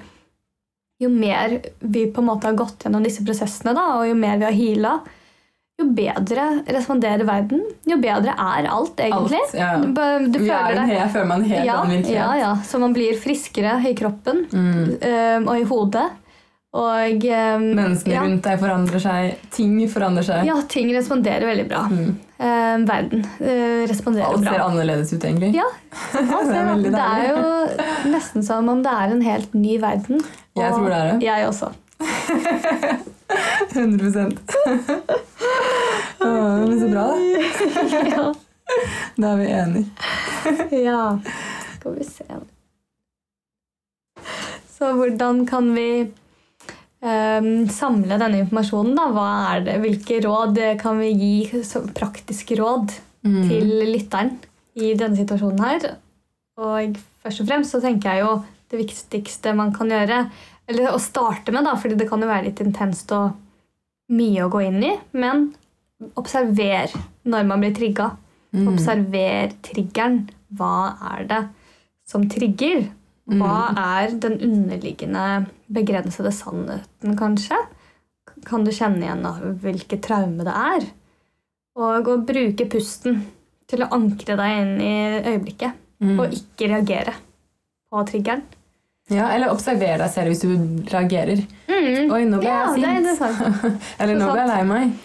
jo 1.00 1.10
mer 1.14 1.60
vi 1.82 2.08
på 2.10 2.22
en 2.24 2.26
måte 2.32 2.48
har 2.50 2.56
gått 2.58 2.80
gjennom 2.84 3.04
disse 3.06 3.22
prosessene, 3.24 3.76
da, 3.78 3.84
og 4.00 4.08
jo 4.10 4.16
mer 4.18 4.38
vi 4.42 4.46
har 4.48 4.56
heala, 4.58 4.94
jo 5.78 5.86
bedre 5.94 6.64
responderer 6.74 7.22
verden. 7.28 7.62
Jo 7.86 7.98
bedre 8.02 8.34
er 8.34 8.66
alt, 8.66 8.98
egentlig. 8.98 9.38
Alt, 9.46 9.54
ja. 9.54 9.76
Du, 9.78 9.94
du 9.94 10.40
er 10.40 10.48
føler 10.48 10.80
deg 10.80 10.90
jeg 10.96 11.12
føler 11.14 11.28
meg 11.30 11.38
en 11.44 11.50
helt 11.52 11.66
ja, 11.70 11.76
annen 11.84 11.92
virkelighet. 12.00 12.16
ja, 12.18 12.30
ja. 12.42 12.56
Så 12.66 12.80
man 12.82 12.94
blir 12.98 13.14
friskere 13.22 13.76
i 13.86 13.94
kroppen 13.94 14.48
Mm. 14.52 14.98
øhm, 14.98 15.48
og 15.48 15.60
i 15.60 15.68
hodet. 15.70 16.08
Og 16.78 17.24
um, 17.26 17.64
Menneskene 17.74 18.14
ja, 18.14 18.22
rundt 18.22 18.46
deg 18.46 18.60
forandrer 18.62 19.02
seg. 19.02 19.44
Ting 19.54 19.80
forandrer 19.90 20.28
seg. 20.28 20.46
ja, 20.46 20.58
ting 20.70 20.92
responderer 20.94 21.48
veldig 21.50 21.66
bra. 21.72 21.84
Mm. 21.90 22.12
Uh, 22.38 22.76
verden 22.86 23.24
uh, 23.26 23.84
responderer 23.90 24.30
Alt 24.30 24.46
ser 24.46 24.62
annerledes 24.62 25.14
ut, 25.16 25.24
egentlig. 25.26 25.56
Ja, 25.58 25.66
det 26.14 26.62
er 26.62 26.84
det 26.86 27.02
er 27.02 27.26
jo 27.32 28.12
nesten 28.14 28.46
som 28.46 28.70
om 28.70 28.86
det 28.86 28.94
er 28.94 29.16
en 29.16 29.26
helt 29.26 29.58
ny 29.58 29.80
verden. 29.82 30.22
Jeg 30.58 30.74
tror 30.76 30.90
det 30.92 30.98
er 31.02 31.12
det. 31.12 31.26
Jeg 31.26 31.48
også. 31.50 31.74
100 33.74 34.12
Det 34.12 34.34
Men 36.20 36.80
så 36.80 36.88
bra, 36.88 37.08
da. 37.08 37.18
ja. 38.16 38.34
Da 39.16 39.32
er 39.32 39.38
vi 39.38 39.46
enige. 39.52 39.86
ja. 40.86 41.20
Skal 41.80 41.96
vi 41.98 42.04
se 42.04 42.24
Så 44.78 44.94
hvordan 44.94 45.46
kan 45.48 45.76
vi 45.76 46.12
samle 47.02 48.18
denne 48.18 48.40
informasjonen? 48.42 48.96
da? 48.98 49.60
Det? 49.62 49.76
Hvilke 49.84 50.22
råd 50.26 50.58
kan 50.82 50.98
vi 51.00 51.12
gi 51.14 51.64
praktiske 51.94 52.58
råd 52.58 52.96
Mm. 53.26 53.48
til 53.50 53.72
lytteren 53.92 54.30
i 54.76 54.94
denne 54.94 55.18
situasjonen 55.18 55.60
her? 55.60 55.96
Og 56.58 56.98
først 57.24 57.42
og 57.42 57.48
fremst 57.48 57.74
så 57.74 57.82
tenker 57.82 58.14
jeg 58.14 58.22
jo 58.24 58.44
det 58.72 58.80
viktigste 58.80 59.54
man 59.56 59.74
kan 59.74 59.90
gjøre, 59.90 60.30
eller 60.68 60.92
å 60.92 61.00
starte 61.00 61.52
med, 61.52 61.66
da, 61.66 61.76
fordi 61.76 61.98
det 61.98 62.08
kan 62.10 62.22
jo 62.22 62.28
være 62.28 62.46
litt 62.46 62.62
intenst 62.64 63.12
og 63.12 63.34
mye 64.10 64.46
å 64.46 64.50
gå 64.52 64.62
inn 64.68 64.84
i, 64.84 64.94
men 65.14 65.54
observer 66.16 66.92
når 67.26 67.46
man 67.48 67.60
blir 67.64 67.76
trigga. 67.76 68.12
Mm. 68.56 68.68
Observer 68.74 69.52
triggeren. 69.66 70.30
Hva 70.56 70.96
er 71.18 71.26
det 71.28 71.42
som 72.08 72.24
trigger? 72.30 72.88
Hva 73.28 73.74
er 73.76 74.14
den 74.24 74.38
underliggende 74.40 75.48
begrensede 75.74 76.32
sannheten, 76.32 77.18
kanskje? 77.20 77.58
Kan 78.48 78.64
du 78.64 78.72
kjenne 78.72 79.04
igjen 79.04 79.26
av 79.28 79.42
hvilket 79.64 80.04
traume 80.06 80.46
det 80.48 80.54
er? 80.54 80.86
Og 81.78 82.08
å 82.08 82.20
bruke 82.24 82.70
pusten 82.72 83.20
til 83.68 83.84
å 83.84 83.90
ankre 83.98 84.38
deg 84.40 84.62
inn 84.62 84.78
i 84.80 84.94
øyeblikket. 85.34 85.84
Mm. 85.98 86.14
Og 86.22 86.36
ikke 86.38 86.70
reagere 86.72 87.16
på 87.90 88.04
triggeren. 88.08 88.46
Ja, 89.12 89.30
eller 89.32 89.54
observer 89.54 90.02
deg 90.02 90.12
selv 90.12 90.34
hvis 90.34 90.44
du 90.44 90.88
reagerer. 90.92 91.44
Oi, 91.72 92.24
nå 92.28 92.40
ble 92.42 92.48
Ja, 92.48 92.64
jeg 92.76 93.04
sint. 93.16 93.60
Eller 94.02 94.20
nå 94.20 94.28
ble 94.34 94.42
jeg 94.42 94.50
lei 94.52 94.64
meg. 94.68 94.96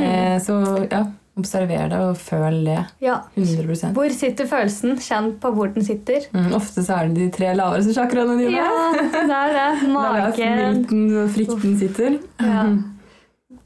Eh, 0.00 0.36
så 0.40 0.56
ja, 0.86 1.02
observer 1.38 1.88
det 1.92 1.98
og 2.02 2.16
føl 2.18 2.64
det. 2.66 2.78
Ja. 3.00 3.20
100% 3.38 3.94
Hvor 3.96 4.10
sitter 4.12 4.48
følelsen? 4.50 4.96
Kjenn 5.00 5.30
på 5.40 5.52
hvor 5.54 5.70
den 5.72 5.84
sitter. 5.86 6.26
mm, 6.34 6.50
Ofte 6.58 6.82
så 6.84 6.96
er 6.98 7.08
det 7.08 7.16
de 7.22 7.28
tre 7.38 7.52
laveste 7.56 7.94
chakraene 7.96 8.36
dine. 8.40 8.56
Ja, 8.58 8.90
det 8.96 9.22
er 9.22 9.54
det. 9.58 9.68
Det 9.80 9.86
er 9.86 9.92
Magen. 9.94 10.34
smilten 10.34 11.04
og 11.22 11.30
frykten 11.36 11.78
sitter. 11.80 12.18
Ja. 12.42 12.64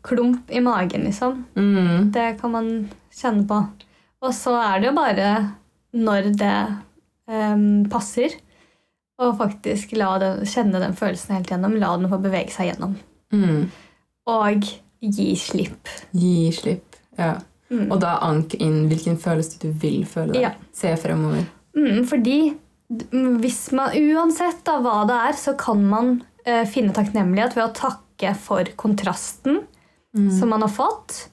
Klump 0.04 0.50
i 0.52 0.60
magen, 0.60 1.06
liksom. 1.08 1.44
Mm. 1.56 2.10
Det 2.12 2.26
kan 2.40 2.52
man 2.52 2.70
kjenne 3.14 3.46
på. 3.48 3.62
Og 4.24 4.32
så 4.36 4.52
er 4.60 4.80
det 4.82 4.90
jo 4.90 4.94
bare 4.96 5.30
når 5.94 6.30
det 6.36 6.56
um, 7.30 7.84
passer, 7.92 8.34
å 9.20 9.30
faktisk 9.38 9.92
den, 9.94 10.40
kjenne 10.50 10.80
den 10.82 10.96
følelsen 10.98 11.36
helt 11.36 11.50
gjennom. 11.52 11.76
La 11.80 11.92
den 11.96 12.10
få 12.10 12.18
bevege 12.20 12.50
seg 12.52 12.72
gjennom. 12.72 12.96
Mm. 13.32 13.68
Og 14.28 14.64
gi 15.00 15.28
slipp. 15.38 15.88
Gi 16.16 16.50
slipp. 16.56 16.96
Ja. 17.18 17.36
Mm. 17.74 17.90
Og 17.92 17.98
da 18.02 18.14
ank 18.22 18.54
inn 18.62 18.84
hvilken 18.90 19.16
følelse 19.18 19.58
du 19.62 19.68
vil 19.82 20.04
føle. 20.06 20.38
Ja. 20.40 20.52
Se 20.72 20.92
fremover. 21.00 21.44
Mm, 21.76 22.04
fordi 22.06 22.38
hvis 23.42 23.60
man, 23.74 23.90
uansett 23.98 24.60
da 24.66 24.78
hva 24.84 25.00
det 25.08 25.16
er, 25.30 25.38
så 25.40 25.54
kan 25.58 25.80
man 25.90 26.10
eh, 26.46 26.62
finne 26.70 26.94
takknemlighet 26.94 27.56
ved 27.56 27.64
å 27.66 27.74
takke 27.74 28.34
for 28.38 28.64
kontrasten 28.78 29.62
Mm. 30.14 30.28
som 30.30 30.46
man 30.54 30.62
har 30.62 30.70
fått. 30.70 31.24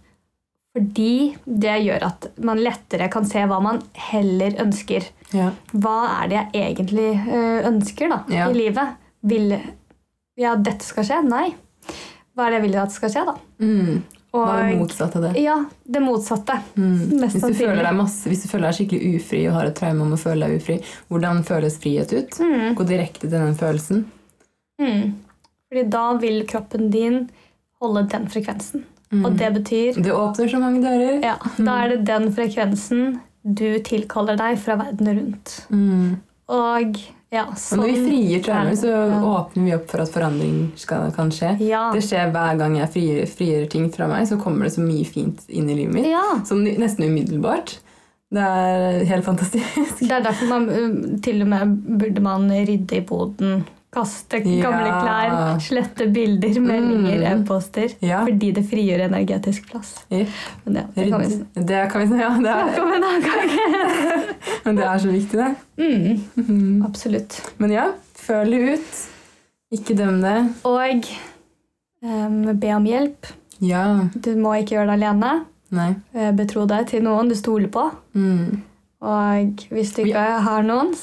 Fordi 0.74 1.36
det 1.46 1.76
gjør 1.86 2.02
at 2.08 2.24
man 2.42 2.58
lettere 2.58 3.12
kan 3.14 3.28
se 3.30 3.44
hva 3.46 3.60
man 3.62 3.78
heller 4.10 4.56
ønsker. 4.64 5.06
Ja. 5.36 5.52
Hva 5.76 5.98
er 6.24 6.32
det 6.32 6.40
jeg 6.40 6.64
egentlig 6.72 7.10
eh, 7.28 7.68
ønsker 7.70 8.10
da, 8.10 8.18
Ja. 8.34 8.48
i 8.50 8.56
livet? 8.58 8.96
Vil 9.22 9.54
ja, 10.42 10.56
dette 10.56 10.82
skal 10.82 11.06
skje? 11.06 11.20
Nei. 11.30 11.52
Hva 12.34 12.48
er 12.48 12.56
det 12.56 12.58
jeg 12.62 12.66
vil 12.72 12.80
at 12.82 12.96
skal 12.96 13.14
skje, 13.14 13.26
da? 13.30 13.36
Mm. 13.62 14.02
Hva 14.32 14.46
er 14.62 14.70
det 14.70 14.78
motsatte 14.80 15.20
av 15.20 15.26
det? 15.28 15.42
ja, 15.44 15.58
det 15.84 16.00
motsatte. 16.00 16.56
Mm. 16.78 17.20
Hvis, 17.20 17.34
du 17.36 17.92
masse, 17.98 18.30
hvis 18.32 18.46
du 18.46 18.48
føler 18.48 18.70
deg 18.70 18.78
skikkelig 18.78 19.18
ufri 19.20 19.42
og 19.50 19.58
har 19.58 19.72
et 19.72 19.76
traume 19.76 20.06
om 20.06 20.14
å 20.16 20.20
føle 20.22 20.48
deg 20.48 20.62
ufri, 20.62 20.78
hvordan 21.12 21.44
føles 21.48 21.76
frihet 21.84 22.14
ut? 22.16 22.40
Mm. 22.40 22.72
Gå 22.80 22.88
direkte 22.88 23.28
til 23.28 23.36
den 23.36 23.58
følelsen. 23.60 24.06
Mm. 24.80 25.04
Fordi 25.72 25.84
da 25.92 26.06
vil 26.24 26.42
kroppen 26.48 26.88
din 26.94 27.20
holde 27.82 28.06
den 28.14 28.30
frekvensen. 28.32 28.86
Mm. 29.12 29.26
Og 29.28 29.36
det 29.36 29.50
betyr 29.58 30.00
Det 30.00 30.14
åpner 30.16 30.48
så 30.48 30.60
mange 30.60 30.82
dører. 30.86 31.20
ja, 31.24 31.36
Da 31.58 31.78
er 31.84 31.90
det 31.90 32.06
den 32.08 32.32
frekvensen 32.32 33.20
du 33.44 33.80
tilkaller 33.84 34.38
deg 34.40 34.60
fra 34.62 34.78
verden 34.80 35.10
rundt. 35.18 35.56
Mm. 35.74 36.22
Og 36.48 37.00
ja, 37.32 37.46
sånn 37.56 37.80
når 37.80 37.92
vi 37.92 38.00
frigjør 38.06 38.42
traumer, 38.48 38.76
så 38.80 38.96
åpner 39.32 39.68
vi 39.68 39.76
opp 39.78 39.86
for 39.92 40.04
at 40.04 40.12
forandring 40.12 40.58
skal, 40.80 41.12
kan 41.16 41.32
skje. 41.32 41.54
Ja. 41.64 41.86
Det 41.96 42.04
skjer 42.04 42.34
hver 42.34 42.60
gang 42.60 42.76
jeg 42.76 42.92
frigjør, 42.96 43.30
frigjør 43.38 43.70
ting 43.72 43.88
fra 43.94 44.10
meg, 44.12 44.26
så 44.28 44.40
kommer 44.42 44.68
det 44.68 44.74
så 44.76 44.84
mye 44.84 45.08
fint 45.08 45.46
inn 45.48 45.70
i 45.72 45.78
livet 45.80 45.96
mitt. 45.96 46.10
ja. 46.12 46.26
Som 46.48 46.66
nesten 46.66 47.08
umiddelbart. 47.08 47.78
Det 48.32 48.44
er 48.48 49.02
helt 49.10 49.26
fantastisk. 49.28 50.00
Det 50.00 50.12
er 50.16 50.24
derfor 50.24 50.48
man 50.48 50.68
til 51.24 51.42
og 51.44 51.50
med 51.52 51.74
burde 52.00 52.24
man 52.24 52.48
rydde 52.52 53.00
i 53.00 53.06
boden. 53.08 53.64
Kaste 53.92 54.38
Ja. 54.46 54.62
gamle 54.64 54.92
klær, 55.02 55.60
slette 55.60 56.06
bilder, 56.16 56.60
meldinger, 56.64 57.18
Mm. 57.20 57.42
e-poster. 57.44 57.90
Ja. 58.02 58.22
Fordi 58.24 58.52
det 58.56 58.64
frigjør 58.70 59.02
energetisk 59.10 59.66
plass. 59.70 60.06
Jepp. 60.10 60.30
Men 60.66 60.76
ja, 60.76 60.84
det 60.96 61.10
kan 61.92 62.00
vi 62.02 62.08
snakke 62.08 62.82
om 62.82 62.94
en 62.94 63.04
annen 63.04 63.22
gang. 63.26 63.52
men 64.66 64.76
det 64.80 64.86
er 64.86 64.98
så 65.04 65.12
viktig, 65.12 65.38
det. 65.42 65.56
Mm, 65.78 66.24
Mm. 66.48 66.86
absolutt. 66.86 67.42
Men 67.60 67.72
ja, 67.72 67.90
føl 68.16 68.50
det 68.56 68.80
ut. 68.80 69.02
Ikke 69.74 69.96
døm 69.98 70.22
det. 70.22 70.38
Og 70.64 71.06
um, 72.04 72.60
be 72.60 72.74
om 72.76 72.86
hjelp. 72.88 73.28
Ja. 73.60 74.08
Du 74.16 74.36
må 74.38 74.56
ikke 74.58 74.78
gjøre 74.80 74.88
det 74.96 75.04
alene. 75.04 75.46
Nei. 75.72 75.96
Eh, 76.16 76.32
Betro 76.32 76.66
deg 76.66 76.88
til 76.88 77.04
noen 77.04 77.28
du 77.30 77.36
stoler 77.36 77.68
på. 77.72 77.90
Mm. 78.16 78.62
Og 79.02 79.68
hvis 79.72 79.94
du 79.96 80.04
ikke 80.06 80.42
har 80.48 80.64
noen 80.64 80.96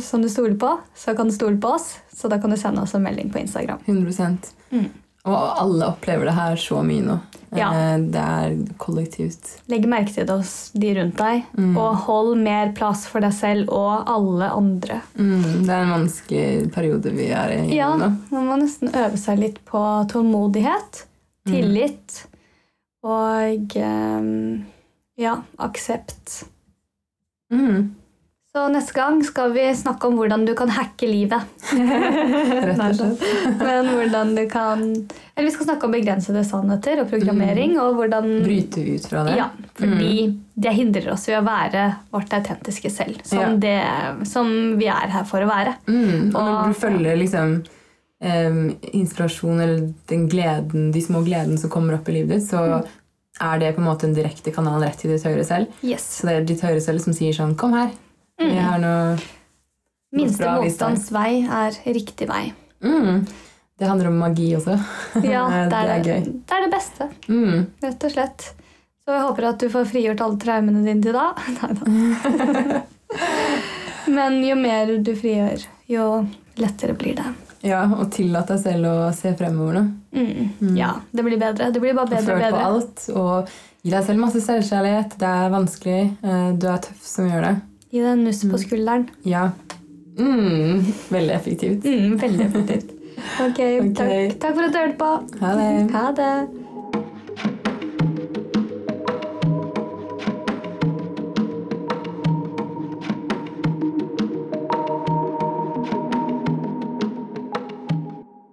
som 0.00 0.22
du 0.22 0.28
stoler 0.28 0.54
på, 0.58 0.78
så 0.96 1.14
kan 1.16 1.26
du 1.28 1.34
stole 1.34 1.56
på 1.58 1.74
oss. 1.74 1.98
Så 2.14 2.28
da 2.28 2.38
kan 2.38 2.50
du 2.50 2.56
sende 2.60 2.82
oss 2.82 2.94
en 2.94 3.02
melding 3.04 3.30
på 3.32 3.38
Instagram. 3.42 3.78
100 3.86 4.36
Mm. 4.72 4.88
Og 5.24 5.60
alle 5.60 5.86
opplever 5.86 6.26
det 6.26 6.32
her 6.34 6.56
så 6.58 6.80
mye 6.82 7.02
nå. 7.04 7.18
Ja. 7.54 7.68
Eh, 7.76 7.98
Det 8.10 8.18
er 8.22 8.56
kollektivt. 8.80 9.52
Legg 9.70 9.84
merke 9.86 10.10
til 10.14 10.26
det 10.26 10.34
hos 10.34 10.72
de 10.74 10.94
rundt 10.96 11.16
deg. 11.20 11.44
Mm. 11.54 11.76
Og 11.76 11.96
hold 12.08 12.32
mer 12.42 12.72
plass 12.74 13.04
for 13.06 13.20
deg 13.22 13.34
selv 13.36 13.70
og 13.70 14.08
alle 14.10 14.48
andre. 14.50 14.98
Mm. 15.14 15.62
Det 15.66 15.70
er 15.70 15.84
en 15.84 15.94
vanskelig 15.94 16.72
periode 16.74 17.14
vi 17.14 17.28
er 17.30 17.54
i 17.54 17.76
Ja, 17.76 17.92
nå. 17.96 18.10
Man 18.32 18.48
må 18.50 18.58
nesten 18.64 18.90
øve 18.90 19.20
seg 19.20 19.38
litt 19.38 19.62
på 19.68 19.82
tålmodighet, 20.10 21.04
tillit 21.46 22.24
og 23.02 23.74
ehm, 23.78 24.64
ja, 25.18 25.36
aksept. 25.58 26.44
Mm. 27.52 27.94
Så 28.52 28.66
neste 28.68 28.92
gang 28.92 29.22
skal 29.24 29.54
vi 29.54 29.62
snakke 29.72 30.10
om 30.10 30.18
hvordan 30.18 30.42
du 30.44 30.50
kan 30.56 30.68
hacke 30.68 31.06
livet. 31.08 31.40
Rett 31.72 32.82
og 32.84 32.98
slett. 32.98 33.22
Men 33.62 33.86
hvordan 33.88 34.34
du 34.36 34.42
kan 34.50 34.82
Eller 34.92 35.46
vi 35.46 35.52
skal 35.54 35.70
snakke 35.70 35.88
om 35.88 35.94
begrensede 35.96 36.42
sannheter 36.44 37.00
og 37.00 37.08
programmering. 37.08 37.78
og 37.80 37.96
hvordan 37.96 38.28
Bryte 38.44 38.84
ut 38.84 39.06
fra 39.08 39.22
det. 39.24 39.38
Ja, 39.40 39.46
fordi 39.80 40.10
det 40.52 40.74
hindrer 40.76 41.08
oss 41.14 41.24
i 41.32 41.36
å 41.38 41.40
være 41.46 41.86
vårt 42.12 42.36
autentiske 42.36 42.92
selv. 42.92 43.24
Som, 43.24 43.40
Ja. 43.40 43.48
det, 43.56 44.28
som 44.28 44.52
vi 44.76 44.90
er 44.92 45.08
her 45.16 45.24
for 45.24 45.40
å 45.40 45.48
være. 45.48 45.78
Mm. 45.88 46.36
Og 46.36 46.42
når 46.42 46.68
du 46.74 46.80
følger 46.84 47.16
liksom 47.24 47.56
um, 48.20 48.62
inspirasjon 48.92 49.60
eller 49.64 49.88
den 50.12 50.28
gleden, 50.28 50.90
de 50.92 51.00
små 51.00 51.24
gledene 51.24 51.56
som 51.56 51.72
kommer 51.72 51.96
opp 51.96 52.12
i 52.12 52.20
livet 52.20 52.36
ditt, 52.36 52.50
så 52.52 52.82
er 53.40 53.58
det 53.64 53.72
på 53.74 53.80
en 53.80 53.88
måte 53.88 54.04
en 54.04 54.14
direkte 54.14 54.52
kanal 54.52 54.84
rett 54.84 55.00
til 55.00 55.16
ditt 55.16 55.24
høyre 55.24 55.48
selv. 55.48 55.72
Yes. 55.80 56.04
Så 56.20 56.28
det 56.28 56.36
er 56.36 56.48
ditt 56.52 56.60
høyre 56.68 56.84
selv 56.84 57.00
som 57.00 57.16
sier 57.16 57.32
sånn 57.32 57.56
Kom 57.56 57.72
her. 57.80 57.88
Vi 58.50 58.58
har 58.58 58.78
noe 58.82 59.16
Minste 60.12 60.42
bra 60.44 60.56
motstands 60.60 61.06
vei 61.14 61.42
er 61.48 61.78
riktig 61.94 62.28
vei. 62.28 62.52
mm. 62.84 63.24
Det 63.82 63.88
handler 63.88 64.08
om 64.12 64.18
magi 64.20 64.50
også. 64.54 64.74
Ja, 65.26 65.46
det 65.48 65.70
Det 65.72 65.78
er 65.78 65.88
er 65.96 66.02
gøy. 66.04 66.20
det, 66.26 66.52
er 66.54 66.60
det 66.66 66.72
beste, 66.74 67.08
Mm. 67.28 67.66
rett 67.82 68.04
og 68.04 68.12
slett. 68.12 68.44
Så 69.02 69.10
jeg 69.16 69.22
håper 69.26 69.48
at 69.48 69.58
du 69.58 69.68
får 69.72 69.88
frigjort 69.90 70.20
alle 70.22 70.38
traumene 70.38 70.84
dine 70.86 71.02
til 71.02 71.16
da. 71.16 71.32
Neida. 71.56 72.82
Men 74.12 74.38
jo 74.44 74.54
mer 74.58 74.92
du 75.04 75.12
frigjør, 75.16 75.64
jo 75.90 76.06
lettere 76.60 76.94
blir 76.98 77.16
det. 77.18 77.26
Ja, 77.66 77.84
og 77.94 78.08
tillat 78.14 78.48
deg 78.50 78.58
selv 78.62 78.88
å 78.90 78.94
se 79.14 79.32
fremover 79.38 79.76
nå. 79.78 79.82
Mm. 80.14 80.72
Ja, 80.76 80.92
det 81.14 81.22
blir 81.26 81.38
bedre. 81.38 81.68
Det 81.72 81.80
blir 81.82 81.94
bare 81.94 82.10
bedre 82.10 82.34
og 82.34 82.40
bedre. 82.42 82.62
alt. 82.68 83.04
Og 83.14 83.52
gi 83.86 83.92
deg 83.92 84.04
selv 84.06 84.18
masse 84.22 84.42
selvkjærlighet. 84.42 85.14
Det 85.20 85.28
er 85.30 85.52
vanskelig. 85.54 86.00
Eh, 86.22 86.48
Du 86.58 86.66
er 86.70 86.82
tøff 86.82 87.04
som 87.06 87.28
gjør 87.30 87.46
det. 87.46 87.54
Gi 87.92 88.00
deg 88.00 88.08
en 88.14 88.24
nuss 88.24 88.40
på 88.48 88.56
skulderen. 88.60 89.06
Ja. 89.28 89.50
Mm. 90.18 90.80
Veldig 91.12 91.34
effektivt. 91.36 91.84
Mm, 91.84 92.18
veldig 92.22 92.48
effektivt. 92.50 92.90
Ok, 93.22 93.58
Ok. 93.60 93.92
Takk, 93.94 94.32
takk 94.42 94.56
for 94.56 94.64
at 94.66 94.72
du 94.74 94.78
hørte 94.80 94.96
på. 94.98 95.10
Ha 95.44 95.50
det. 95.54 95.66
Ha 95.94 96.06
det. 96.16 96.61